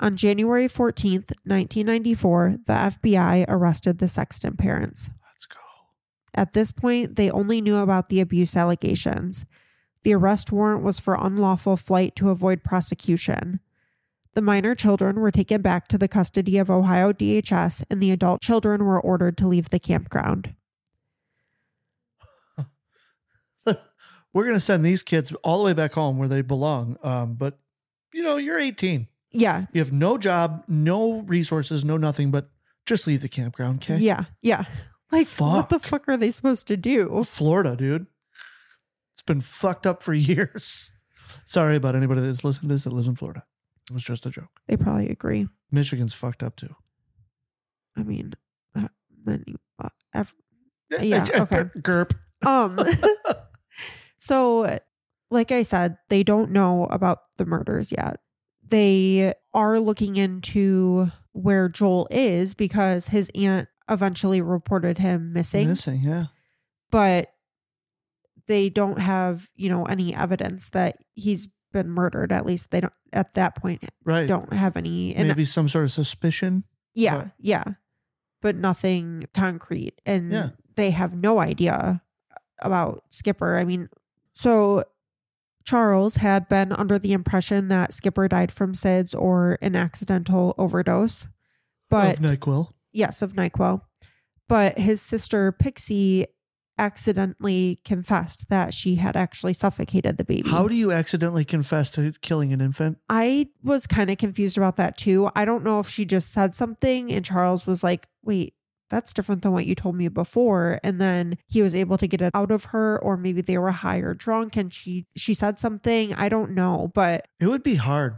On 0.00 0.16
January 0.16 0.68
14th, 0.68 1.32
1994, 1.44 2.60
the 2.66 2.72
FBI 2.72 3.44
arrested 3.46 3.98
the 3.98 4.08
Sexton 4.08 4.56
parents. 4.56 5.10
Let's 5.28 5.44
go. 5.44 5.58
At 6.34 6.54
this 6.54 6.72
point, 6.72 7.16
they 7.16 7.30
only 7.30 7.60
knew 7.60 7.76
about 7.76 8.08
the 8.08 8.20
abuse 8.20 8.56
allegations. 8.56 9.44
The 10.02 10.14
arrest 10.14 10.50
warrant 10.50 10.82
was 10.82 10.98
for 10.98 11.18
unlawful 11.20 11.76
flight 11.76 12.16
to 12.16 12.30
avoid 12.30 12.64
prosecution. 12.64 13.60
The 14.34 14.42
minor 14.42 14.74
children 14.74 15.20
were 15.20 15.30
taken 15.30 15.62
back 15.62 15.86
to 15.88 15.98
the 15.98 16.08
custody 16.08 16.58
of 16.58 16.68
Ohio 16.70 17.12
DHS, 17.12 17.84
and 17.88 18.02
the 18.02 18.10
adult 18.10 18.42
children 18.42 18.84
were 18.84 19.00
ordered 19.00 19.36
to 19.38 19.46
leave 19.46 19.70
the 19.70 19.78
campground. 19.78 20.54
We're 24.32 24.44
gonna 24.46 24.58
send 24.60 24.84
these 24.84 25.02
kids 25.04 25.32
all 25.44 25.58
the 25.58 25.64
way 25.64 25.72
back 25.72 25.92
home 25.92 26.18
where 26.18 26.28
they 26.28 26.42
belong. 26.42 26.96
Um, 27.02 27.34
but 27.34 27.58
you 28.12 28.22
know, 28.22 28.36
you're 28.36 28.58
18. 28.58 29.06
Yeah, 29.30 29.66
You 29.72 29.80
have 29.80 29.92
no 29.92 30.16
job, 30.18 30.62
no 30.68 31.22
resources, 31.22 31.84
no 31.84 31.96
nothing, 31.96 32.30
but 32.30 32.50
just 32.86 33.06
leave 33.08 33.20
the 33.22 33.28
campground, 33.28 33.82
okay? 33.82 33.96
yeah, 34.00 34.24
yeah. 34.42 34.64
Like, 35.10 35.26
what 35.38 35.68
the 35.68 35.80
Fuck. 35.80 35.88
fuck 35.88 36.08
are 36.08 36.16
they 36.16 36.30
supposed 36.30 36.68
to 36.68 36.76
do? 36.76 37.22
Florida, 37.24 37.74
dude. 37.74 38.06
It's 39.12 39.22
been 39.22 39.40
fucked 39.40 39.86
up 39.88 40.02
for 40.04 40.14
years. 40.14 40.92
Sorry 41.46 41.74
about 41.74 41.96
anybody 41.96 42.20
that's 42.20 42.44
listening 42.44 42.68
to 42.68 42.74
this 42.76 42.84
that 42.84 42.92
lives 42.92 43.08
in 43.08 43.16
Florida. 43.16 43.42
It 43.90 43.94
was 43.94 44.02
just 44.04 44.26
a 44.26 44.30
joke. 44.30 44.60
They 44.66 44.76
probably 44.76 45.08
agree. 45.10 45.48
Michigan's 45.70 46.14
fucked 46.14 46.42
up 46.42 46.56
too. 46.56 46.74
I 47.96 48.02
mean, 48.02 48.34
uh, 48.74 48.88
many, 49.24 49.56
uh, 49.78 49.88
ev- 50.14 50.34
Yeah, 51.00 51.26
okay. 51.34 51.64
Gerp. 51.80 52.14
Um, 52.46 52.78
so, 54.16 54.78
like 55.30 55.52
I 55.52 55.62
said, 55.62 55.96
they 56.08 56.22
don't 56.22 56.50
know 56.50 56.86
about 56.86 57.18
the 57.36 57.46
murders 57.46 57.92
yet. 57.92 58.20
They 58.66 59.34
are 59.52 59.78
looking 59.80 60.16
into 60.16 61.08
where 61.32 61.68
Joel 61.68 62.08
is 62.10 62.54
because 62.54 63.08
his 63.08 63.30
aunt 63.34 63.68
eventually 63.90 64.40
reported 64.40 64.98
him 64.98 65.32
missing, 65.32 65.68
Missing, 65.68 66.02
yeah. 66.04 66.26
but 66.90 67.30
they 68.46 68.70
don't 68.70 68.98
have, 68.98 69.48
you 69.54 69.68
know, 69.68 69.84
any 69.84 70.14
evidence 70.14 70.70
that 70.70 70.96
he's 71.14 71.48
been 71.74 71.90
murdered. 71.90 72.32
At 72.32 72.46
least 72.46 72.70
they 72.70 72.80
don't, 72.80 72.92
at 73.12 73.34
that 73.34 73.56
point, 73.56 73.84
Right. 74.04 74.26
don't 74.26 74.50
have 74.54 74.78
any. 74.78 75.14
And 75.14 75.28
Maybe 75.28 75.44
some 75.44 75.68
sort 75.68 75.84
of 75.84 75.92
suspicion. 75.92 76.64
yeah, 76.94 77.16
But- 77.18 77.30
yeah. 77.38 77.64
But 78.40 78.56
nothing 78.56 79.26
concrete. 79.34 80.00
And 80.06 80.32
Yeah. 80.32 80.48
they 80.76 80.90
have 80.92 81.14
no 81.14 81.40
idea 81.40 82.00
about 82.60 83.04
Skipper. 83.10 83.56
I 83.58 83.64
mean, 83.64 83.88
so 84.34 84.84
Charles 85.64 86.16
had 86.16 86.48
been 86.48 86.72
under 86.72 86.98
the 86.98 87.12
impression 87.12 87.68
that 87.68 87.92
Skipper 87.92 88.28
died 88.28 88.52
from 88.52 88.74
SIDS 88.74 89.14
or 89.14 89.58
an 89.62 89.74
accidental 89.76 90.54
overdose. 90.58 91.26
But 91.90 92.18
of 92.18 92.22
NyQuil. 92.24 92.70
yes, 92.92 93.22
of 93.22 93.32
NyQuil. 93.34 93.80
But 94.48 94.78
his 94.78 95.00
sister 95.00 95.52
Pixie 95.52 96.26
accidentally 96.78 97.80
confessed 97.84 98.48
that 98.48 98.74
she 98.74 98.96
had 98.96 99.16
actually 99.16 99.52
suffocated 99.52 100.18
the 100.18 100.24
baby. 100.24 100.50
How 100.50 100.68
do 100.68 100.74
you 100.74 100.92
accidentally 100.92 101.44
confess 101.44 101.90
to 101.92 102.12
killing 102.20 102.52
an 102.52 102.60
infant? 102.60 102.98
I 103.08 103.48
was 103.62 103.86
kind 103.86 104.10
of 104.10 104.18
confused 104.18 104.56
about 104.56 104.76
that 104.76 104.96
too. 104.96 105.30
I 105.34 105.44
don't 105.44 105.64
know 105.64 105.80
if 105.80 105.88
she 105.88 106.04
just 106.04 106.32
said 106.32 106.54
something 106.54 107.12
and 107.12 107.24
Charles 107.24 107.66
was 107.66 107.84
like, 107.84 108.08
wait, 108.22 108.54
that's 108.90 109.12
different 109.12 109.42
than 109.42 109.52
what 109.52 109.66
you 109.66 109.74
told 109.74 109.96
me 109.96 110.08
before. 110.08 110.78
And 110.82 111.00
then 111.00 111.38
he 111.48 111.62
was 111.62 111.74
able 111.74 111.98
to 111.98 112.06
get 112.06 112.22
it 112.22 112.30
out 112.34 112.50
of 112.50 112.66
her, 112.66 113.00
or 113.02 113.16
maybe 113.16 113.40
they 113.40 113.58
were 113.58 113.70
high 113.70 113.98
or 113.98 114.14
drunk 114.14 114.56
and 114.56 114.72
she 114.72 115.06
she 115.16 115.34
said 115.34 115.58
something. 115.58 116.14
I 116.14 116.28
don't 116.28 116.52
know. 116.52 116.90
But 116.94 117.26
It 117.40 117.46
would 117.46 117.62
be 117.62 117.76
hard. 117.76 118.16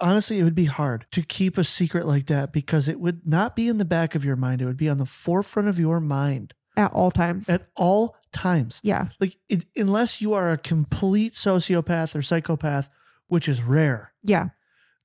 Honestly, 0.00 0.38
it 0.38 0.44
would 0.44 0.54
be 0.54 0.66
hard 0.66 1.06
to 1.12 1.22
keep 1.22 1.56
a 1.56 1.64
secret 1.64 2.06
like 2.06 2.26
that 2.26 2.52
because 2.52 2.88
it 2.88 3.00
would 3.00 3.26
not 3.26 3.56
be 3.56 3.68
in 3.68 3.78
the 3.78 3.84
back 3.84 4.14
of 4.14 4.24
your 4.24 4.36
mind. 4.36 4.60
It 4.60 4.66
would 4.66 4.76
be 4.76 4.88
on 4.88 4.98
the 4.98 5.06
forefront 5.06 5.68
of 5.68 5.78
your 5.78 6.00
mind 6.00 6.52
at 6.76 6.92
all 6.92 7.10
times. 7.10 7.48
at 7.48 7.66
all 7.76 8.16
times. 8.32 8.80
yeah. 8.82 9.08
Like, 9.20 9.36
it, 9.48 9.64
unless 9.76 10.20
you 10.20 10.32
are 10.34 10.52
a 10.52 10.58
complete 10.58 11.34
sociopath 11.34 12.14
or 12.14 12.22
psychopath, 12.22 12.88
which 13.28 13.48
is 13.48 13.62
rare. 13.62 14.12
Yeah. 14.22 14.48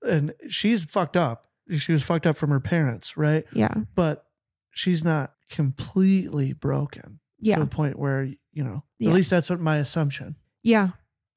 And 0.02 0.34
she's 0.50 0.84
fucked 0.84 1.16
up. 1.18 1.46
She 1.72 1.92
was 1.94 2.04
fucked 2.04 2.26
up 2.26 2.38
from 2.38 2.50
her 2.50 2.60
parents, 2.60 3.16
right? 3.18 3.46
Yeah. 3.54 3.74
But 3.96 4.26
she's 4.72 5.04
not 5.04 5.34
completely 5.52 6.54
broken 6.54 7.20
yeah. 7.40 7.56
to 7.56 7.62
the 7.62 7.68
point 7.68 8.00
where, 8.00 8.24
you 8.52 8.64
know, 8.64 8.84
Yeah. 8.98 9.10
at 9.10 9.16
least 9.16 9.30
that's 9.30 9.50
what 9.50 9.60
my 9.60 9.78
assumption. 9.78 10.36
Yeah. 10.64 10.90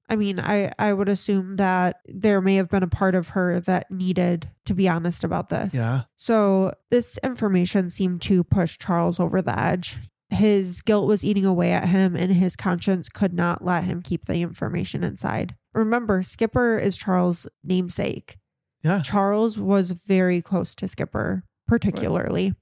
I 0.09 0.17
mean, 0.17 0.41
I 0.41 0.71
I 0.79 0.93
would 0.93 1.09
assume 1.09 1.57
that 1.57 2.01
there 2.07 2.41
may 2.41 2.57
have 2.57 2.69
been 2.69 2.83
a 2.83 2.89
part 2.89 3.15
of 3.15 3.29
her 3.29 3.61
that 3.61 3.91
needed 3.91 4.51
to 4.67 4.75
be 4.75 4.89
honest 4.89 5.25
about 5.25 5.49
this. 5.49 5.75
Yeah. 5.75 6.03
So, 6.17 6.75
this 6.91 7.19
information 7.23 7.89
seemed 7.89 8.21
to 8.23 8.45
push 8.45 8.79
Charles 8.79 9.19
over 9.21 9.41
the 9.41 9.59
edge. 9.59 9.99
His 10.33 10.81
guilt 10.83 11.07
was 11.07 11.25
eating 11.25 11.45
away 11.45 11.73
at 11.73 11.89
him, 11.89 12.17
and 12.17 12.33
his 12.33 12.57
conscience 12.57 13.09
could 13.09 13.35
not 13.35 13.65
let 13.65 13.85
him 13.85 14.03
keep 14.03 14.27
the 14.27 14.43
information 14.43 15.05
inside. 15.05 15.57
Remember, 15.75 16.23
Skipper 16.23 16.79
is 16.79 16.97
Charles' 16.97 17.47
namesake. 17.63 18.37
Yeah. 18.83 19.01
Charles 19.03 19.59
was 19.59 19.91
very 19.91 20.41
close 20.41 20.75
to 20.77 20.89
Skipper, 20.89 21.45
particularly. 21.67 22.55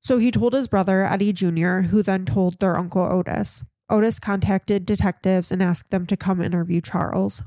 So 0.00 0.18
he 0.18 0.30
told 0.30 0.52
his 0.52 0.68
brother, 0.68 1.04
Eddie 1.04 1.32
Jr., 1.32 1.80
who 1.80 2.02
then 2.02 2.24
told 2.24 2.58
their 2.58 2.76
uncle 2.76 3.02
Otis. 3.02 3.62
Otis 3.90 4.18
contacted 4.18 4.84
detectives 4.84 5.50
and 5.50 5.62
asked 5.62 5.90
them 5.90 6.06
to 6.06 6.16
come 6.16 6.42
interview 6.42 6.80
Charles. 6.80 7.42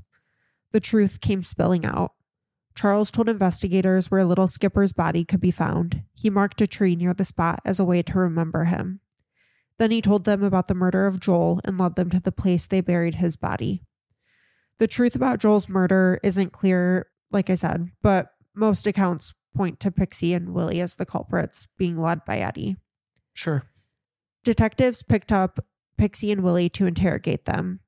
The 0.72 0.80
truth 0.80 1.22
came 1.22 1.44
spilling 1.44 1.86
out. 1.86 2.14
Charles 2.74 3.12
told 3.12 3.30
investigators 3.30 4.10
where 4.10 4.24
little 4.24 4.48
Skipper's 4.48 4.94
body 4.94 5.24
could 5.24 5.42
be 5.42 5.52
found. 5.52 6.04
He 6.14 6.30
marked 6.30 6.62
a 6.62 6.68
tree 6.68 6.96
near 6.96 7.14
the 7.14 7.26
spot 7.26 7.60
as 7.66 7.80
a 7.80 7.86
way 7.86 8.02
to 8.02 8.18
remember 8.18 8.64
him. 8.64 9.02
Then 9.82 9.90
he 9.90 10.00
told 10.00 10.26
them 10.26 10.44
about 10.44 10.68
the 10.68 10.76
murder 10.76 11.08
of 11.08 11.20
Joel 11.20 11.60
and 11.66 11.76
led 11.76 11.96
them 11.96 12.12
to 12.12 12.20
the 12.20 12.32
place 12.32 12.68
they 12.68 12.82
buried 12.82 13.16
his 13.16 13.36
body. 13.36 13.82
The 14.78 14.86
truth 14.86 15.16
about 15.16 15.40
Joel's 15.40 15.68
murder 15.68 16.20
isn't 16.22 16.52
clear, 16.52 17.08
like 17.32 17.50
I 17.50 17.56
said, 17.56 17.90
but 18.04 18.28
most 18.54 18.86
accounts 18.86 19.34
point 19.56 19.80
to 19.80 19.90
Pixie 19.90 20.36
and 20.36 20.54
Willie 20.54 20.82
as 20.82 20.98
the 20.98 21.06
culprits, 21.08 21.68
being 21.80 22.00
led 22.00 22.24
by 22.26 22.38
Eddie. 22.38 22.78
Sure. 23.34 23.64
Detectives 24.44 25.02
picked 25.02 25.32
up 25.32 25.66
Pixie 25.98 26.32
and 26.32 26.44
Willie 26.44 26.70
to 26.70 26.86
interrogate 26.86 27.46
them. 27.46 27.80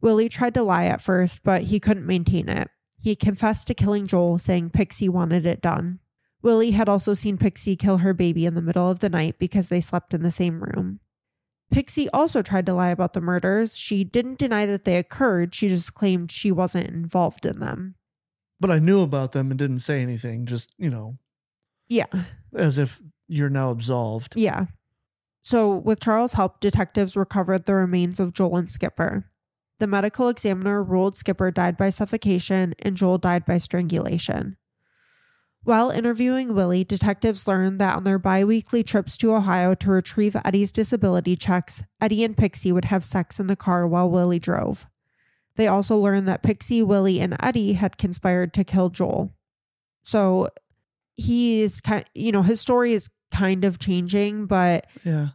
Willie 0.00 0.28
tried 0.28 0.54
to 0.54 0.64
lie 0.64 0.86
at 0.86 1.00
first, 1.00 1.44
but 1.44 1.62
he 1.62 1.78
couldn't 1.78 2.08
maintain 2.08 2.48
it. 2.48 2.70
He 3.00 3.14
confessed 3.14 3.68
to 3.68 3.74
killing 3.74 4.08
Joel, 4.08 4.38
saying 4.38 4.70
Pixie 4.70 5.08
wanted 5.08 5.46
it 5.46 5.62
done. 5.62 6.00
Willie 6.42 6.72
had 6.72 6.88
also 6.88 7.14
seen 7.14 7.38
Pixie 7.38 7.76
kill 7.76 7.98
her 7.98 8.14
baby 8.14 8.46
in 8.46 8.56
the 8.56 8.62
middle 8.62 8.90
of 8.90 8.98
the 8.98 9.08
night 9.08 9.38
because 9.38 9.68
they 9.68 9.80
slept 9.80 10.12
in 10.12 10.24
the 10.24 10.32
same 10.32 10.60
room. 10.60 10.98
Pixie 11.74 12.08
also 12.10 12.40
tried 12.40 12.66
to 12.66 12.72
lie 12.74 12.90
about 12.90 13.12
the 13.14 13.20
murders. 13.20 13.76
She 13.76 14.04
didn't 14.04 14.38
deny 14.38 14.64
that 14.66 14.84
they 14.84 14.96
occurred, 14.96 15.54
she 15.54 15.68
just 15.68 15.92
claimed 15.94 16.30
she 16.30 16.52
wasn't 16.52 16.88
involved 16.88 17.44
in 17.44 17.58
them. 17.58 17.96
But 18.60 18.70
I 18.70 18.78
knew 18.78 19.00
about 19.02 19.32
them 19.32 19.50
and 19.50 19.58
didn't 19.58 19.80
say 19.80 20.00
anything, 20.00 20.46
just, 20.46 20.72
you 20.78 20.88
know, 20.88 21.18
Yeah. 21.88 22.06
as 22.54 22.78
if 22.78 23.02
you're 23.26 23.50
now 23.50 23.70
absolved. 23.70 24.34
Yeah. 24.36 24.66
So, 25.42 25.74
with 25.74 26.00
Charles' 26.00 26.34
help, 26.34 26.60
detectives 26.60 27.16
recovered 27.16 27.66
the 27.66 27.74
remains 27.74 28.20
of 28.20 28.32
Joel 28.32 28.56
and 28.56 28.70
Skipper. 28.70 29.30
The 29.80 29.86
medical 29.88 30.28
examiner 30.28 30.82
ruled 30.82 31.16
Skipper 31.16 31.50
died 31.50 31.76
by 31.76 31.90
suffocation 31.90 32.74
and 32.78 32.96
Joel 32.96 33.18
died 33.18 33.44
by 33.44 33.58
strangulation. 33.58 34.56
While 35.64 35.90
interviewing 35.90 36.54
Willie, 36.54 36.84
detectives 36.84 37.48
learned 37.48 37.80
that 37.80 37.96
on 37.96 38.04
their 38.04 38.18
bi 38.18 38.44
weekly 38.44 38.82
trips 38.82 39.16
to 39.18 39.34
Ohio 39.34 39.74
to 39.76 39.90
retrieve 39.90 40.36
Eddie's 40.44 40.70
disability 40.72 41.36
checks, 41.36 41.82
Eddie 42.00 42.22
and 42.22 42.36
Pixie 42.36 42.70
would 42.72 42.84
have 42.86 43.04
sex 43.04 43.40
in 43.40 43.46
the 43.46 43.56
car 43.56 43.86
while 43.86 44.10
Willie 44.10 44.38
drove. 44.38 44.86
They 45.56 45.66
also 45.66 45.96
learned 45.96 46.28
that 46.28 46.42
Pixie, 46.42 46.82
Willie, 46.82 47.20
and 47.20 47.36
Eddie 47.42 47.74
had 47.74 47.96
conspired 47.96 48.52
to 48.54 48.64
kill 48.64 48.90
Joel. 48.90 49.32
So 50.02 50.48
he 51.16 51.62
is 51.62 51.80
kind 51.80 52.04
you 52.14 52.30
know, 52.32 52.42
his 52.42 52.60
story 52.60 52.92
is 52.92 53.08
kind 53.30 53.64
of 53.64 53.78
changing, 53.78 54.46
but 54.46 54.86
Yeah. 55.02 55.28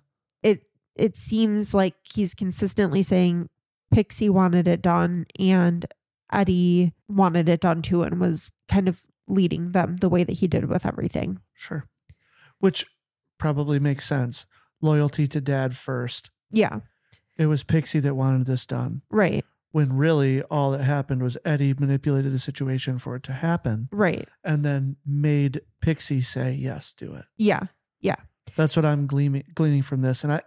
it 0.43 0.63
it 0.95 1.15
seems 1.15 1.73
like 1.73 1.95
he's 2.03 2.35
consistently 2.35 3.01
saying 3.01 3.49
Pixie 3.91 4.29
wanted 4.29 4.67
it 4.67 4.81
done 4.81 5.25
and 5.39 5.85
Eddie 6.31 6.93
wanted 7.07 7.49
it 7.49 7.61
done 7.61 7.81
too 7.81 8.03
and 8.03 8.19
was 8.19 8.51
kind 8.67 8.87
of 8.87 9.03
leading 9.29 9.71
them 9.71 9.97
the 9.97 10.09
way 10.09 10.23
that 10.23 10.33
he 10.33 10.47
did 10.47 10.65
with 10.65 10.85
everything. 10.85 11.39
Sure. 11.53 11.85
Which 12.59 12.85
probably 13.37 13.79
makes 13.79 14.05
sense. 14.05 14.45
Loyalty 14.81 15.27
to 15.27 15.39
dad 15.41 15.75
first. 15.77 16.29
Yeah, 16.51 16.79
It 17.37 17.45
was 17.45 17.63
Pixie 17.63 17.99
that 17.99 18.15
wanted 18.15 18.45
this 18.47 18.65
done. 18.65 19.01
right, 19.09 19.45
When 19.71 19.93
really 19.95 20.41
all 20.43 20.71
that 20.71 20.83
happened 20.83 21.21
was 21.21 21.37
Eddie 21.45 21.73
manipulated 21.75 22.33
the 22.33 22.39
situation 22.39 22.97
for 22.97 23.15
it 23.15 23.23
to 23.23 23.33
happen 23.33 23.87
right. 23.91 24.27
and 24.43 24.65
then 24.65 24.95
made 25.05 25.61
Pixie 25.79 26.21
say, 26.23 26.53
yes, 26.53 26.93
do 26.97 27.13
it. 27.13 27.25
Yeah, 27.37 27.61
yeah. 28.01 28.15
That's 28.55 28.75
what 28.75 28.83
I'm 28.85 29.05
gleaming, 29.05 29.43
gleaning 29.53 29.83
from 29.83 30.01
this. 30.01 30.23
And 30.23 30.33
I, 30.33 30.41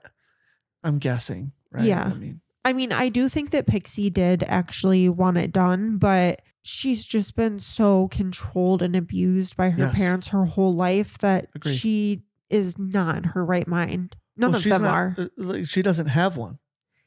I'm 0.83 0.99
guessing, 0.99 1.53
right? 1.71 1.85
Yeah. 1.85 2.05
I 2.05 2.15
mean, 2.15 2.41
I 2.65 2.73
mean, 2.73 2.93
I 2.93 3.09
do 3.11 3.29
think 3.29 3.51
that 3.51 3.67
Pixie 3.69 4.11
did 4.11 4.43
actually 4.43 5.09
want 5.09 5.37
it 5.37 5.53
done, 5.53 5.99
but 5.99 6.43
she's 6.63 7.07
just 7.07 7.35
been 7.37 7.59
so 7.59 8.09
controlled 8.09 8.83
and 8.83 8.95
abused 8.97 9.57
by 9.57 9.71
her 9.71 9.85
Yes. 9.87 9.97
parents 9.99 10.29
her 10.29 10.45
whole 10.45 10.73
life 10.75 11.19
that 11.19 11.49
Agreed. 11.55 11.75
she 11.77 12.23
is 12.51 12.79
not 12.79 13.17
in 13.19 13.25
her 13.25 13.45
right 13.45 13.67
mind. 13.67 14.17
None 14.37 14.51
well, 14.53 14.59
of 14.59 14.65
them 14.65 14.83
not- 14.83 14.95
are. 14.95 15.15
uh, 15.19 15.27
like, 15.37 15.67
She 15.67 15.83
doesn't 15.83 16.07
have 16.07 16.37
one. 16.37 16.59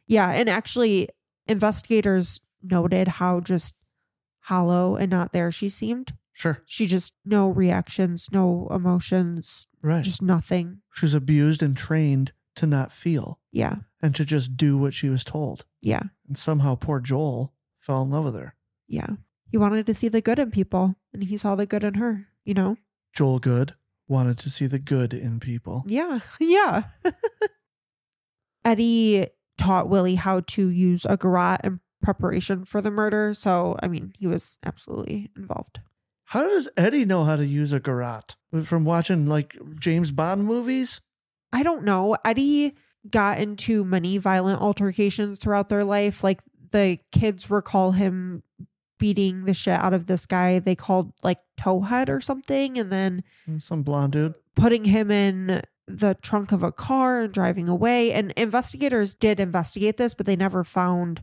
Yeah, 0.08 0.30
and 0.32 0.50
actually, 0.50 1.10
investigators 1.48 2.42
noted 2.62 3.08
how 3.08 3.40
just 3.40 3.76
hollow 4.42 4.96
and 4.96 5.10
not 5.10 5.32
there 5.34 5.52
she 5.52 5.70
seemed. 5.70 6.14
Sure. 6.34 6.60
She 6.66 6.86
just 6.86 7.14
no 7.24 7.50
reactions, 7.50 8.28
no 8.32 8.68
emotions, 8.70 9.68
Right. 9.82 10.04
just 10.04 10.22
nothing. 10.22 10.82
she 10.94 11.06
was 11.06 11.14
abused 11.14 11.64
and 11.64 11.76
trained 11.78 12.34
to 12.56 12.66
not 12.68 12.92
feel 12.92 13.40
Yeah, 13.52 13.78
and 14.02 14.14
to 14.16 14.26
just 14.26 14.56
do 14.58 14.78
what 14.78 14.94
she 14.94 15.10
was 15.10 15.24
told. 15.24 15.66
yeah, 15.82 16.04
And 16.28 16.38
somehow 16.38 16.76
poor 16.76 17.00
Joel 17.00 17.54
fell 17.78 18.02
in 18.04 18.10
love 18.10 18.26
with 18.26 18.36
her. 18.36 18.56
yeah. 18.88 19.08
He 19.50 19.58
wanted 19.58 19.86
to 19.86 19.94
see 19.94 20.08
the 20.08 20.22
good 20.22 20.40
in 20.40 20.52
people, 20.52 20.96
and 21.14 21.24
he 21.24 21.38
saw 21.38 21.56
the 21.56 21.66
good 21.66 21.84
in 21.84 21.96
her. 21.96 22.28
You 22.44 22.54
know? 22.54 22.78
Joel 23.14 23.40
Good 23.40 23.74
wanted 24.08 24.38
to 24.40 24.50
see 24.50 24.68
the 24.68 24.80
good 24.80 25.14
in 25.14 25.40
people. 25.40 25.84
Yeah, 25.88 26.20
yeah. 26.40 26.84
Eddie 28.64 29.28
taught 29.58 29.90
Willie 29.90 30.16
how 30.16 30.42
to 30.42 30.70
use 30.70 31.06
a 31.06 31.18
garrote 31.18 31.62
in 31.64 31.80
preparation 32.02 32.66
for 32.66 32.82
the 32.82 32.92
murder, 32.92 33.34
so 33.34 33.78
I 33.82 33.88
mean, 33.88 34.14
he 34.18 34.28
was 34.28 34.60
absolutely 34.66 35.32
involved. 35.36 35.80
How 36.26 36.42
does 36.42 36.70
Eddie 36.76 37.06
know 37.06 37.24
how 37.24 37.36
to 37.36 37.46
use 37.46 37.72
a 37.72 37.80
garrote? 37.80 38.36
From 38.64 38.84
watching 38.84 39.26
like 39.26 39.56
James 39.80 40.12
Bond 40.12 40.46
movies? 40.46 41.02
I 41.54 41.64
don't 41.64 41.84
know. 41.84 42.18
Eddie 42.26 42.76
got 43.10 43.40
into 43.40 43.84
many 43.84 44.18
violent 44.18 44.62
altercations 44.62 45.40
throughout 45.40 45.70
their 45.70 45.84
life. 45.84 46.24
Like 46.24 46.42
the 46.72 47.00
kids 47.12 47.50
recall 47.50 47.92
him 47.92 48.44
beating 49.06 49.46
the 49.46 49.54
shit 49.54 49.74
out 49.80 49.94
of 49.94 50.08
this 50.08 50.26
guy 50.26 50.58
they 50.58 50.74
called 50.76 51.14
like 51.22 51.38
Towhead 51.58 52.10
or 52.10 52.20
something, 52.20 52.80
and 52.80 52.92
then 52.92 53.24
mm, 53.48 53.62
Some 53.62 53.84
blonde 53.84 54.14
dude. 54.14 54.34
putting 54.56 54.84
him 54.86 55.12
in 55.12 55.62
the 55.88 56.16
trunk 56.24 56.52
of 56.52 56.64
a 56.64 56.72
car 56.72 57.22
and 57.22 57.32
driving 57.32 57.70
away. 57.70 58.12
And 58.12 58.32
investigators 58.36 59.14
did 59.14 59.40
investigate 59.40 59.98
this, 59.98 60.16
but 60.16 60.26
they 60.26 60.36
never 60.36 60.64
found 60.64 61.22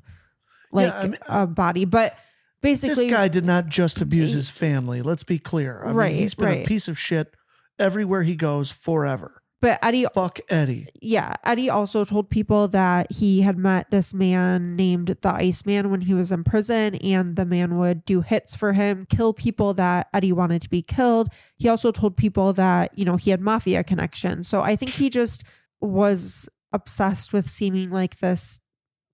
like 0.70 0.86
Yeah, 0.86 0.98
I 1.00 1.06
mean, 1.08 1.18
a 1.28 1.46
body. 1.48 1.84
But 1.84 2.16
basically, 2.60 3.08
this 3.08 3.10
guy 3.12 3.26
did 3.26 3.44
not 3.44 3.66
just 3.66 4.00
abuse 4.00 4.32
his 4.32 4.48
family. 4.48 5.02
Let's 5.02 5.24
be 5.24 5.40
clear. 5.40 5.82
I 5.82 5.88
mean, 5.88 5.96
Right, 5.96 6.14
he's 6.14 6.36
been 6.36 6.62
a 6.62 6.64
piece 6.64 6.86
of 6.86 6.96
shit 6.96 7.34
everywhere 7.80 8.22
he 8.22 8.36
goes 8.36 8.70
forever. 8.70 9.41
But 9.62 9.78
Eddie 9.80 10.06
Fuck 10.12 10.40
Eddie. 10.50 10.88
yeah, 11.00 11.34
Eddie 11.44 11.70
also 11.70 12.04
told 12.04 12.28
people 12.28 12.66
that 12.68 13.10
he 13.12 13.42
had 13.42 13.56
met 13.56 13.90
this 13.92 14.12
man 14.12 14.74
named 14.74 15.16
the 15.22 15.34
Iceman 15.34 15.88
when 15.88 16.00
he 16.02 16.12
was 16.12 16.32
in 16.32 16.42
prison, 16.42 16.96
and 16.96 17.36
the 17.36 17.46
man 17.46 17.78
would 17.78 18.04
do 18.04 18.20
hits 18.20 18.56
for 18.56 18.72
him, 18.72 19.06
kill 19.08 19.32
people 19.32 19.72
that 19.74 20.08
Eddie 20.12 20.32
wanted 20.32 20.62
to 20.62 20.68
be 20.68 20.82
killed. 20.82 21.28
He 21.56 21.68
also 21.68 21.92
told 21.92 22.16
people 22.16 22.52
that, 22.54 22.98
you 22.98 23.04
know, 23.04 23.16
he 23.16 23.30
had 23.30 23.40
mafia 23.40 23.84
connections. 23.84 24.48
So 24.48 24.62
I 24.62 24.74
think 24.74 24.90
he 24.90 25.08
just 25.08 25.44
was 25.80 26.48
obsessed 26.72 27.32
with 27.32 27.48
seeming 27.48 27.90
like 27.90 28.18
this, 28.18 28.60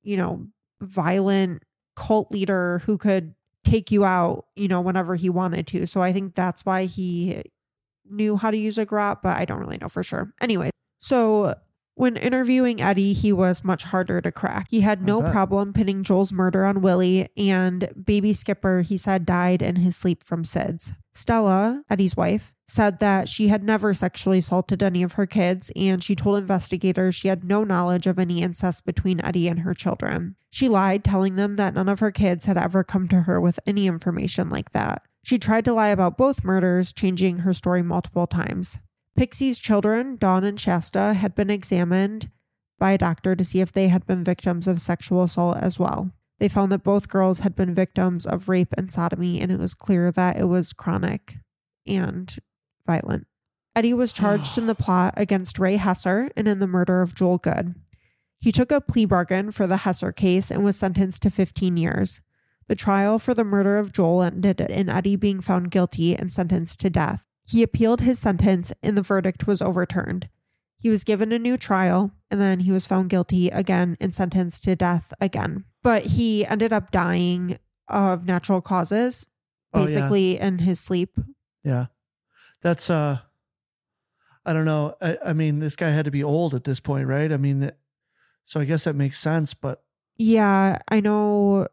you 0.02 0.16
know, 0.16 0.46
violent 0.80 1.62
cult 1.94 2.32
leader 2.32 2.80
who 2.87 2.96
could 2.96 3.34
take 3.64 3.90
you 3.90 4.02
out, 4.02 4.46
you 4.56 4.66
know, 4.66 4.80
whenever 4.80 5.14
he 5.14 5.28
wanted 5.28 5.66
to. 5.66 5.87
So 5.87 6.00
I 6.00 6.12
think 6.14 6.34
that's 6.34 6.64
why 6.64 6.87
he 6.87 7.42
knew 8.10 8.36
how 8.36 8.50
to 8.50 8.56
use 8.56 8.78
a 8.78 8.84
garrote, 8.84 9.22
but 9.22 9.36
I 9.36 9.44
don't 9.44 9.60
really 9.60 9.78
know 9.78 9.88
for 9.88 10.02
sure. 10.02 10.32
Anyway, 10.40 10.70
so 10.98 11.54
when 11.98 12.16
interviewing 12.16 12.80
Eddie, 12.80 13.12
he 13.12 13.32
was 13.32 13.64
much 13.64 13.82
harder 13.82 14.20
to 14.20 14.30
crack. 14.30 14.68
He 14.70 14.82
had 14.82 15.04
no 15.04 15.20
problem 15.20 15.72
pinning 15.72 16.04
Joel's 16.04 16.32
murder 16.32 16.64
on 16.64 16.80
Willie, 16.80 17.28
and 17.36 17.90
baby 18.04 18.32
Skipper, 18.32 18.82
he 18.82 18.96
said, 18.96 19.26
died 19.26 19.62
in 19.62 19.76
his 19.76 19.96
sleep 19.96 20.22
from 20.24 20.44
SIDS. 20.44 20.92
Stella, 21.12 21.82
Eddie's 21.90 22.16
wife, 22.16 22.54
said 22.68 23.00
that 23.00 23.28
she 23.28 23.48
had 23.48 23.64
never 23.64 23.92
sexually 23.92 24.38
assaulted 24.38 24.80
any 24.80 25.02
of 25.02 25.14
her 25.14 25.26
kids, 25.26 25.72
and 25.74 26.00
she 26.00 26.14
told 26.14 26.38
investigators 26.38 27.16
she 27.16 27.26
had 27.26 27.42
no 27.42 27.64
knowledge 27.64 28.06
of 28.06 28.20
any 28.20 28.42
incest 28.42 28.86
between 28.86 29.20
Eddie 29.24 29.48
and 29.48 29.60
her 29.60 29.74
children. 29.74 30.36
She 30.50 30.68
lied, 30.68 31.02
telling 31.02 31.34
them 31.34 31.56
that 31.56 31.74
none 31.74 31.88
of 31.88 31.98
her 31.98 32.12
kids 32.12 32.44
had 32.44 32.56
ever 32.56 32.84
come 32.84 33.08
to 33.08 33.22
her 33.22 33.40
with 33.40 33.58
any 33.66 33.88
information 33.88 34.48
like 34.50 34.70
that. 34.70 35.02
She 35.28 35.38
tried 35.38 35.66
to 35.66 35.74
lie 35.74 35.88
about 35.88 36.16
both 36.16 36.42
murders, 36.42 36.90
changing 36.90 37.40
her 37.40 37.52
story 37.52 37.82
multiple 37.82 38.26
times. 38.26 38.78
Pixie's 39.14 39.60
children, 39.60 40.16
Dawn 40.16 40.42
and 40.42 40.58
Shasta, 40.58 41.12
had 41.12 41.34
been 41.34 41.50
examined 41.50 42.30
by 42.78 42.92
a 42.92 42.98
doctor 42.98 43.36
to 43.36 43.44
see 43.44 43.60
if 43.60 43.70
they 43.70 43.88
had 43.88 44.06
been 44.06 44.24
victims 44.24 44.66
of 44.66 44.80
sexual 44.80 45.22
assault 45.22 45.58
as 45.58 45.78
well. 45.78 46.12
They 46.38 46.48
found 46.48 46.72
that 46.72 46.82
both 46.82 47.10
girls 47.10 47.40
had 47.40 47.54
been 47.54 47.74
victims 47.74 48.24
of 48.24 48.48
rape 48.48 48.72
and 48.78 48.90
sodomy, 48.90 49.38
and 49.38 49.52
it 49.52 49.58
was 49.58 49.74
clear 49.74 50.10
that 50.12 50.38
it 50.38 50.46
was 50.46 50.72
chronic 50.72 51.36
and 51.86 52.34
violent. 52.86 53.26
Eddie 53.76 53.92
was 53.92 54.14
charged 54.14 54.56
in 54.56 54.64
the 54.64 54.74
plot 54.84 55.12
against 55.18 55.58
Ray 55.58 55.76
Hesser 55.76 56.30
and 56.38 56.48
in 56.48 56.58
the 56.58 56.66
murder 56.66 57.02
of 57.02 57.14
Joel 57.14 57.36
Good. 57.36 57.74
He 58.40 58.50
took 58.50 58.72
a 58.72 58.80
plea 58.80 59.04
bargain 59.04 59.50
for 59.50 59.66
the 59.66 59.76
Hesser 59.76 60.16
case 60.16 60.50
and 60.50 60.64
was 60.64 60.78
sentenced 60.78 61.20
to 61.20 61.30
15 61.30 61.76
years. 61.76 62.22
The 62.68 62.76
trial 62.76 63.18
for 63.18 63.35
the 63.35 63.44
murder 63.44 63.78
of 63.78 63.92
Joel 63.92 64.22
ended 64.22 64.61
in 64.61 64.88
Eddie 64.88 65.16
being 65.16 65.40
found 65.40 65.70
guilty 65.70 66.14
and 66.14 66.31
sentenced 66.31 66.81
to 66.81 66.90
death. 66.90 67.24
He 67.45 67.62
appealed 67.62 68.03
his 68.03 68.18
sentence 68.18 68.72
and 68.82 68.97
the 68.97 69.03
verdict 69.03 69.47
was 69.47 69.62
overturned. 69.62 70.28
He 70.78 70.90
was 70.90 71.03
given 71.03 71.32
a 71.32 71.38
new 71.38 71.57
trial 71.57 72.12
and 72.30 72.40
then 72.40 72.61
he 72.61 72.70
was 72.70 72.86
found 72.86 73.09
guilty 73.11 73.49
again 73.49 73.97
and 74.01 74.14
sentenced 74.14 74.64
to 74.64 74.76
death 74.76 75.12
again. 75.20 75.64
But 75.82 76.05
he 76.05 76.45
ended 76.47 76.72
up 76.72 76.90
dying 76.90 77.59
of 77.88 78.26
natural 78.26 78.61
causes, 78.61 79.26
Oh, 79.72 79.80
yeah. 79.80 79.86
basically 79.86 80.38
in 80.38 80.59
his 80.61 80.78
sleep. 80.78 81.18
Yeah. 81.64 81.86
That's 82.61 82.90
uh 82.90 83.18
I 84.45 84.53
don't 84.53 84.64
know. 84.64 84.95
I, 85.01 85.18
I 85.26 85.32
mean, 85.34 85.59
this 85.59 85.76
guy 85.76 85.90
had 85.90 86.05
to 86.07 86.11
be 86.11 86.24
old 86.24 86.55
at 86.55 86.64
this 86.64 86.80
point, 86.80 87.07
right? 87.07 87.30
I 87.32 87.36
mean, 87.36 87.70
so 88.47 88.61
I 88.61 88.64
guess 88.64 88.84
that 88.84 88.95
makes 88.95 89.18
sense, 89.18 89.53
but 89.55 89.82
Yeah, 90.16 90.78
I 90.90 91.01
know 91.01 91.66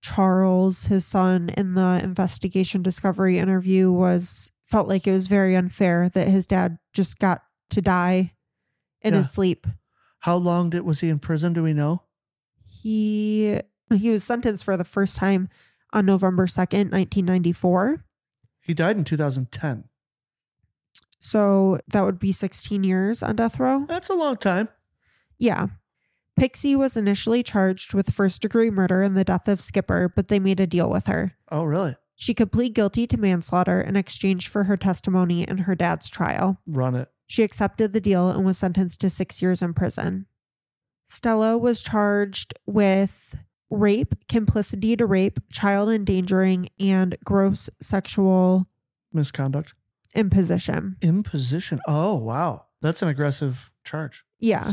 Charles, 0.00 0.84
his 0.86 1.04
son, 1.04 1.48
in 1.50 1.74
the 1.74 2.00
investigation 2.02 2.82
discovery 2.82 3.38
interview 3.38 3.90
was 3.92 4.50
felt 4.64 4.88
like 4.88 5.06
it 5.06 5.12
was 5.12 5.26
very 5.28 5.54
unfair 5.56 6.08
that 6.10 6.28
his 6.28 6.46
dad 6.46 6.78
just 6.92 7.18
got 7.18 7.42
to 7.70 7.80
die 7.82 8.34
in 9.00 9.12
Yeah. 9.14 9.18
his 9.18 9.30
sleep. 9.30 9.66
how 10.20 10.36
long 10.36 10.68
did 10.70 10.82
was 10.82 11.00
he 11.00 11.08
in 11.08 11.18
prison? 11.18 11.52
Do 11.52 11.62
we 11.62 11.72
know? 11.72 12.02
He 12.66 13.60
he 13.94 14.10
was 14.10 14.24
sentenced 14.24 14.64
for 14.64 14.76
the 14.76 14.84
first 14.84 15.16
time 15.16 15.48
on 15.92 16.04
November 16.04 16.46
2nd, 16.46 16.90
1994. 16.92 18.04
He 18.60 18.74
died 18.74 18.96
in 18.98 19.04
2010. 19.04 19.84
So 21.20 21.78
that 21.88 22.02
would 22.04 22.18
be 22.18 22.32
16 22.32 22.84
years 22.84 23.22
on 23.22 23.36
death 23.36 23.58
row. 23.58 23.86
That's 23.88 24.08
a 24.08 24.14
long 24.14 24.36
time. 24.36 24.68
Yeah. 25.38 25.68
Pixie 26.38 26.76
was 26.76 26.96
initially 26.96 27.42
charged 27.42 27.94
with 27.94 28.12
first 28.14 28.42
degree 28.42 28.70
murder 28.70 29.02
in 29.02 29.14
the 29.14 29.24
death 29.24 29.48
of 29.48 29.60
Skipper, 29.60 30.12
but 30.14 30.28
they 30.28 30.38
made 30.38 30.60
a 30.60 30.66
deal 30.66 30.88
with 30.88 31.06
her. 31.06 31.34
Oh, 31.50 31.64
really? 31.64 31.96
She 32.14 32.34
could 32.34 32.52
plead 32.52 32.74
guilty 32.74 33.06
to 33.08 33.16
manslaughter 33.16 33.80
in 33.80 33.96
exchange 33.96 34.48
for 34.48 34.64
her 34.64 34.76
testimony 34.76 35.42
in 35.42 35.58
her 35.58 35.74
dad's 35.74 36.08
trial. 36.10 36.60
Run 36.66 36.94
it. 36.94 37.08
She 37.26 37.42
accepted 37.42 37.92
the 37.92 38.00
deal 38.00 38.30
and 38.30 38.44
was 38.44 38.58
sentenced 38.58 39.00
to 39.02 39.10
six 39.10 39.42
years 39.42 39.62
in 39.62 39.74
prison. 39.74 40.26
Stella 41.04 41.56
was 41.56 41.82
charged 41.82 42.54
with 42.66 43.36
rape, 43.70 44.14
complicity 44.28 44.96
to 44.96 45.06
rape, 45.06 45.38
child 45.52 45.90
endangering, 45.90 46.68
and 46.80 47.16
gross 47.24 47.68
sexual 47.80 48.66
Misconduct. 49.12 49.74
imposition. 50.14 50.96
Imposition. 51.02 51.80
Oh, 51.86 52.16
wow. 52.16 52.66
That's 52.80 53.02
an 53.02 53.08
aggressive 53.08 53.70
charge. 53.84 54.24
Yeah. 54.38 54.72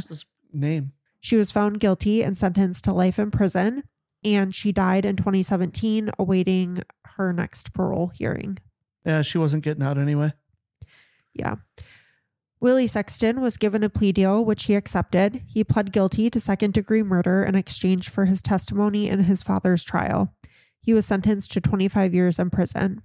Name. 0.54 0.94
She 1.26 1.38
was 1.38 1.52
found 1.52 1.80
guilty 1.80 2.24
and 2.24 2.38
sentenced 2.38 2.84
to 2.84 2.94
life 2.94 3.18
in 3.18 3.32
prison, 3.32 3.82
and 4.24 4.54
she 4.54 4.72
died 4.72 5.06
in 5.08 5.16
2017, 5.16 6.12
awaiting 6.20 6.84
her 7.16 7.34
next 7.34 7.74
parole 7.74 8.12
hearing. 8.14 8.60
Yeah, 9.04 9.24
she 9.24 9.40
wasn't 9.40 9.64
getting 9.64 9.82
out 9.82 9.98
anyway. 9.98 10.34
Yeah. 11.34 11.56
Willie 12.60 12.86
Sexton 12.86 13.42
was 13.42 13.58
given 13.58 13.82
a 13.84 13.90
plea 13.90 14.12
deal, 14.12 14.46
which 14.46 14.66
he 14.66 14.76
accepted. 14.76 15.42
He 15.48 15.64
pled 15.64 15.92
guilty 15.92 16.30
to 16.30 16.40
second 16.40 16.76
degree 16.76 17.02
murder 17.02 17.44
in 17.44 17.56
exchange 17.56 18.08
for 18.08 18.26
his 18.26 18.44
testimony 18.44 19.10
in 19.10 19.22
his 19.22 19.42
father's 19.42 19.84
trial. 19.84 20.32
He 20.80 20.94
was 20.94 21.08
sentenced 21.08 21.52
to 21.54 21.60
25 21.62 22.14
years 22.14 22.38
in 22.38 22.52
prison. 22.52 23.02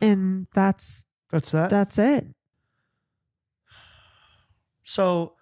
And 0.00 0.46
that's 0.54 1.04
That's 1.32 1.50
that. 1.50 1.70
that's 1.70 1.98
it. 1.98 2.28
so 4.84 5.34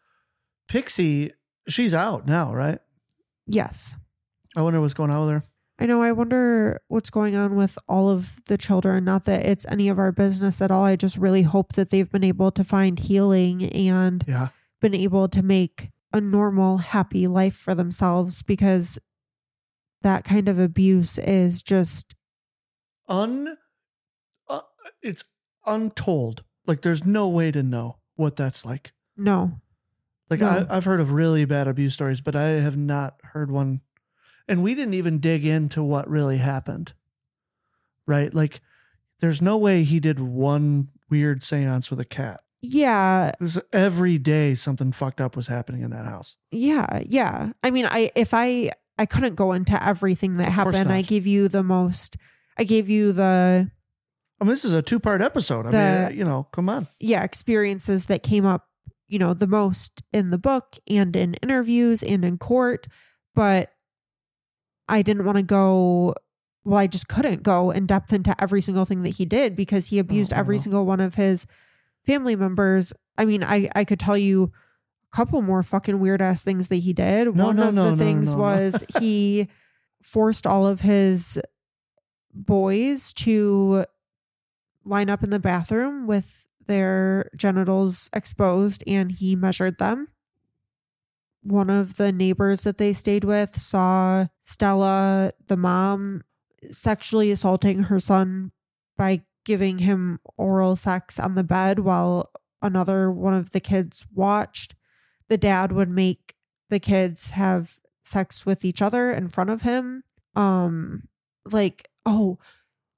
Pixie, 0.68 1.32
she's 1.68 1.94
out 1.94 2.26
now, 2.26 2.54
right? 2.54 2.78
Yes. 3.46 3.96
I 4.56 4.62
wonder 4.62 4.80
what's 4.80 4.94
going 4.94 5.10
on 5.10 5.20
with 5.22 5.30
her. 5.30 5.44
I 5.78 5.86
know. 5.86 6.02
I 6.02 6.12
wonder 6.12 6.80
what's 6.88 7.10
going 7.10 7.34
on 7.34 7.56
with 7.56 7.76
all 7.88 8.08
of 8.08 8.40
the 8.46 8.56
children. 8.58 9.04
Not 9.04 9.24
that 9.24 9.44
it's 9.46 9.66
any 9.68 9.88
of 9.88 9.98
our 9.98 10.12
business 10.12 10.60
at 10.62 10.70
all. 10.70 10.84
I 10.84 10.94
just 10.96 11.16
really 11.16 11.42
hope 11.42 11.72
that 11.72 11.90
they've 11.90 12.10
been 12.10 12.22
able 12.24 12.50
to 12.52 12.62
find 12.62 12.98
healing 12.98 13.64
and 13.72 14.22
Yeah. 14.28 14.48
been 14.80 14.94
able 14.94 15.28
to 15.28 15.42
make 15.42 15.90
a 16.12 16.20
normal, 16.20 16.78
happy 16.78 17.26
life 17.26 17.56
for 17.56 17.74
themselves 17.74 18.42
because 18.42 18.98
that 20.02 20.24
kind 20.24 20.48
of 20.48 20.58
abuse 20.58 21.16
is 21.18 21.62
just, 21.62 22.14
Un 23.08 23.56
uh, 24.48 24.60
it's 25.00 25.24
untold. 25.66 26.44
Like 26.66 26.82
there's 26.82 27.04
no 27.04 27.28
way 27.28 27.50
to 27.50 27.62
know 27.62 27.96
what 28.14 28.36
that's 28.36 28.64
like. 28.64 28.92
no. 29.16 29.52
Like 30.32 30.40
No. 30.40 30.66
I, 30.68 30.76
I've 30.76 30.84
heard 30.84 31.00
of 31.00 31.12
really 31.12 31.44
bad 31.44 31.68
abuse 31.68 31.94
stories, 31.94 32.20
but 32.20 32.34
I 32.36 32.48
have 32.60 32.76
not 32.76 33.16
heard 33.22 33.50
one. 33.50 33.80
And 34.48 34.62
we 34.62 34.74
didn't 34.74 34.94
even 34.94 35.18
dig 35.18 35.44
into 35.46 35.82
what 35.82 36.08
really 36.08 36.38
happened. 36.38 36.92
Right? 38.06 38.32
Like 38.34 38.60
there's 39.20 39.40
no 39.40 39.56
way 39.56 39.84
he 39.84 40.00
did 40.00 40.18
one 40.20 40.88
weird 41.08 41.42
seance 41.44 41.90
with 41.90 42.00
a 42.00 42.04
cat. 42.04 42.40
Yeah. 42.60 43.32
This 43.40 43.58
every 43.72 44.18
day 44.18 44.54
something 44.54 44.92
fucked 44.92 45.20
up 45.20 45.36
was 45.36 45.46
happening 45.48 45.82
in 45.82 45.90
that 45.90 46.06
house. 46.06 46.36
Yeah. 46.50 47.00
Yeah. 47.06 47.52
I 47.62 47.70
mean, 47.70 47.86
I, 47.86 48.10
if 48.14 48.34
I, 48.34 48.70
I 48.98 49.06
couldn't 49.06 49.34
go 49.36 49.52
into 49.52 49.82
everything 49.84 50.36
that 50.36 50.50
happened. 50.50 50.90
I 50.90 51.02
gave 51.02 51.26
you 51.26 51.48
the 51.48 51.62
most, 51.62 52.16
I 52.58 52.64
gave 52.64 52.88
you 52.88 53.12
the, 53.12 53.70
I 54.40 54.44
mean, 54.44 54.50
this 54.50 54.64
is 54.64 54.72
a 54.72 54.82
two 54.82 54.98
part 55.00 55.22
episode. 55.22 55.66
I 55.66 55.70
The- 55.70 56.08
mean, 56.10 56.18
you 56.18 56.24
know, 56.24 56.48
come 56.52 56.68
on. 56.68 56.86
yeah, 57.00 57.22
experiences 57.24 58.06
that 58.06 58.22
came 58.22 58.44
up, 58.44 58.66
you 59.12 59.18
know, 59.18 59.34
the 59.34 59.46
most 59.46 60.02
in 60.14 60.30
the 60.30 60.38
book 60.38 60.78
and 60.88 61.14
in 61.14 61.34
interviews 61.34 62.02
and 62.02 62.24
in 62.24 62.38
court. 62.38 62.88
But 63.34 63.70
I 64.88 65.02
didn't 65.02 65.26
want 65.26 65.36
to 65.36 65.44
go, 65.44 66.14
well, 66.64 66.78
I 66.78 66.86
just 66.86 67.08
couldn't 67.08 67.42
go 67.42 67.70
in 67.70 67.84
depth 67.84 68.14
into 68.14 68.34
every 68.42 68.62
single 68.62 68.86
thing 68.86 69.02
that 69.02 69.10
he 69.10 69.26
did 69.26 69.54
because 69.54 69.88
he 69.88 69.98
oh, 69.98 70.00
abused 70.00 70.32
Oh, 70.32 70.36
every 70.38 70.58
single 70.58 70.86
one 70.86 71.00
of 71.00 71.14
his 71.14 71.46
family 72.06 72.36
members. 72.36 72.94
I 73.18 73.26
mean, 73.26 73.44
I, 73.44 73.68
I 73.76 73.84
could 73.84 74.00
tell 74.00 74.16
you 74.16 74.50
a 75.12 75.16
couple 75.16 75.42
more 75.42 75.62
fucking 75.62 76.00
weird 76.00 76.22
ass 76.22 76.42
things 76.42 76.68
that 76.68 76.76
he 76.76 76.94
did. 76.94 77.36
No, 77.36 77.48
one 77.48 77.56
no, 77.56 77.68
of 77.68 77.74
no, 77.74 77.90
the 77.90 78.02
things 78.02 78.34
was 78.34 78.82
he 78.98 79.46
forced 80.00 80.46
all 80.46 80.66
of 80.66 80.80
his 80.80 81.38
boys 82.32 83.12
to 83.12 83.84
line 84.86 85.10
up 85.10 85.22
in 85.22 85.28
the 85.28 85.38
bathroom 85.38 86.06
with 86.06 86.46
their 86.66 87.30
genitals 87.36 88.08
exposed 88.12 88.82
and 88.86 89.12
he 89.12 89.36
measured 89.36 89.78
them. 89.78 90.08
One 91.42 91.70
of 91.70 91.96
the 91.96 92.12
neighbors 92.12 92.62
that 92.62 92.78
they 92.78 92.92
stayed 92.92 93.24
with 93.24 93.60
saw 93.60 94.26
Stella, 94.40 95.32
the 95.46 95.56
mom, 95.56 96.22
sexually 96.70 97.30
assaulting 97.32 97.84
her 97.84 97.98
son 97.98 98.52
by 98.96 99.22
giving 99.44 99.78
him 99.78 100.20
oral 100.36 100.76
sex 100.76 101.18
on 101.18 101.34
the 101.34 101.42
bed 101.42 101.80
while 101.80 102.30
another 102.60 103.10
one 103.10 103.34
of 103.34 103.50
the 103.50 103.60
kids 103.60 104.06
watched. 104.14 104.76
The 105.28 105.36
dad 105.36 105.72
would 105.72 105.88
make 105.88 106.36
the 106.70 106.78
kids 106.78 107.30
have 107.30 107.78
sex 108.04 108.46
with 108.46 108.64
each 108.64 108.80
other 108.80 109.12
in 109.12 109.28
front 109.28 109.50
of 109.50 109.62
him. 109.62 110.04
Um 110.36 111.08
like 111.50 111.88
oh 112.06 112.38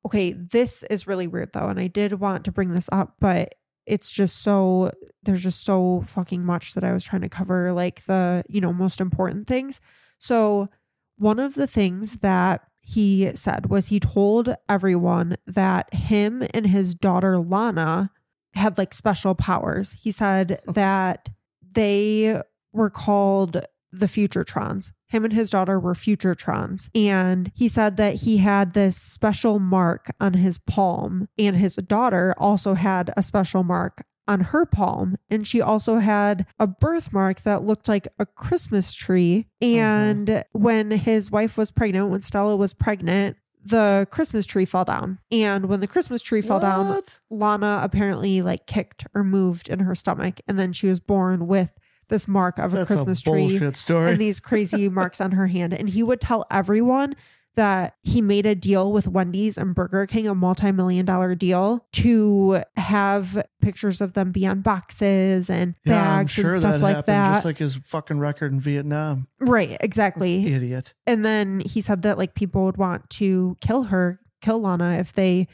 okay, 0.05 0.33
this 0.33 0.83
is 0.85 1.07
really 1.07 1.27
weird 1.27 1.53
though 1.53 1.69
and 1.69 1.81
I 1.81 1.87
did 1.87 2.15
want 2.15 2.45
to 2.45 2.53
bring 2.53 2.73
this 2.73 2.89
up 2.93 3.17
but 3.21 3.55
it's 3.87 4.13
just 4.13 4.43
so 4.43 4.91
there's 5.23 5.43
just 5.43 5.65
so 5.65 6.05
fucking 6.07 6.45
much 6.45 6.75
that 6.75 6.85
I 6.85 6.93
was 6.93 7.05
trying 7.05 7.23
to 7.23 7.29
cover 7.29 7.73
like 7.73 8.05
the, 8.05 8.45
you 8.49 8.61
know, 8.61 8.73
most 8.73 9.01
important 9.01 9.47
things. 9.47 9.81
So 10.19 10.69
one 11.17 11.39
of 11.39 11.55
the 11.55 11.67
things 11.67 12.17
that 12.17 12.63
he 12.83 13.31
said 13.35 13.71
was 13.71 13.89
he 13.89 14.01
told 14.01 14.55
everyone 14.69 15.37
that 15.47 15.93
him 15.95 16.47
and 16.53 16.67
his 16.67 16.95
daughter 16.95 17.39
Lana 17.39 18.11
had 18.55 18.77
like 18.77 18.93
special 18.93 19.35
powers. 19.35 19.97
He 19.99 20.11
said 20.11 20.61
that 20.67 21.31
they 21.73 22.41
were 22.73 22.91
called 22.91 23.65
the 23.91 24.07
Futuretrons. 24.07 24.93
Him 25.15 25.25
and 25.25 25.33
his 25.33 25.51
daughter 25.51 25.79
were 25.79 25.95
Futuretrons. 25.95 26.89
And 26.93 27.53
he 27.55 27.69
said 27.69 27.97
that 27.99 28.17
he 28.17 28.39
had 28.39 28.75
this 28.75 28.97
special 28.97 29.61
mark 29.61 30.11
on 30.21 30.35
his 30.35 30.59
palm, 30.59 31.29
and 31.39 31.55
his 31.55 31.77
daughter 31.77 32.35
also 32.37 32.75
had 32.75 33.13
a 33.17 33.23
special 33.23 33.63
mark 33.63 34.05
on 34.27 34.41
her 34.41 34.67
palm. 34.67 35.17
And 35.31 35.47
she 35.47 35.61
also 35.61 35.97
had 35.97 36.47
a 36.59 36.67
birthmark 36.67 37.43
that 37.43 37.63
looked 37.63 37.89
like 37.89 38.09
a 38.19 38.27
Christmas 38.27 38.93
tree. 38.93 39.47
Mm-hmm. 39.63 39.79
And 39.79 40.45
when 40.53 40.91
his 40.91 41.31
wife 41.31 41.57
was 41.57 41.71
pregnant, 41.71 42.09
when 42.09 42.21
Stella 42.21 42.57
was 42.57 42.75
pregnant, 42.75 43.37
the 43.65 44.09
Christmas 44.11 44.47
tree 44.47 44.65
fell 44.65 44.85
down. 44.85 45.19
And 45.31 45.67
when 45.67 45.81
the 45.81 45.87
Christmas 45.87 46.23
tree 46.23 46.43
fell 46.43 46.61
down, 46.61 47.01
Lana 47.31 47.81
apparently 47.83 48.43
like 48.43 48.67
kicked 48.67 49.07
or 49.15 49.23
moved 49.25 49.69
in 49.69 49.79
her 49.79 49.95
stomach. 49.95 50.41
And 50.49 50.59
then 50.59 50.73
she 50.73 50.89
was 50.89 51.01
born 51.01 51.47
with 51.47 51.79
this 52.09 52.29
mark 52.29 52.59
of 52.59 52.75
a 52.75 52.79
That's 52.79 52.87
Christmas 52.89 53.21
a 53.23 53.25
tree 53.25 53.57
and 53.59 54.21
these 54.21 54.41
crazy 54.41 54.89
marks 54.91 55.21
on 55.21 55.33
her 55.33 55.47
hand. 55.47 55.73
And 55.73 55.89
he 55.89 56.03
would 56.03 56.21
tell 56.21 56.47
everyone 56.51 57.15
that 57.57 57.95
he 58.03 58.21
made 58.21 58.47
a 58.47 58.55
deal 58.55 58.93
with 58.93 59.07
Wendy's 59.07 59.57
and 59.57 59.75
Burger 59.75 60.07
King, 60.07 60.27
a 60.27 60.35
multi 60.35 60.73
million 60.73 61.07
dollar 61.07 61.35
deal 61.35 61.87
to 61.93 62.63
have 62.77 63.45
pictures 63.63 64.01
of 64.01 64.15
them 64.15 64.33
be 64.33 64.47
on 64.47 64.61
boxes 64.61 65.49
and 65.49 65.77
yeah, 65.85 66.17
bags 66.17 66.33
sure 66.33 66.51
and 66.51 66.61
stuff 66.61 66.75
that 66.75 66.81
like 66.81 67.07
that. 67.07 67.35
Just 67.35 67.45
like 67.45 67.59
his 67.59 67.77
fucking 67.77 68.19
record 68.19 68.53
in 68.53 68.61
Vietnam. 68.61 69.29
right, 69.41 69.77
exactly. 69.81 70.53
Idiot. 70.53 70.95
And 71.07 71.25
then 71.25 71.61
he 71.61 71.81
said 71.81 72.03
that 72.03 72.19
like 72.19 72.35
people 72.35 72.65
would 72.65 72.77
want 72.77 73.09
to 73.11 73.57
kill 73.61 73.85
her, 73.85 74.21
kill 74.41 74.61
Lana 74.61 74.97
if 74.99 75.13
they, 75.13 75.47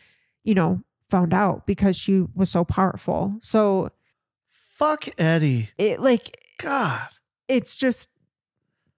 you 0.43 0.55
know, 0.55 0.83
found 1.11 1.35
out 1.35 1.67
because 1.67 1.99
she 1.99 2.25
was 2.35 2.49
so 2.51 2.65
powerful. 2.65 3.37
So 3.43 3.91
Fuck 4.81 5.09
Eddie. 5.19 5.69
it 5.79 6.01
like 6.01 6.37
God. 6.59 7.09
it's 7.49 7.77
just 7.77 8.09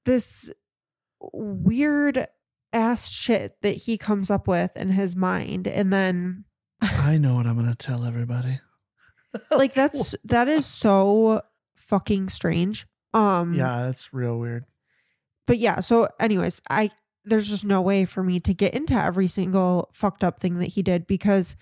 this 0.06 0.50
weird 1.20 2.26
ass 2.72 3.10
shit 3.10 3.56
that 3.62 3.76
he 3.76 3.98
comes 3.98 4.30
up 4.30 4.48
with 4.48 4.70
in 4.76 4.90
his 4.90 5.14
mind 5.14 5.66
and 5.66 5.92
then 5.92 6.44
I 6.80 7.18
know 7.18 7.34
what 7.34 7.46
I'm 7.46 7.56
going 7.56 7.68
to 7.68 7.74
tell 7.74 8.04
everybody. 8.04 8.60
like 9.50 9.74
that's 9.74 10.14
that 10.24 10.48
is 10.48 10.66
so 10.66 11.42
fucking 11.76 12.28
strange 12.28 12.86
um 13.14 13.54
Yeah, 13.54 13.82
that's 13.84 14.12
real 14.14 14.38
weird. 14.38 14.64
but 15.46 15.58
yeah 15.58 15.80
so 15.80 16.08
anyways 16.20 16.62
i 16.70 16.90
there's 17.24 17.48
just 17.48 17.64
no 17.64 17.80
way 17.82 18.04
for 18.04 18.22
me 18.22 18.40
to 18.40 18.52
get 18.54 18.74
into 18.74 18.94
every 18.94 19.26
single 19.28 19.88
fucked 19.92 20.22
up 20.24 20.38
thing 20.40 20.58
that 20.58 20.66
he 20.68 20.82
did 20.82 21.06
because 21.06 21.56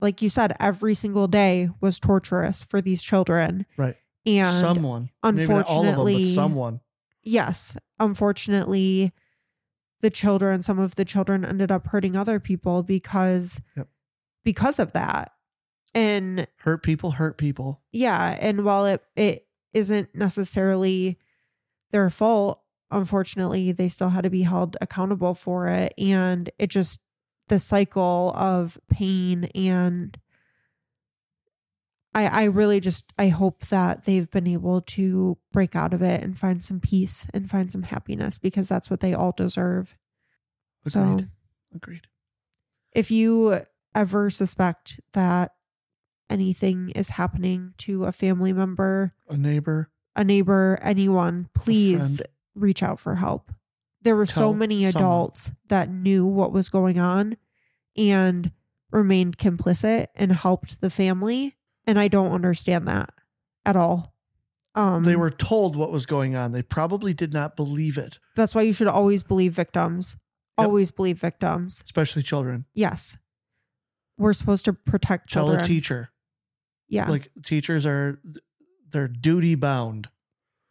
like 0.00 0.22
you 0.22 0.28
said 0.30 0.54
every 0.60 0.94
single 0.94 1.26
day 1.26 1.70
was 1.80 1.98
torturous 2.00 2.62
for 2.62 2.80
these 2.80 3.02
children 3.02 3.66
Right. 3.76 3.96
and 4.26 4.54
someone. 4.56 5.10
Maybe 5.24 5.46
not 5.46 5.66
all 5.66 5.80
of 5.80 5.86
them, 5.86 5.94
but 5.96 6.00
unfortunately- 6.06 6.34
someone. 6.34 6.80
yes, 7.22 7.76
unfortunately, 7.98 9.12
the 10.00 10.10
children, 10.10 10.62
some 10.62 10.78
of 10.78 10.94
the 10.94 11.04
children 11.04 11.44
ended 11.44 11.72
up 11.72 11.88
hurting 11.88 12.14
other 12.16 12.38
people 12.38 12.82
because 12.82 13.60
Yep. 13.76 13.88
because 14.44 14.78
of 14.78 14.92
that. 14.92 15.32
And 15.94 16.46
Hurt 16.58 16.82
people, 16.82 17.12
hurt 17.12 17.38
people. 17.38 17.82
yeah, 17.92 18.36
and 18.40 18.64
while 18.64 18.86
it 18.86 19.02
it 19.16 19.46
isn't 19.72 20.14
necessarily 20.14 21.18
their 21.90 22.10
fault, 22.10 22.62
unfortunately, 22.90 23.72
they 23.72 23.88
still 23.88 24.10
had 24.10 24.22
to 24.24 24.30
be 24.30 24.42
held 24.42 24.76
accountable 24.80 25.34
for 25.34 25.66
it. 25.66 25.92
And 25.98 26.50
it 26.58 26.68
just 26.68 27.00
the 27.48 27.58
cycle 27.58 28.32
of 28.36 28.78
pain 28.90 29.44
and 29.54 30.18
I, 32.14 32.26
I 32.26 32.44
really 32.44 32.80
just 32.80 33.12
I 33.18 33.28
hope 33.28 33.66
that 33.66 34.04
they've 34.04 34.30
been 34.30 34.46
able 34.46 34.80
to 34.82 35.36
break 35.52 35.76
out 35.76 35.92
of 35.92 36.02
it 36.02 36.22
and 36.22 36.36
find 36.38 36.62
some 36.62 36.80
peace 36.80 37.26
and 37.34 37.48
find 37.48 37.70
some 37.70 37.82
happiness 37.82 38.38
because 38.38 38.68
that's 38.68 38.90
what 38.90 39.00
they 39.00 39.14
all 39.14 39.32
deserve. 39.32 39.96
So 40.86 41.00
Agreed. 41.00 41.28
Agreed. 41.74 42.06
if 42.92 43.10
you 43.10 43.60
ever 43.94 44.30
suspect 44.30 45.00
that 45.12 45.52
anything 46.30 46.90
is 46.90 47.10
happening 47.10 47.74
to 47.78 48.04
a 48.04 48.12
family 48.12 48.52
member, 48.52 49.14
A 49.28 49.36
neighbor. 49.36 49.90
a 50.16 50.24
neighbor, 50.24 50.78
anyone, 50.82 51.48
please 51.54 52.20
reach 52.54 52.82
out 52.82 52.98
for 52.98 53.14
help. 53.16 53.52
There 54.02 54.16
were 54.16 54.26
so 54.26 54.54
many 54.54 54.84
someone. 54.84 55.02
adults 55.02 55.50
that 55.68 55.90
knew 55.90 56.24
what 56.24 56.52
was 56.52 56.68
going 56.68 56.98
on 56.98 57.36
and 57.96 58.52
remained 58.90 59.38
complicit 59.38 60.06
and 60.14 60.32
helped 60.32 60.80
the 60.80 60.90
family. 60.90 61.56
And 61.86 61.98
I 61.98 62.08
don't 62.08 62.32
understand 62.32 62.86
that 62.88 63.10
at 63.64 63.76
all. 63.76 64.14
Um, 64.74 65.02
they 65.02 65.16
were 65.16 65.30
told 65.30 65.74
what 65.74 65.90
was 65.90 66.06
going 66.06 66.36
on. 66.36 66.52
They 66.52 66.62
probably 66.62 67.12
did 67.12 67.32
not 67.32 67.56
believe 67.56 67.98
it, 67.98 68.18
That's 68.36 68.54
why 68.54 68.62
you 68.62 68.72
should 68.72 68.86
always 68.86 69.22
believe 69.22 69.52
victims. 69.52 70.16
Yep. 70.58 70.66
Always 70.66 70.90
believe 70.90 71.18
victims. 71.18 71.82
especially 71.84 72.22
children. 72.22 72.64
Yes. 72.74 73.16
We're 74.16 74.32
supposed 74.32 74.64
to 74.66 74.72
protect 74.72 75.28
children 75.28 75.58
Tell 75.58 75.64
a 75.64 75.68
teacher. 75.68 76.10
Yeah. 76.88 77.08
Like 77.08 77.30
teachers 77.44 77.86
are 77.86 78.20
they're 78.90 79.08
duty 79.08 79.54
bound. 79.54 80.08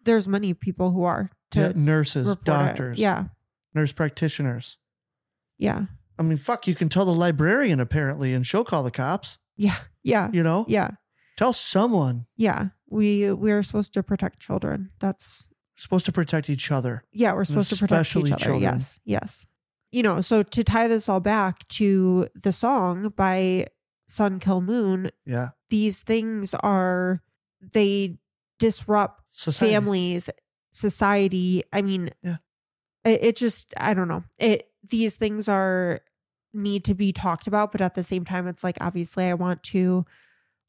There's 0.04 0.28
many 0.28 0.54
people 0.54 0.92
who 0.92 1.04
are 1.04 1.32
to 1.52 1.78
nurses, 1.78 2.28
report 2.28 2.40
it. 2.40 2.46
doctors, 2.46 3.00
Yeah. 3.00 3.26
nurse 3.74 3.92
practitioners. 3.94 4.78
Yeah. 5.58 5.86
I 6.20 6.24
mean, 6.24 6.38
fuck, 6.38 6.68
you 6.68 6.76
can 6.76 6.90
tell 6.90 7.06
the 7.06 7.14
librarian 7.14 7.80
apparently, 7.80 8.34
and 8.34 8.46
she'll 8.46 8.64
call 8.64 8.84
the 8.84 8.92
cops. 8.92 9.38
Yeah. 9.56 9.78
Yeah. 10.04 10.30
You 10.34 10.44
know, 10.44 10.66
Yeah. 10.68 10.92
tell 11.38 11.54
someone. 11.54 12.26
Yeah. 12.36 12.70
We 12.90 13.32
we 13.34 13.52
are 13.52 13.64
supposed 13.64 13.94
to 13.96 14.04
protect 14.04 14.40
children. 14.40 14.92
That's 15.00 15.46
We're 15.76 15.82
supposed 15.82 16.06
to 16.06 16.12
protect 16.12 16.50
each 16.50 16.72
other. 16.72 17.04
yeah, 17.12 17.34
we're 17.34 17.44
supposed 17.46 17.70
to 17.70 17.78
protect 17.78 18.16
each 18.16 18.32
other. 18.32 18.38
children. 18.44 18.62
Yes. 18.62 19.00
Yes. 19.04 19.46
You 19.92 20.04
know, 20.04 20.22
so 20.22 20.42
to 20.44 20.64
tie 20.64 20.88
this 20.88 21.08
all 21.10 21.20
back 21.20 21.68
to 21.70 22.28
the 22.36 22.52
song 22.54 23.10
by 23.16 23.68
Sun 24.08 24.40
Kil 24.40 24.62
Moon, 24.62 25.12
Yeah, 25.26 25.50
these 25.70 26.02
things 26.04 26.54
are 26.56 27.22
they 27.62 28.18
disrupt 28.60 29.22
Society. 29.34 29.74
families, 29.74 30.30
society. 30.78 31.64
I 31.74 31.82
mean, 31.82 32.12
Yeah. 32.24 32.38
it, 33.06 33.24
it 33.24 33.36
just 33.36 33.74
I 33.78 33.94
don't 33.94 34.08
know. 34.08 34.24
It 34.38 34.70
these 34.90 35.18
things 35.18 35.50
are 35.50 36.00
need 36.54 36.86
to 36.86 36.94
be 36.96 37.12
talked 37.12 37.48
about, 37.48 37.72
but 37.72 37.82
at 37.82 37.96
the 37.96 38.04
same 38.04 38.24
time, 38.26 38.48
it's 38.48 38.64
like 38.64 38.78
obviously 38.82 39.26
I 39.26 39.34
want 39.34 39.64
to. 39.64 40.06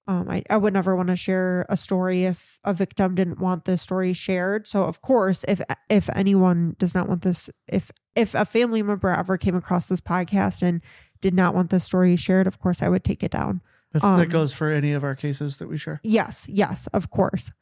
Um, 0.06 0.26
I, 0.30 0.42
I 0.48 0.56
would 0.56 0.72
never 0.72 0.96
want 0.96 1.10
to 1.10 1.16
share 1.16 1.66
a 1.68 1.76
story 1.76 2.24
if 2.24 2.58
a 2.64 2.72
victim 2.72 3.14
didn't 3.14 3.40
want 3.40 3.66
the 3.66 3.76
story 3.76 4.14
shared. 4.14 4.66
So 4.66 4.84
of 4.84 5.02
course, 5.02 5.44
if 5.46 5.60
if 5.90 6.08
anyone 6.14 6.76
does 6.78 6.94
not 6.94 7.08
want 7.08 7.20
this, 7.22 7.50
if 7.66 7.90
if 8.16 8.34
a 8.34 8.46
family 8.46 8.82
member 8.82 9.10
ever 9.10 9.36
came 9.36 9.54
across 9.54 9.86
this 9.88 10.00
podcast 10.00 10.62
and 10.62 10.80
did 11.20 11.34
not 11.34 11.54
want 11.54 11.68
the 11.68 11.78
story 11.78 12.16
shared, 12.16 12.46
of 12.46 12.58
course 12.58 12.82
I 12.82 12.88
would 12.88 13.04
take 13.04 13.22
it 13.22 13.32
down. 13.32 13.60
Um, 14.02 14.18
that 14.18 14.30
goes 14.30 14.52
for 14.52 14.70
any 14.70 14.92
of 14.92 15.04
our 15.04 15.14
cases 15.14 15.58
that 15.58 15.68
we 15.68 15.76
share. 15.76 16.00
Yes, 16.02 16.46
yes, 16.48 16.86
of 16.88 17.10
course. 17.10 17.52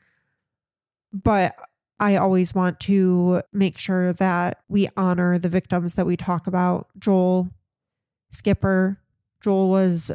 But 1.13 1.55
I 1.99 2.17
always 2.17 2.55
want 2.55 2.79
to 2.81 3.43
make 3.53 3.79
sure 3.79 4.13
that 4.15 4.59
we 4.69 4.89
honor 4.97 5.39
the 5.39 5.49
victims 5.49 5.95
that 5.95 6.07
we 6.07 6.17
talk 6.17 6.47
about. 6.47 6.89
Joel, 6.99 7.49
Skipper, 8.31 9.01
Joel 9.41 9.71
was 9.71 10.11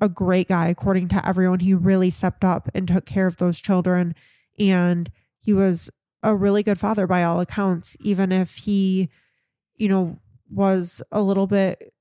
a 0.00 0.08
great 0.08 0.48
guy, 0.48 0.68
according 0.68 1.08
to 1.08 1.26
everyone. 1.26 1.60
He 1.60 1.74
really 1.74 2.10
stepped 2.10 2.44
up 2.44 2.68
and 2.74 2.86
took 2.86 3.06
care 3.06 3.26
of 3.26 3.38
those 3.38 3.60
children. 3.60 4.14
And 4.58 5.10
he 5.40 5.52
was 5.52 5.90
a 6.22 6.36
really 6.36 6.62
good 6.62 6.78
father 6.78 7.06
by 7.06 7.24
all 7.24 7.40
accounts, 7.40 7.96
even 8.00 8.30
if 8.30 8.56
he, 8.58 9.08
you 9.74 9.88
know, 9.88 10.18
was 10.50 11.02
a 11.10 11.22
little 11.22 11.46
bit 11.46 11.92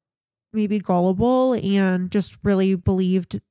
maybe 0.53 0.79
gullible 0.79 1.53
and 1.53 2.11
just 2.11 2.37
really 2.43 2.75
believed 2.75 3.41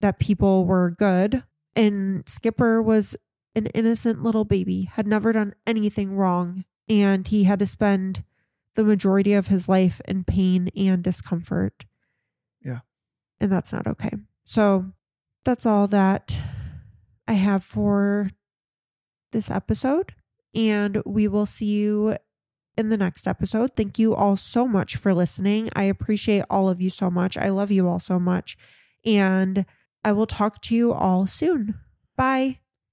that 0.00 0.18
people 0.18 0.64
were 0.64 0.90
good. 0.90 1.42
And 1.76 2.28
Skipper 2.28 2.82
was 2.82 3.16
an 3.54 3.66
innocent 3.66 4.22
little 4.22 4.44
baby, 4.44 4.84
had 4.84 5.06
never 5.06 5.32
done 5.32 5.54
anything 5.66 6.14
wrong. 6.14 6.64
And 6.88 7.26
he 7.28 7.44
had 7.44 7.58
to 7.60 7.66
spend 7.66 8.24
the 8.74 8.84
majority 8.84 9.34
of 9.34 9.48
his 9.48 9.68
life 9.68 10.00
in 10.06 10.24
pain 10.24 10.70
and 10.76 11.02
discomfort. 11.02 11.84
Yeah. 12.64 12.80
And 13.40 13.50
that's 13.50 13.72
not 13.72 13.86
okay. 13.86 14.12
So 14.44 14.92
that's 15.44 15.66
all 15.66 15.88
that 15.88 16.36
I 17.28 17.34
have 17.34 17.64
for 17.64 18.30
this 19.32 19.50
episode. 19.50 20.14
And 20.54 21.02
we 21.06 21.28
will 21.28 21.46
see 21.46 21.66
you 21.66 22.16
in 22.76 22.88
the 22.88 22.96
next 22.96 23.26
episode. 23.26 23.76
Thank 23.76 23.98
you 23.98 24.14
all 24.14 24.36
so 24.36 24.66
much 24.66 24.96
for 24.96 25.14
listening. 25.14 25.68
I 25.74 25.84
appreciate 25.84 26.44
all 26.48 26.68
of 26.68 26.80
you 26.80 26.90
so 26.90 27.10
much. 27.10 27.36
I 27.36 27.50
love 27.50 27.70
you 27.70 27.86
all 27.88 27.98
so 27.98 28.18
much. 28.18 28.56
And 29.04 29.66
I 30.04 30.12
will 30.12 30.26
talk 30.26 30.60
to 30.62 30.74
you 30.74 30.92
all 30.92 31.26
soon. 31.26 31.78
Bye. 32.16 32.61